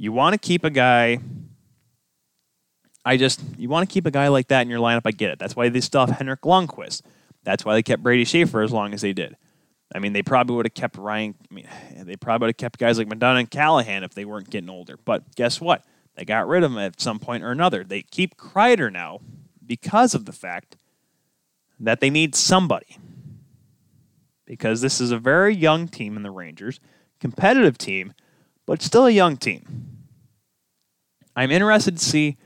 [0.00, 1.18] You want to keep a guy.
[3.04, 5.02] I just you want to keep a guy like that in your lineup.
[5.04, 5.40] I get it.
[5.40, 7.02] That's why they still Henrik Lundqvist.
[7.42, 9.36] That's why they kept Brady Skjei as long as they did.
[9.92, 11.34] I mean, they probably would have kept Ryan.
[11.50, 11.68] I mean,
[12.04, 14.96] they probably would have kept guys like McDonagh and Callahan if they weren't getting older.
[15.04, 15.84] But guess what?
[16.14, 17.82] They got rid of them at some point or another.
[17.82, 19.18] They keep Kreider now
[19.66, 20.76] because of the fact
[21.80, 22.98] that they need somebody.
[24.46, 26.78] Because this is a very young team in the Rangers,
[27.20, 28.14] competitive team,
[28.68, 29.96] but still a young team.
[31.34, 32.36] I'm interested to see.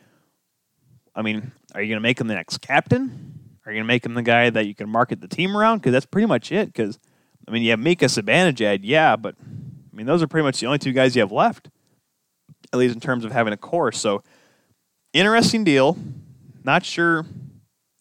[1.16, 3.40] I mean, are you going to make him the next captain?
[3.66, 5.78] Are you going to make him the guy that you can market the team around?
[5.78, 6.66] Because that's pretty much it.
[6.66, 7.00] Because,
[7.48, 10.66] I mean, you have Mika Zibanejad, yeah, but, I mean, those are pretty much the
[10.66, 11.68] only two guys you have left,
[12.72, 13.90] at least in terms of having a core.
[13.90, 14.22] So,
[15.12, 15.98] interesting deal.
[16.62, 17.26] Not sure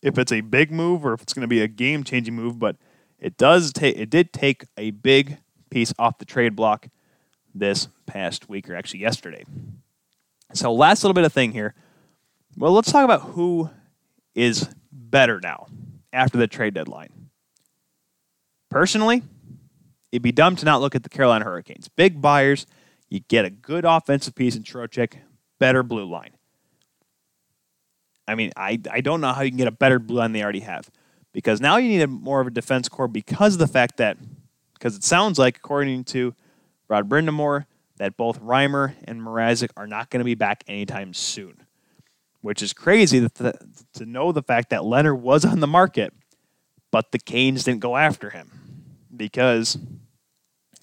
[0.03, 2.59] if it's a big move or if it's going to be a game changing move,
[2.59, 2.75] but
[3.17, 5.39] it does take it did take a big
[5.71, 6.87] piece off the trade block
[7.53, 9.43] this past week, or actually yesterday.
[10.53, 11.73] So, last little bit of thing here.
[12.57, 13.69] Well, let's talk about who
[14.35, 15.67] is better now
[16.11, 17.09] after the trade deadline.
[18.69, 19.23] Personally,
[20.11, 21.87] it'd be dumb to not look at the Carolina Hurricanes.
[21.89, 22.65] Big buyers,
[23.09, 25.15] you get a good offensive piece in Trocheck,
[25.59, 26.31] better blue line.
[28.27, 30.43] I mean, I, I don't know how you can get a better blue line they
[30.43, 30.89] already have.
[31.33, 34.17] Because now you need a, more of a defense core because of the fact that,
[34.73, 36.33] because it sounds like, according to
[36.91, 37.67] Rod Brind'Amour,
[37.99, 41.65] that both Reimer and Mrazek are not going to be back anytime soon,
[42.41, 43.53] which is crazy the,
[43.93, 46.13] to know the fact that Leonard was on the market,
[46.91, 48.51] but the Canes didn't go after him
[49.15, 49.77] because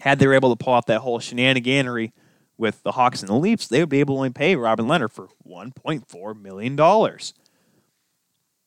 [0.01, 2.13] had they were able to pull off that whole shenaniganery
[2.57, 5.13] with the Hawks and the Leafs, they would be able to only pay Robin Leonard
[5.13, 7.19] for $1.4 million.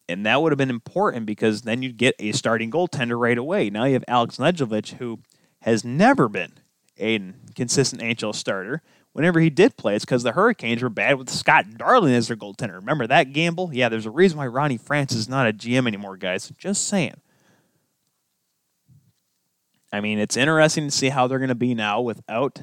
[0.08, 3.72] And that would have been important because then you'd get a starting goaltender right away.
[3.72, 5.22] Now you have Alex Nedeljkovic, who
[5.62, 6.54] has never been
[7.00, 8.82] a consistent NHL starter.
[9.14, 12.38] Whenever he did play, it's because the Hurricanes were bad with Scott Darling as their
[12.38, 12.76] goaltender.
[12.76, 13.72] Remember that gamble?
[13.74, 16.52] Yeah, there's a reason why Ronnie Francis is not a GM anymore, guys.
[16.58, 17.16] Just saying.
[19.92, 22.62] I mean, it's interesting to see how they're going to be now without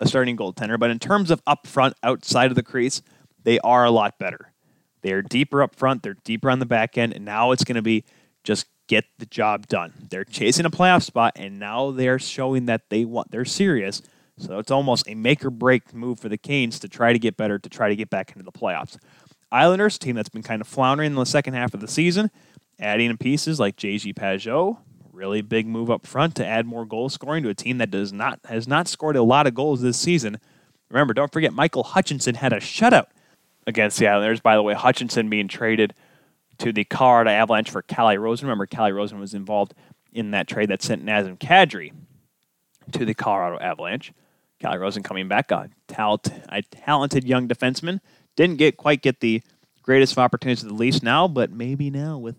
[0.00, 0.78] a starting goaltender.
[0.78, 3.02] But in terms of up front, outside of the crease,
[3.44, 4.52] they are a lot better.
[5.02, 7.82] They're deeper up front, they're deeper on the back end, and now it's going to
[7.82, 8.04] be
[8.42, 9.92] just get the job done.
[10.10, 14.02] They're chasing a playoff spot, and now they're showing that they want they're serious.
[14.38, 17.36] So it's almost a make or break move for the Canes to try to get
[17.36, 18.96] better, to try to get back into the playoffs.
[19.50, 22.30] Islanders, team that's been kind of floundering in the second half of the season,
[22.78, 24.78] adding in pieces like JG Pageau,
[25.12, 28.12] really big move up front to add more goal scoring to a team that does
[28.12, 30.38] not has not scored a lot of goals this season.
[30.90, 33.06] Remember, don't forget Michael Hutchinson had a shutout
[33.66, 34.40] against the Islanders.
[34.40, 35.92] By the way, Hutchinson being traded
[36.58, 38.46] to the Colorado Avalanche for Calle Rosen.
[38.46, 39.74] Remember, Calle Rosen was involved
[40.12, 41.92] in that trade that sent Nazem Kadri
[42.92, 44.12] to the Colorado Avalanche.
[44.60, 48.00] Calle Rosen coming back, a, talent, a talented young defenseman.
[48.36, 49.42] Didn't get quite get the
[49.82, 52.36] greatest of opportunities at the Leafs now, but maybe now with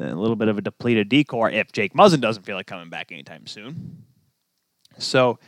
[0.00, 2.88] a little bit of a depleted D core if Jake Muzzin doesn't feel like coming
[2.88, 4.04] back anytime soon.
[4.98, 5.38] So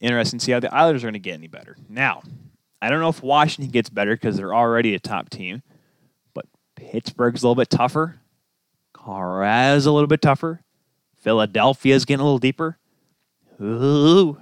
[0.00, 1.76] interesting to see how the Islanders are going to get any better.
[1.88, 2.22] Now,
[2.80, 5.62] I don't know if Washington gets better because they're already a top team,
[6.80, 8.20] Pittsburgh's a little bit tougher.
[8.92, 10.62] Colorado's a little bit tougher.
[11.18, 12.78] Philadelphia's getting a little deeper.
[13.60, 14.38] Ooh.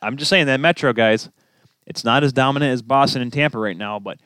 [0.00, 1.28] I'm just saying that Metro, guys,
[1.86, 4.18] it's not as dominant as Boston and Tampa right now, but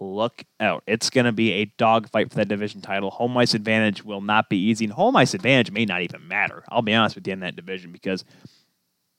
[0.00, 0.82] look out.
[0.86, 3.10] It's going to be a dogfight for that division title.
[3.10, 6.64] Home ice advantage will not be easy, and home ice advantage may not even matter.
[6.68, 8.24] I'll be honest with you in that division because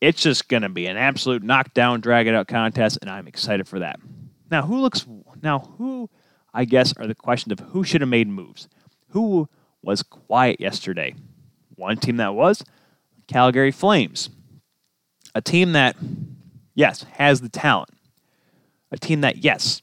[0.02, 3.68] it's just going to be an absolute knockdown, drag it out contest, and I'm excited
[3.68, 3.99] for that.
[4.49, 5.06] Now, who looks,
[5.41, 6.10] now, who,
[6.54, 8.68] I guess, are the questions of who should have made moves?
[9.10, 9.50] Who
[9.82, 11.16] was quiet yesterday?
[11.76, 12.64] One team that was
[13.28, 14.30] Calgary Flames.
[15.36, 15.96] A team that,
[16.76, 17.90] yes, has the talent.
[18.92, 19.82] A team that, yes,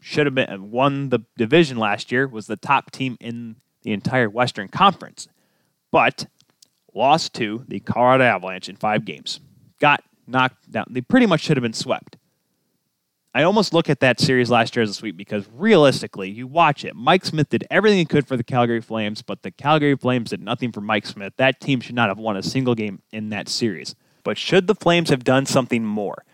[0.00, 4.28] should have been won the division last year, was the top team in the entire
[4.28, 5.28] Western Conference,
[5.90, 6.26] but
[6.94, 9.40] lost to the Colorado Avalanche in five games.
[9.80, 10.86] Got knocked down.
[10.90, 12.16] They pretty much should have been swept.
[13.36, 16.86] I almost look at that series last year as a sweep because realistically, you watch
[16.86, 16.96] it.
[16.96, 20.40] Mike Smith did everything he could for the Calgary Flames, but the Calgary Flames did
[20.40, 21.34] nothing for Mike Smith.
[21.36, 23.94] That team should not have won a single game in that series.
[24.24, 26.24] But should the Flames have done something more?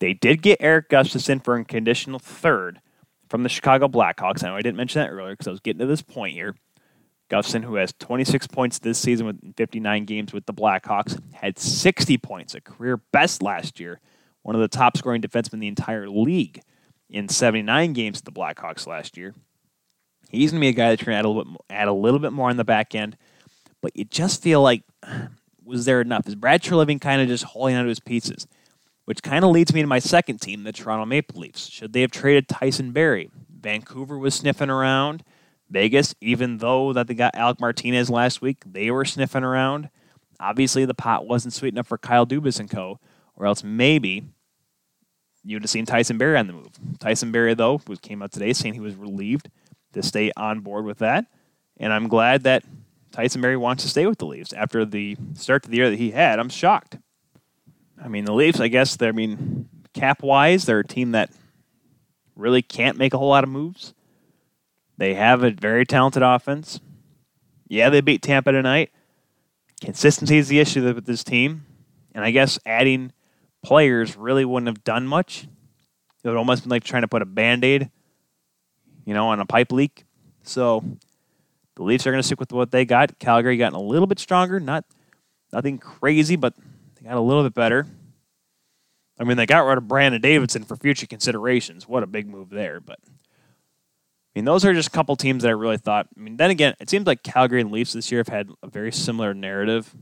[0.00, 2.82] They did get Erik Gustafsson for a conditional third,
[3.30, 4.44] from the Chicago Blackhawks.
[4.44, 6.56] I know I didn't mention that earlier because I was getting to this point here.
[7.30, 12.18] Gustafsson, who has 26 points this season with 59 games with the Blackhawks, had 60
[12.18, 13.98] points, a career best last year.
[14.42, 16.60] One of the top scoring defensemen in the entire league
[17.08, 19.34] in 79 games with the Blackhawks last year.
[20.30, 22.56] He's going to be a guy that's going to add a little bit, more on
[22.56, 23.16] the back end.
[23.82, 24.82] But you just feel like,
[25.64, 26.26] was there enough?
[26.26, 28.46] Is Brad Treliving kind of just holding onto his pieces?
[29.10, 31.68] which kind of leads me to my second team, the Toronto Maple Leafs.
[31.68, 33.28] Should they have traded Tyson Barrie?
[33.60, 35.24] Vancouver was sniffing around.
[35.68, 39.90] Vegas, even though that they got Alec Martinez last week, they were sniffing around.
[40.38, 43.00] Obviously, the pot wasn't sweet enough for Kyle Dubas and co.,
[43.40, 44.22] or else maybe
[45.42, 46.72] you'd have seen Tyson Barrie on the move.
[46.98, 49.48] Tyson Barrie, though, who came out today saying he was relieved
[49.94, 51.24] to stay on board with that.
[51.78, 52.64] And I'm glad that
[53.12, 55.96] Tyson Barrie wants to stay with the Leafs after the start to the year that
[55.96, 56.38] he had.
[56.38, 56.98] I'm shocked.
[58.02, 61.30] I mean, the Leafs, I guess, I mean, cap wise, they're a team that
[62.36, 63.94] really can't make a whole lot of moves.
[64.98, 66.78] They have a very talented offense.
[67.68, 68.90] Yeah, they beat Tampa tonight.
[69.80, 71.64] Consistency is the issue with this team.
[72.14, 73.12] And I guess adding
[73.62, 75.46] players really wouldn't have done much.
[76.22, 77.90] It would almost been like trying to put a band aid,
[79.04, 80.04] you know, on a pipe leak.
[80.42, 80.84] So
[81.76, 83.18] the Leafs are going to stick with what they got.
[83.18, 84.84] Calgary gotten a little bit stronger, not
[85.52, 86.54] nothing crazy, but
[86.96, 87.86] they got a little bit better.
[89.18, 91.86] I mean, they got rid of Brandon Davidson for future considerations.
[91.86, 92.80] What a big move there.
[92.80, 93.10] But, I
[94.34, 96.08] mean, those are just a couple teams that I really thought.
[96.16, 98.68] I mean, then again, it seems like Calgary and Leafs this year have had a
[98.68, 99.94] very similar narrative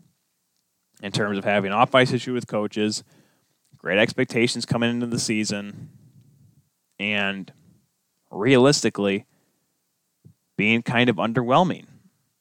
[1.03, 3.03] in terms of having off ice issue with coaches,
[3.79, 5.89] great expectations coming into the season,
[6.99, 7.53] and
[8.31, 9.25] realistically
[10.57, 11.87] being kind of underwhelming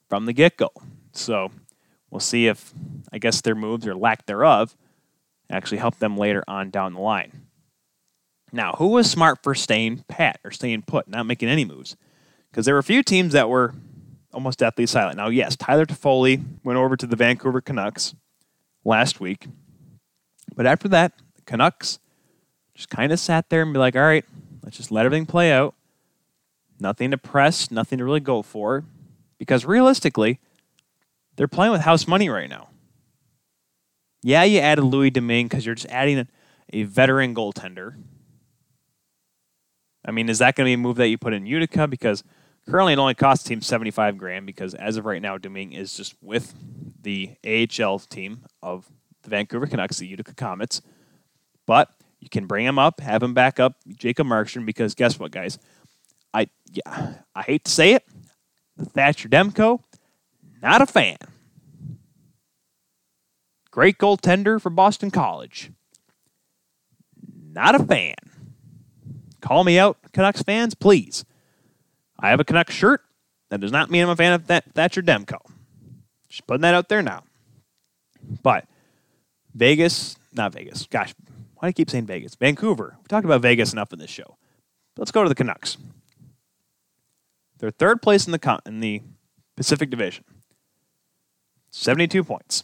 [0.09, 0.71] from the get go.
[1.11, 1.51] So,
[2.09, 2.73] We'll see if,
[3.11, 4.75] I guess, their moves or lack thereof
[5.49, 7.43] actually help them later on down the line.
[8.51, 11.97] Now, who was smart for staying pat or staying put, not making any moves?
[12.49, 13.73] Because there were a few teams that were
[14.33, 15.17] almost deathly silent.
[15.17, 18.15] Now, yes, Tyler Toffoli went over to the Vancouver Canucks
[18.85, 19.47] last week.
[20.55, 21.13] But after that,
[21.47, 21.97] Canucks
[22.75, 24.25] just kind of sat there and be like, all right,
[24.61, 25.73] let's just let everything play out.
[26.79, 28.85] Nothing to press, nothing to really go for.
[29.39, 30.39] Because realistically,
[31.35, 32.69] they're playing with house money right now.
[34.21, 36.27] Yeah, you added Louis Domingue because you're just adding a,
[36.73, 37.95] a, veteran goaltender.
[40.05, 41.87] I mean, is that going to be a move that you put in Utica?
[41.87, 42.23] Because
[42.69, 45.93] currently it only costs the team 75 grand because as of right now, Domingue is
[45.93, 46.53] just with
[47.01, 48.89] the AHL team of
[49.23, 50.81] the Vancouver Canucks, the Utica Comets.
[51.67, 55.31] But You can bring him up, have him back up Jacob Markstrom because guess what,
[55.31, 55.59] guys?
[56.33, 58.03] I yeah, I hate to say it,
[58.81, 59.81] Thatcher Demko,
[60.61, 61.17] not a fan.
[63.69, 65.71] Great goaltender for Boston College.
[67.51, 68.15] Not a fan.
[69.41, 71.23] Call me out, Canucks fans, please.
[72.19, 73.01] I have a Canucks shirt.
[73.49, 75.39] That does not mean I'm a fan of that Thatcher Demko.
[76.27, 77.23] Just putting that out there now.
[78.43, 78.65] But
[79.53, 80.87] Vegas, not Vegas.
[80.87, 81.13] Gosh,
[81.57, 82.35] why do I keep saying Vegas?
[82.35, 82.95] Vancouver.
[83.01, 84.37] We talked about Vegas enough in this show.
[84.95, 85.77] Let's go to the Canucks.
[87.57, 89.01] They're third place in the in the
[89.55, 90.23] Pacific Division.
[91.71, 92.63] 72 points.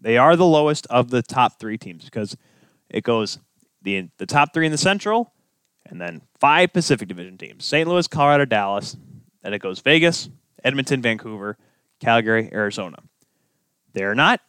[0.00, 2.36] They are the lowest of the top three teams because
[2.90, 3.38] it goes
[3.82, 5.32] the the top three in the Central,
[5.86, 7.88] and then five Pacific Division teams: St.
[7.88, 8.96] Louis, Colorado, Dallas.
[9.42, 10.28] Then it goes Vegas,
[10.62, 11.56] Edmonton, Vancouver,
[11.98, 12.98] Calgary, Arizona.
[13.94, 14.40] They're not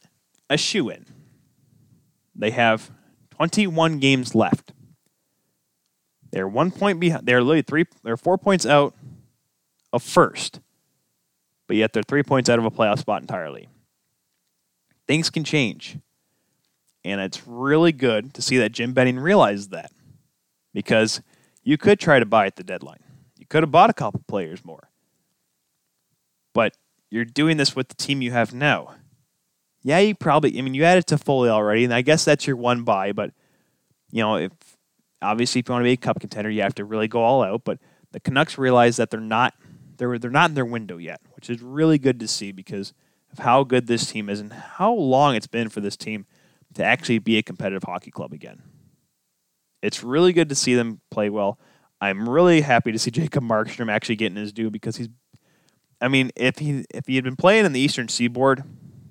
[0.50, 1.06] a shoe in.
[2.36, 2.92] They have
[3.40, 4.74] 21 games left.
[6.32, 7.26] They're one point behind.
[7.26, 7.86] They're literally three.
[8.04, 8.94] They're four points out
[9.92, 10.60] of first,
[11.68, 13.70] but yet they're three points out of a playoff spot entirely.
[15.08, 15.98] Things can change.
[17.06, 19.92] And it's really good to see that Jim Benning realized that
[20.74, 21.22] because
[21.64, 23.00] you could try to buy at the deadline.
[23.38, 24.90] You could have bought a couple players more.
[26.54, 26.76] But
[27.10, 28.96] you're doing this with the team you have now.
[29.82, 32.84] Yeah, you probably, I mean, you added Toffoli already, and I guess that's your one
[32.84, 33.32] buy, but,
[34.12, 34.52] you know, if
[35.22, 37.44] obviously if you want to be a cup contender, you have to really go all
[37.44, 37.64] out.
[37.64, 37.80] But
[38.12, 39.54] the Canucks realize that they're not
[39.98, 42.94] they're they're not in their window yet, which is really good to see because
[43.32, 46.26] of how good this team is and how long it's been for this team
[46.74, 48.64] to actually be a competitive hockey club again.
[49.82, 51.60] It's really good to see them play well.
[52.02, 55.10] I'm really happy to see Jacob Markstrom actually getting his due because he's
[56.02, 58.64] I mean, if he if he had been playing in the Eastern Seaboard,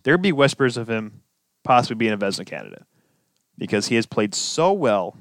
[0.02, 1.22] there'd be whispers of him
[1.64, 2.84] possibly being a Vezina candidate
[3.56, 5.16] because he has played so well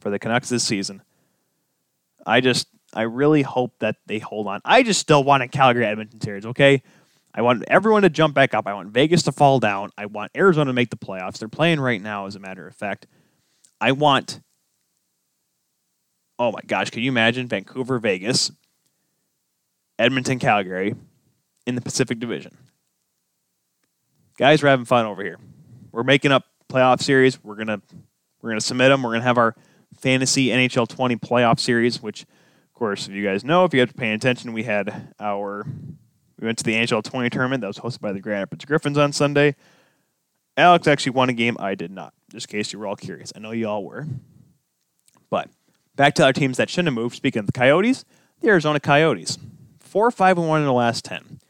[0.00, 1.02] for the Canucks this season.
[2.26, 4.60] I just I really hope that they hold on.
[4.64, 6.82] I just still want a Calgary Edmonton series, okay?
[7.34, 8.66] I want everyone to jump back up.
[8.66, 9.90] I want Vegas to fall down.
[9.98, 11.38] I want Arizona to make the playoffs.
[11.38, 13.06] They're playing right now, as a matter of fact.
[13.80, 14.40] I want.
[16.38, 18.50] Oh my gosh, can you imagine Vancouver, Vegas,
[19.98, 20.94] Edmonton, Calgary
[21.66, 22.56] in the Pacific Division?
[24.36, 25.38] Guys, we're having fun over here.
[25.92, 27.42] We're making up playoff series.
[27.42, 27.80] We're gonna
[28.42, 29.02] we're gonna submit them.
[29.02, 29.54] We're gonna have our
[29.98, 33.94] fantasy NHL 20 playoff series, which, of course, if you guys know, if you have
[33.94, 35.66] been paying attention, we had our
[36.38, 38.98] we went to the NHL 20 tournament that was hosted by the Grand Rapids Griffins
[38.98, 39.56] on Sunday.
[40.58, 41.56] Alex actually won a game.
[41.58, 43.32] I did not, just in case you were all curious.
[43.34, 44.06] I know you all were.
[45.30, 45.48] But
[45.96, 47.16] back to our teams that shouldn't have moved.
[47.16, 48.04] Speaking of the Coyotes,
[48.42, 49.38] the Arizona Coyotes.
[49.80, 51.40] 4 5 and 1 in the last 10.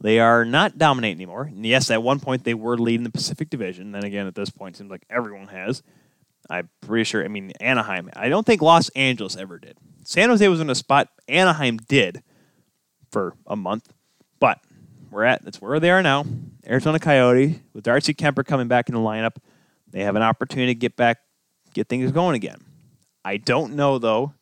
[0.00, 1.44] They are not dominating anymore.
[1.44, 3.92] And yes, at one point they were leading the Pacific Division.
[3.92, 5.82] Then again, at this point, seems like everyone has.
[6.48, 7.24] I'm pretty sure.
[7.24, 8.10] I mean, Anaheim.
[8.14, 9.76] I don't think Los Angeles ever did.
[10.04, 12.22] San Jose was in a spot Anaheim did
[13.10, 13.92] for a month.
[14.40, 14.58] But
[15.10, 16.24] we're at that's where they are now.
[16.66, 19.36] Arizona Coyote with Darcy Kuemper coming back in the lineup.
[19.90, 21.18] They have an opportunity to get back,
[21.74, 22.58] get things going again.
[23.24, 24.32] I don't know though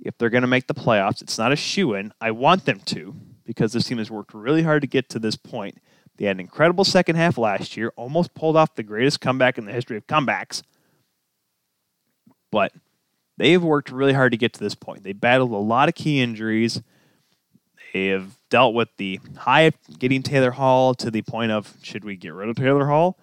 [0.00, 1.22] if they're going to make the playoffs.
[1.22, 2.12] It's not a shoe in.
[2.20, 3.14] I want them to
[3.46, 5.78] because this team has worked really hard to get to this point.
[6.16, 9.64] They had an incredible second half last year, almost pulled off the greatest comeback in
[9.64, 10.62] the history of comebacks.
[12.50, 12.72] But
[13.36, 15.04] they've worked really hard to get to this point.
[15.04, 16.82] They battled a lot of key injuries.
[17.92, 22.04] They have dealt with the high of getting Taylor Hall to the point of should
[22.04, 23.18] we get rid of Taylor Hall?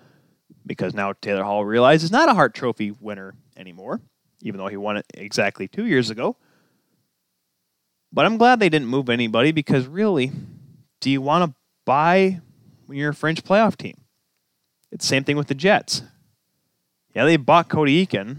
[0.65, 4.01] Because now Taylor Hall realizes not a Hart Trophy winner anymore,
[4.41, 6.37] even though he won it exactly two years ago.
[8.13, 10.31] But I'm glad they didn't move anybody because really,
[11.01, 12.39] do you want to buy
[12.85, 13.95] when you're a French playoff team?
[14.91, 16.03] It's the same thing with the Jets.
[17.15, 18.37] Yeah, they bought Cody Eakin.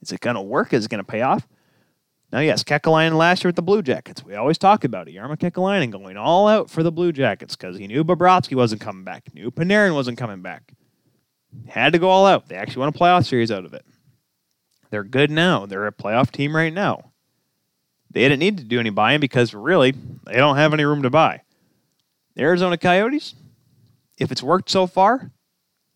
[0.00, 0.72] Is it going to work?
[0.72, 1.46] Is it going to pay off?
[2.32, 4.24] Now, yes, Kekalainen last year with the Blue Jackets.
[4.24, 5.14] We always talk about it.
[5.14, 9.04] Jarmo Kekalainen going all out for the Blue Jackets because he knew Bobrovsky wasn't coming
[9.04, 10.72] back, knew Panarin wasn't coming back.
[11.66, 12.48] Had to go all out.
[12.48, 13.84] They actually won a playoff series out of it.
[14.90, 15.66] They're good now.
[15.66, 17.07] They're a playoff team right now.
[18.10, 19.92] They didn't need to do any buying because really,
[20.24, 21.42] they don't have any room to buy.
[22.34, 23.34] The Arizona Coyotes,
[24.16, 25.30] if it's worked so far,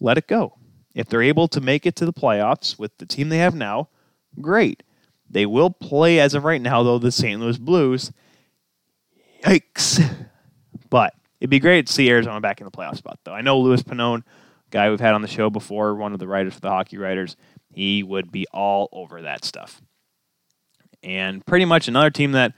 [0.01, 0.59] let it go.
[0.95, 3.89] If they're able to make it to the playoffs with the team they have now,
[4.41, 4.83] great.
[5.31, 7.41] They will play as of right now, though, the St.
[7.41, 8.13] Louis Blues.
[9.43, 10.27] Yikes.
[10.91, 13.33] But it'd be great to see Arizona back in the playoff spot, though.
[13.33, 14.25] I know Louis Pannone,
[14.71, 17.37] guy we've had on the show before, one of the writers for the Hockey Writers,
[17.71, 19.81] he would be all over that stuff.
[21.03, 22.53] And pretty much another team that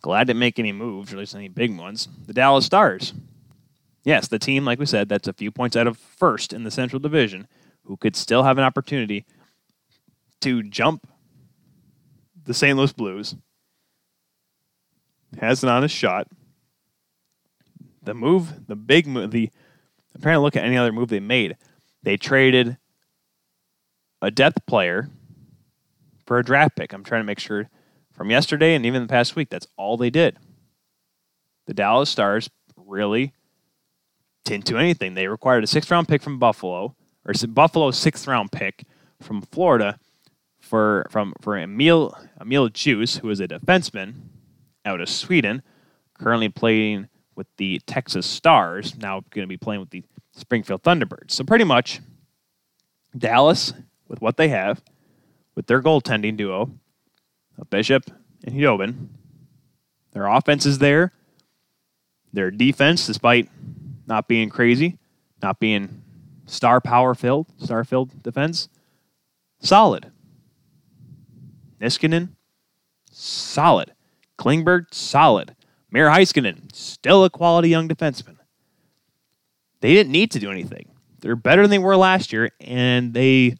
[0.00, 3.12] glad didn't make any moves, or at least any big ones, the Dallas Stars.
[4.04, 6.70] Yes, the team, like we said, that's a few points out of first in the
[6.70, 7.46] Central Division,
[7.84, 9.24] who could still have an opportunity
[10.40, 11.06] to jump
[12.44, 12.76] the St.
[12.76, 13.36] Louis Blues.
[15.40, 16.26] Has an honest shot.
[18.02, 19.50] The move, the big move, the
[20.14, 21.56] I'm trying to look at any other move they made.
[22.02, 22.76] They traded
[24.20, 25.08] a depth player
[26.26, 26.92] for a draft pick.
[26.92, 27.70] I'm trying to make sure
[28.12, 30.38] from yesterday and even the past week, that's all they did.
[31.66, 33.32] The Dallas Stars really
[34.44, 35.14] didn't do anything.
[35.14, 38.84] They required a sixth round pick from Buffalo, or Buffalo's sixth round pick
[39.20, 39.98] from Florida
[40.60, 44.14] for from for Emil Emil Djuse, who is a defenseman
[44.84, 45.62] out of Sweden,
[46.14, 50.02] currently playing with the Texas Stars, now going to be playing with the
[50.32, 51.30] Springfield Thunderbirds.
[51.30, 52.00] So pretty much
[53.16, 53.72] Dallas,
[54.08, 54.82] with what they have,
[55.54, 56.70] with their goaltending duo
[57.70, 58.10] Bishop
[58.44, 59.08] and Khudobin,
[60.12, 61.12] their offense is there.
[62.32, 63.48] Their defense, despite
[64.06, 64.98] not being crazy,
[65.42, 66.02] not being
[66.46, 68.68] star power filled, star filled defense,
[69.60, 70.10] solid.
[71.80, 72.30] Niskanen,
[73.10, 73.92] solid.
[74.38, 75.54] Klingberg, solid.
[75.90, 78.36] Miro Heiskanen, still a quality young defenseman.
[79.80, 80.88] They didn't need to do anything.
[81.20, 83.56] They're better than they were last year, and they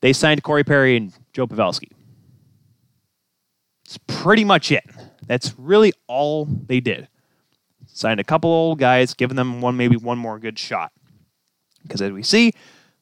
[0.00, 1.90] they signed Corey Perry and Joe Pavelski.
[3.90, 4.84] It's pretty much it.
[5.26, 7.08] That's really all they did.
[7.88, 10.92] Signed a couple old guys, giving them one maybe one more good shot.
[11.82, 12.52] Because as we see,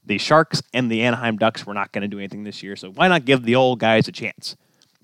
[0.06, 2.90] the Sharks and the Anaheim Ducks were not going to do anything this year, so
[2.90, 4.56] why not give the old guys a chance?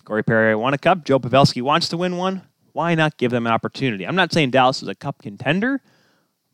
[0.04, 1.04] Corey Perry won a cup.
[1.04, 2.40] Joe Pavelski wants to win one.
[2.72, 4.06] Why not give them an opportunity?
[4.06, 5.82] I'm not saying Dallas is a cup contender,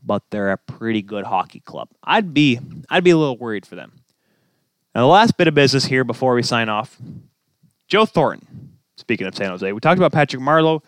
[0.04, 1.88] but they're a pretty good hockey club.
[2.02, 2.58] I'd be
[2.88, 3.92] I'd be a little worried for them.
[4.92, 6.98] Now the last bit of business here before we sign off.
[7.86, 8.70] Joe Thornton.
[9.00, 10.82] Speaking of San Jose, we talked about Patrick Marleau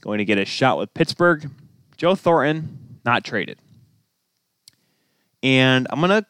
[0.00, 1.48] going to get a shot with Pittsburgh.
[1.96, 3.58] Joe Thornton not traded.
[5.44, 6.26] And I'm going to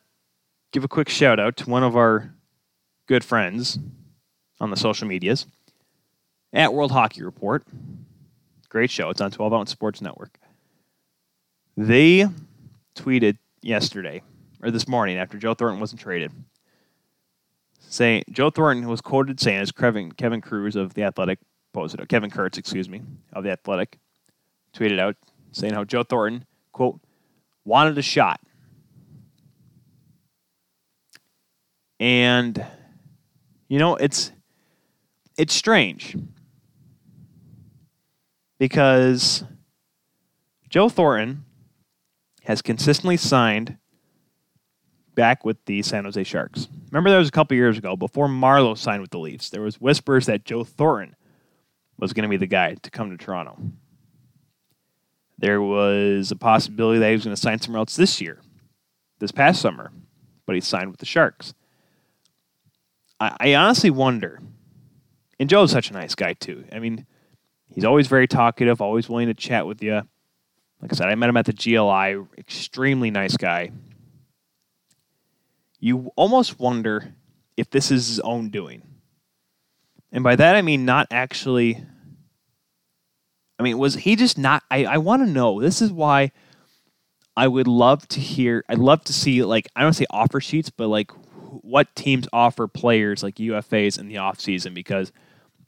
[0.72, 2.34] give a quick shout out to one of our
[3.06, 3.78] good friends
[4.60, 5.47] on the social medias
[6.52, 7.64] at World Hockey Report.
[8.68, 9.09] Great show.
[9.09, 10.38] It's on 12 Ounce Sports Network.
[11.78, 12.26] They
[12.94, 14.22] tweeted yesterday,
[14.62, 16.30] or this morning after Joe Thornton wasn't traded,
[17.88, 21.38] saying Joe Thornton was quoted saying as Kevin, Kevin Cruz of The Athletic
[21.72, 23.02] posted Kevin Kurz, excuse me,
[23.32, 23.98] of The Athletic,
[24.74, 25.16] tweeted out
[25.52, 27.00] saying how Joe Thornton, quote,
[27.64, 28.40] wanted a shot.
[31.98, 32.64] And
[33.68, 34.32] you know, it's
[35.38, 36.16] it's strange
[38.58, 39.44] because
[40.68, 41.44] Joe Thornton
[42.44, 43.78] has consistently signed
[45.16, 46.68] back with the San Jose Sharks.
[46.93, 49.51] Remember, that was a couple years ago before Marleau signed with the Leafs.
[49.51, 51.16] There was whispers that Joe Thornton
[51.98, 53.59] was going to be the guy to come to Toronto.
[55.38, 58.40] There was a possibility that he was going to sign somewhere else this year,
[59.18, 59.90] this past summer,
[60.47, 61.52] but he signed with the Sharks.
[63.18, 64.40] I, I honestly wonder,
[65.40, 66.64] and Joe's such a nice guy too.
[66.72, 67.06] I mean,
[67.76, 70.02] He's always very talkative, always willing to chat with you.
[70.80, 72.24] Like I said, I met him at the GLI.
[72.38, 73.70] Extremely nice guy.
[75.78, 77.15] You almost wonder
[77.57, 78.82] if this is his own doing.
[80.12, 81.85] And by that, I mean not actually.
[83.59, 84.62] I mean, was he just not?
[84.70, 85.61] I, I want to know.
[85.61, 86.32] This is why
[87.36, 88.65] I would love to hear.
[88.69, 91.11] I'd love to see, like, I don't say offer sheets, but like
[91.62, 95.12] what teams offer players like UFAs in the offseason because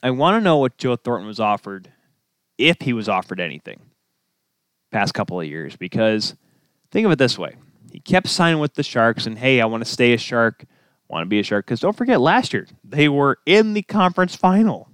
[0.03, 1.93] I want to know what Joe Thornton was offered
[2.57, 3.81] if he was offered anything
[4.91, 6.35] past couple of years because
[6.91, 7.57] think of it this way
[7.93, 10.65] he kept signing with the sharks and hey i want to stay a shark
[11.09, 14.35] want to be a shark because don't forget last year they were in the conference
[14.35, 14.89] final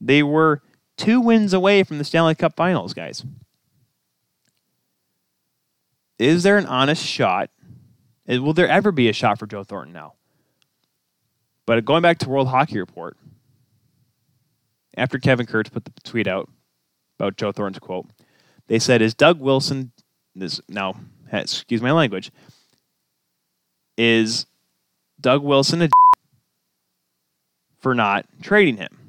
[0.00, 0.62] they were
[0.96, 3.24] two wins away from the stanley cup finals guys
[6.18, 7.50] is there an honest shot
[8.28, 10.12] will there ever be a shot for joe thornton now
[11.66, 13.16] but going back to world hockey report
[14.96, 16.48] after kevin kurz put the tweet out
[17.18, 18.06] about Joe Thornton's quote.
[18.68, 19.92] They said, "Is Doug Wilson
[20.34, 20.96] this now?
[21.32, 22.30] Excuse my language.
[23.98, 24.46] Is
[25.20, 25.88] Doug Wilson a
[27.78, 29.06] for not trading him?"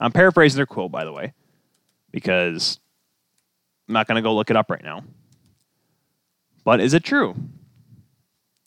[0.00, 1.32] I'm paraphrasing their quote, by the way,
[2.10, 2.80] because
[3.88, 5.04] I'm not going to go look it up right now.
[6.64, 7.34] But is it true?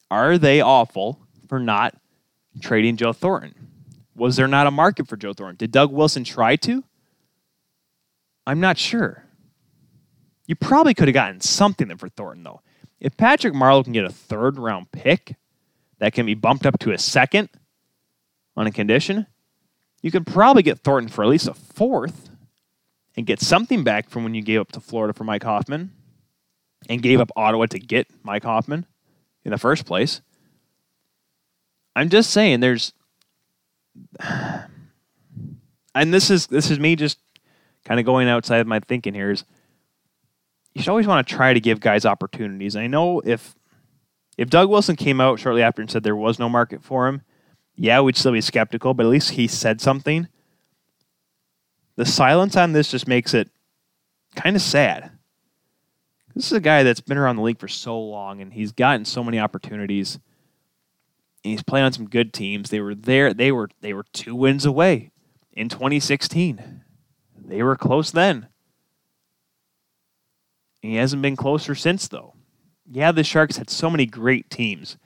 [0.09, 1.95] Are they awful for not
[2.61, 3.67] trading Joe Thornton?
[4.15, 5.57] Was there not a market for Joe Thornton?
[5.57, 6.83] Did Doug Wilson try to?
[8.45, 9.26] I'm not sure.
[10.47, 12.61] You probably could have gotten something for Thornton, though.
[12.99, 15.35] If Patrick Marleau can get a third round pick
[15.99, 17.49] that can be bumped up to a second
[18.55, 19.27] on a condition,
[20.01, 22.29] you could probably get Thornton for at least a fourth
[23.15, 25.91] and get something back from when you gave up to Florida for Mike Hoffman
[26.89, 28.85] and gave up Ottawa to get Mike Hoffman
[29.43, 30.21] in the first place.
[31.95, 32.93] I'm just saying there's
[34.19, 37.17] and this is this is me just
[37.85, 39.43] kind of going outside of my thinking here is
[40.77, 42.75] you should always want to try to give guys opportunities.
[42.75, 43.55] I know if
[44.37, 47.23] if Doug Wilson came out shortly after and said there was no market for him,
[47.75, 50.27] yeah, we'd still be skeptical, but at least he said something.
[51.95, 53.49] The silence on this just makes it
[54.35, 55.09] kind of sad.
[56.35, 59.03] This is a guy that's been around the league for so long and he's gotten
[59.03, 60.19] so many opportunities.
[61.43, 62.69] And he's played on some good teams.
[62.69, 65.09] They were there, they were they were two wins away
[65.53, 66.83] in 2016.
[67.35, 68.49] They were close then.
[70.87, 72.33] He hasn't been closer since though.
[72.89, 74.97] Yeah, the Sharks had so many great teams.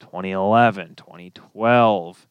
[0.00, 2.26] 2011, 2012,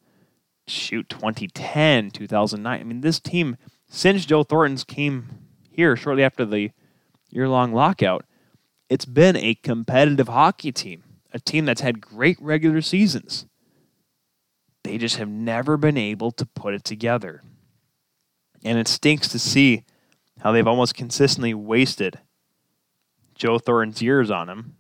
[0.68, 2.80] shoot 2010, 2009.
[2.80, 3.56] I mean, this team
[3.90, 5.30] since Joe Thornton's came
[5.72, 6.72] here shortly after the
[7.30, 8.26] year-long lockout,
[8.90, 13.46] it's been a competitive hockey team, a team that's had great regular seasons.
[14.84, 17.42] They just have never been able to put it together.
[18.66, 19.86] And it stinks to see
[20.40, 22.20] how they've almost consistently wasted
[23.38, 24.76] Joe Thornton's years on him.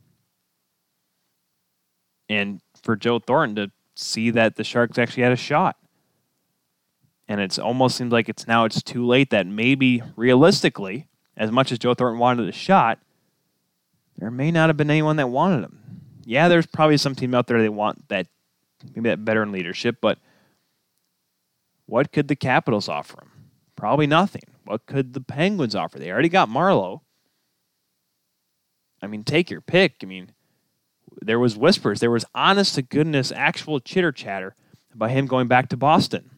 [2.30, 5.78] And for Joe Thornton to see that the Sharks actually had a shot.
[7.28, 11.72] And it's almost seems like it's now it's too late that maybe realistically, as much
[11.72, 13.00] as Joe Thornton wanted a shot,
[14.18, 16.02] there may not have been anyone that wanted him.
[16.26, 18.28] Yeah, there's probably some team out there that want that
[18.96, 20.20] maybe that veteran leadership, but
[21.86, 23.32] what could the Capitals offer him?
[23.76, 24.44] Probably nothing.
[24.66, 26.00] What could the Penguins offer?
[26.00, 27.02] They already got Marleau.
[29.02, 29.96] I mean, take your pick.
[30.02, 30.32] I mean,
[31.22, 32.00] there was whispers.
[32.00, 34.56] There was honest to goodness, actual chitter chatter
[34.94, 36.30] about him going back to Boston.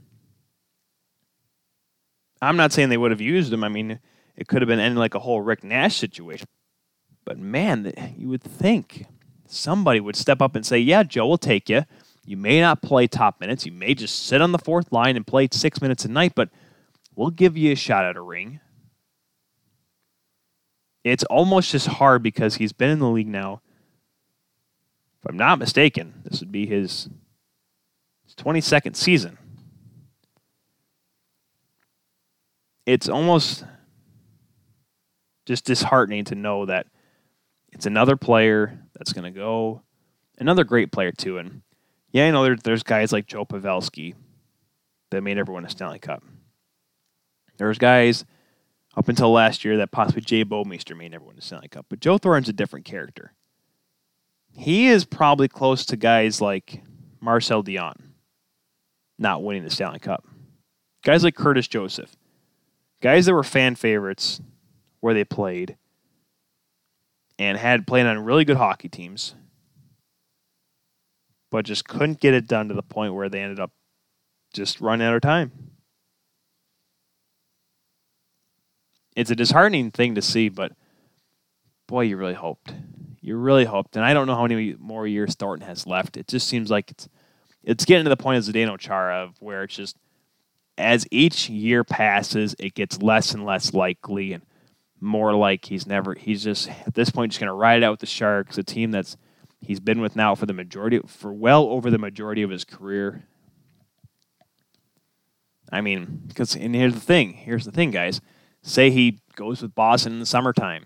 [2.41, 3.63] I'm not saying they would have used him.
[3.63, 3.99] I mean,
[4.35, 6.47] it could have been ending like a whole Rick Nash situation.
[7.25, 9.05] But man, you would think
[9.45, 11.83] somebody would step up and say, "Yeah, Joe we'll take you.
[12.25, 13.65] You may not play top minutes.
[13.65, 16.49] You may just sit on the fourth line and play six minutes a night, but
[17.15, 18.61] we'll give you a shot at a ring."
[21.03, 23.61] It's almost just hard because he's been in the league now.
[25.21, 27.09] If I'm not mistaken, this would be his,
[28.25, 29.37] his 22nd season.
[32.85, 33.65] It's almost
[35.45, 36.87] just disheartening to know that
[37.71, 39.83] it's another player that's going to go,
[40.37, 41.37] another great player too.
[41.37, 41.61] And
[42.11, 44.15] yeah, I know there, there's guys like Joe Pavelski
[45.11, 46.23] that made everyone a Stanley Cup.
[47.57, 48.25] There's guys
[48.97, 51.85] up until last year that possibly Jay Bouwmeester made everyone a Stanley Cup.
[51.89, 53.33] But Joe Thornton's a different character.
[54.51, 56.81] He is probably close to guys like
[57.21, 58.09] Marcel Dionne
[59.19, 60.25] not winning the Stanley Cup.
[61.03, 62.15] Guys like Curtis Joseph.
[63.01, 64.41] Guys that were fan favorites
[65.01, 65.77] where they played
[67.37, 69.35] and had played on really good hockey teams,
[71.49, 73.71] but just couldn't get it done to the point where they ended up
[74.53, 75.68] just running out of time.
[79.19, 80.71] It's a disheartening thing to see, but
[81.87, 82.73] boy, you really hoped.
[83.19, 83.97] You really hoped.
[83.97, 86.15] And I don't know how many more years Thornton has left.
[86.15, 87.09] It just seems like it's
[87.61, 89.97] it's getting to the point of Zdeno Chara of where it's just
[90.77, 94.43] as each year passes, it gets less and less likely and
[95.01, 97.91] more like he's never he's just at this point just going to ride it out
[97.91, 99.17] with the Sharks, a team that's
[99.59, 103.25] he's been with now for the majority for well over the majority of his career.
[105.73, 108.21] I mean, because and here's the thing, here's the thing, guys.
[108.61, 110.85] Say he goes with Boston in the summertime.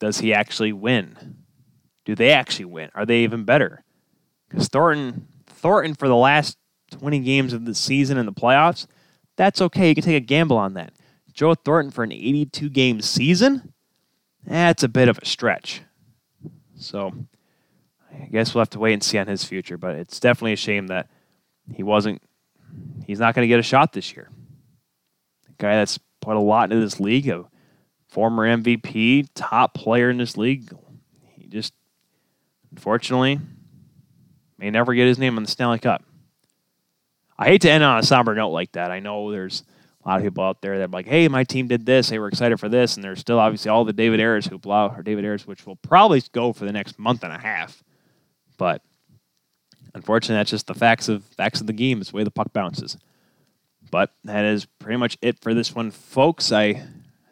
[0.00, 1.36] Does he actually win?
[2.04, 2.90] Do they actually win?
[2.94, 3.84] Are they even better?
[4.48, 6.56] Because Thornton, Thornton for the last
[6.92, 8.86] 20 games of the season in the playoffs,
[9.36, 9.88] that's okay.
[9.88, 10.92] You can take a gamble on that.
[11.32, 13.72] Joe Thornton for an 82 game season,
[14.44, 15.82] that's a bit of a stretch.
[16.76, 17.12] So
[18.12, 20.56] I guess we'll have to wait and see on his future, but it's definitely a
[20.56, 21.08] shame that
[21.72, 22.22] he wasn't,
[23.06, 24.30] he's not going to get a shot this year.
[25.58, 27.44] Guy that's put a lot into this league, a
[28.08, 30.72] former MVP, top player in this league,
[31.34, 31.74] he just,
[32.70, 33.40] unfortunately,
[34.56, 36.04] may never get his name on the Stanley Cup.
[37.38, 38.90] I hate to end on a somber note like that.
[38.90, 39.62] I know there's
[40.04, 42.08] a lot of people out there that are like, hey, my team did this.
[42.08, 42.96] They were excited for this.
[42.96, 46.22] And there's still obviously all the David Ayres hoopla, or David Ayres, which will probably
[46.32, 47.84] go for the next month and a half.
[48.56, 48.82] But
[49.94, 52.00] unfortunately, that's just the facts of facts of the game.
[52.00, 52.96] It's the way the puck bounces.
[53.90, 56.52] But that is pretty much it for this one, folks.
[56.52, 56.82] I,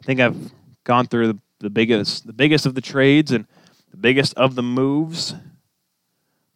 [0.07, 0.51] think I've
[0.85, 3.45] gone through the, the biggest the biggest of the trades and
[3.91, 5.35] the biggest of the moves.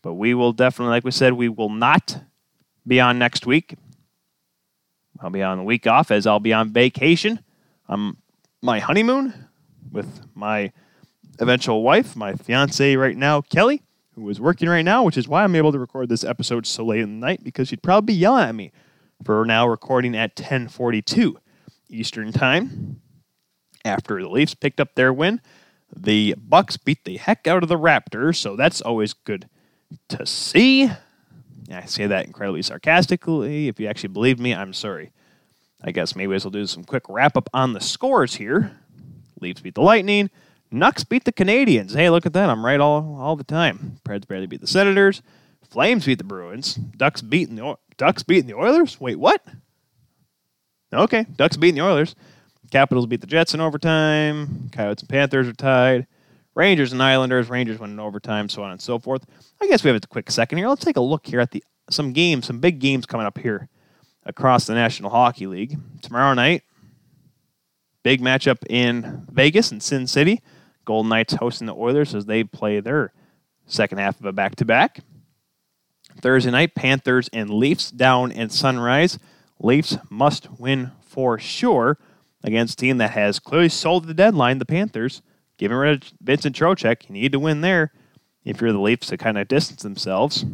[0.01, 2.21] But we will definitely, like we said, we will not
[2.87, 3.75] be on next week.
[5.19, 7.41] I'll be on a week off as I'll be on vacation
[7.87, 8.17] on
[8.61, 9.33] my honeymoon
[9.91, 10.71] with my
[11.39, 13.83] eventual wife, my fiance right now, Kelly.
[14.15, 16.85] who is working right now, which is why I'm able to record this episode so
[16.85, 18.71] late in the night because she'd probably be yelling at me
[19.23, 21.37] for now recording at 10:42
[21.89, 23.01] Eastern Time.
[23.83, 25.41] After the Leafs picked up their win,
[25.95, 29.49] the Bucks beat the heck out of the Raptors, so that's always good
[30.09, 30.89] to see.
[31.69, 33.67] I say that incredibly sarcastically.
[33.67, 35.11] If you actually believe me, I'm sorry.
[35.83, 38.77] I guess maybe we'll do some quick wrap up on the scores here.
[39.39, 40.29] Leafs beat the Lightning.
[40.71, 41.95] Nucks beat the Canadiens.
[41.95, 42.49] Hey, look at that.
[42.49, 43.97] I'm right all, all the time.
[44.05, 45.21] Preds barely beat the Senators.
[45.69, 46.75] Flames beat the Bruins.
[46.75, 48.99] Ducks beat the Ducks beating the Oilers.
[48.99, 49.45] Wait, what?
[50.91, 52.15] Okay, Ducks beating the Oilers.
[52.71, 54.71] Capitals beat the Jets in overtime.
[54.71, 56.07] Coyotes and Panthers are tied.
[56.55, 57.47] Rangers and Islanders.
[57.47, 59.27] Rangers went in overtime, so on and so forth.
[59.61, 60.67] I guess we have a quick second here.
[60.67, 63.69] Let's take a look here at the some games, some big games coming up here
[64.25, 66.63] across the National Hockey League tomorrow night.
[68.01, 70.41] Big matchup in Vegas and Sin City.
[70.85, 73.13] Golden Knights hosting the Oilers as they play their
[73.67, 75.01] second half of a back to back.
[76.19, 79.19] Thursday night, Panthers and Leafs down in Sunrise.
[79.59, 81.97] Leafs must win for sure
[82.43, 85.21] against a team that has clearly sold the deadline, the Panthers.
[85.57, 87.91] Given rid of Vincent Trocheck, you need to win there
[88.43, 90.45] if you're the Leafs to kind of distance themselves.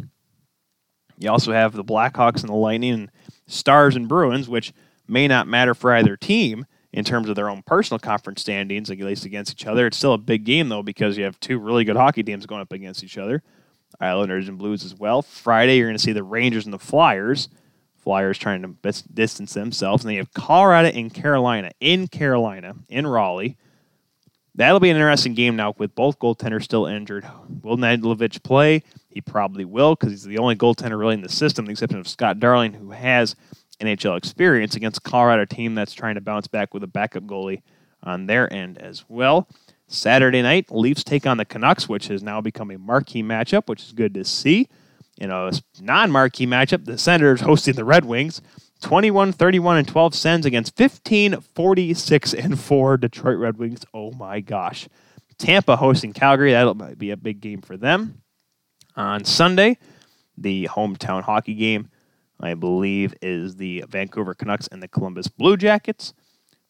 [1.18, 3.12] You also have the Blackhawks and the Lightning and
[3.48, 4.74] Stars and Bruins, which
[5.08, 9.00] may not matter for either team in terms of their own personal conference standings, at
[9.00, 9.88] least against each other.
[9.88, 12.62] It's still a big game, though, because you have two really good hockey teams going
[12.62, 13.44] up against each other.
[14.00, 15.22] Islanders and Blues as well.
[15.22, 17.50] Friday, you're going to see the Rangers and the Flyers.
[17.98, 20.04] Flyers trying to distance themselves.
[20.04, 23.58] And then you have Colorado and Carolina in Carolina, in Raleigh.
[24.56, 27.28] That'll be an interesting game now with both goaltenders still injured.
[27.62, 28.82] Will Nedeljkovic play?
[29.10, 32.00] He probably will because he's the only goaltender really in the system, with the exception
[32.00, 33.36] of Scott Darling, who has
[33.80, 37.62] NHL experience against Colorado team that's trying to bounce back with a backup goalie
[38.02, 39.48] on their end as well.
[39.88, 43.84] Saturday night, Leafs take on the Canucks, which has now become a marquee matchup, which
[43.84, 44.68] is good to see
[45.18, 45.52] in a
[45.82, 48.42] non marquee matchup, the Senators hosting the Red Wings.
[48.84, 53.84] 21 31 and 12 Sens against 15 46 and 4 Detroit Red Wings.
[53.94, 54.88] Oh my gosh.
[55.40, 56.52] Tampa hosting Calgary.
[56.52, 58.22] That'll be a big game for them.
[58.96, 59.78] On Sunday,
[60.38, 61.90] the hometown hockey game,
[62.40, 66.14] I believe, is the Vancouver Canucks and the Columbus Blue Jackets.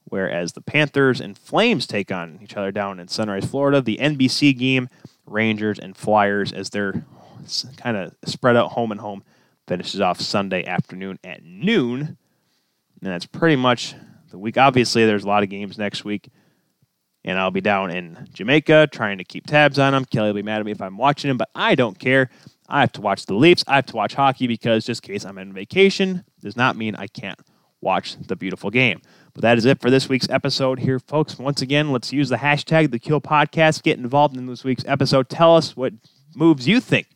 [0.09, 3.81] Whereas the Panthers and Flames take on each other down in Sunrise, Florida.
[3.81, 4.87] The NBC game,
[5.25, 7.05] Rangers and Flyers, as they're
[7.77, 9.23] kind of spread out home and home.
[9.67, 12.17] Finishes off Sunday afternoon at noon.
[13.01, 13.95] And that's pretty much
[14.31, 14.57] the week.
[14.57, 16.29] Obviously, there's a lot of games next week.
[17.25, 20.05] And I'll be down in Jamaica trying to keep tabs on them.
[20.05, 22.29] Kelly will be mad at me if I'm watching them, but I don't care.
[22.69, 23.65] I have to watch the Leafs.
[23.67, 26.95] I have to watch hockey because just in case I'm on vacation does not mean
[26.95, 27.39] I can't
[27.81, 29.01] watch the beautiful game.
[29.37, 31.37] But that is it for this week's episode here, folks.
[31.37, 33.83] Once again, let's use the hashtag the Kill Podcast.
[33.83, 35.29] Get involved in this week's episode.
[35.29, 35.93] Tell us what
[36.35, 37.09] moves you think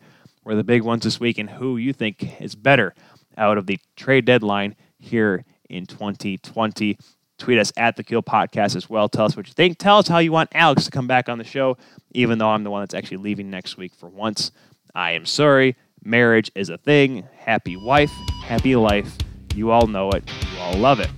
[0.44, 2.94] were the big ones this week and who you think is better
[3.38, 6.96] out of the trade deadline here in 2020.
[7.40, 9.10] Tweet us at the Kill Podcast as well.
[9.10, 9.80] Tell us what you think.
[9.80, 11.76] Tell us how you want Alex to come back on the show,
[12.12, 14.52] even though I'm the one that's actually leaving next week for once.
[14.94, 15.76] I am sorry.
[16.04, 17.28] Marriage is a thing.
[17.36, 18.12] Happy wife,
[18.44, 19.18] happy life.
[19.56, 20.30] You all know it.
[20.54, 21.10] You all love it.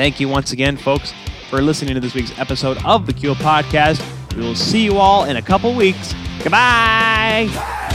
[0.00, 1.12] Thank you once again, folks,
[1.50, 4.00] for listening to this week's episode of the Kill Podcast.
[4.34, 6.14] We will see you all in a couple weeks.
[6.42, 7.89] Goodbye.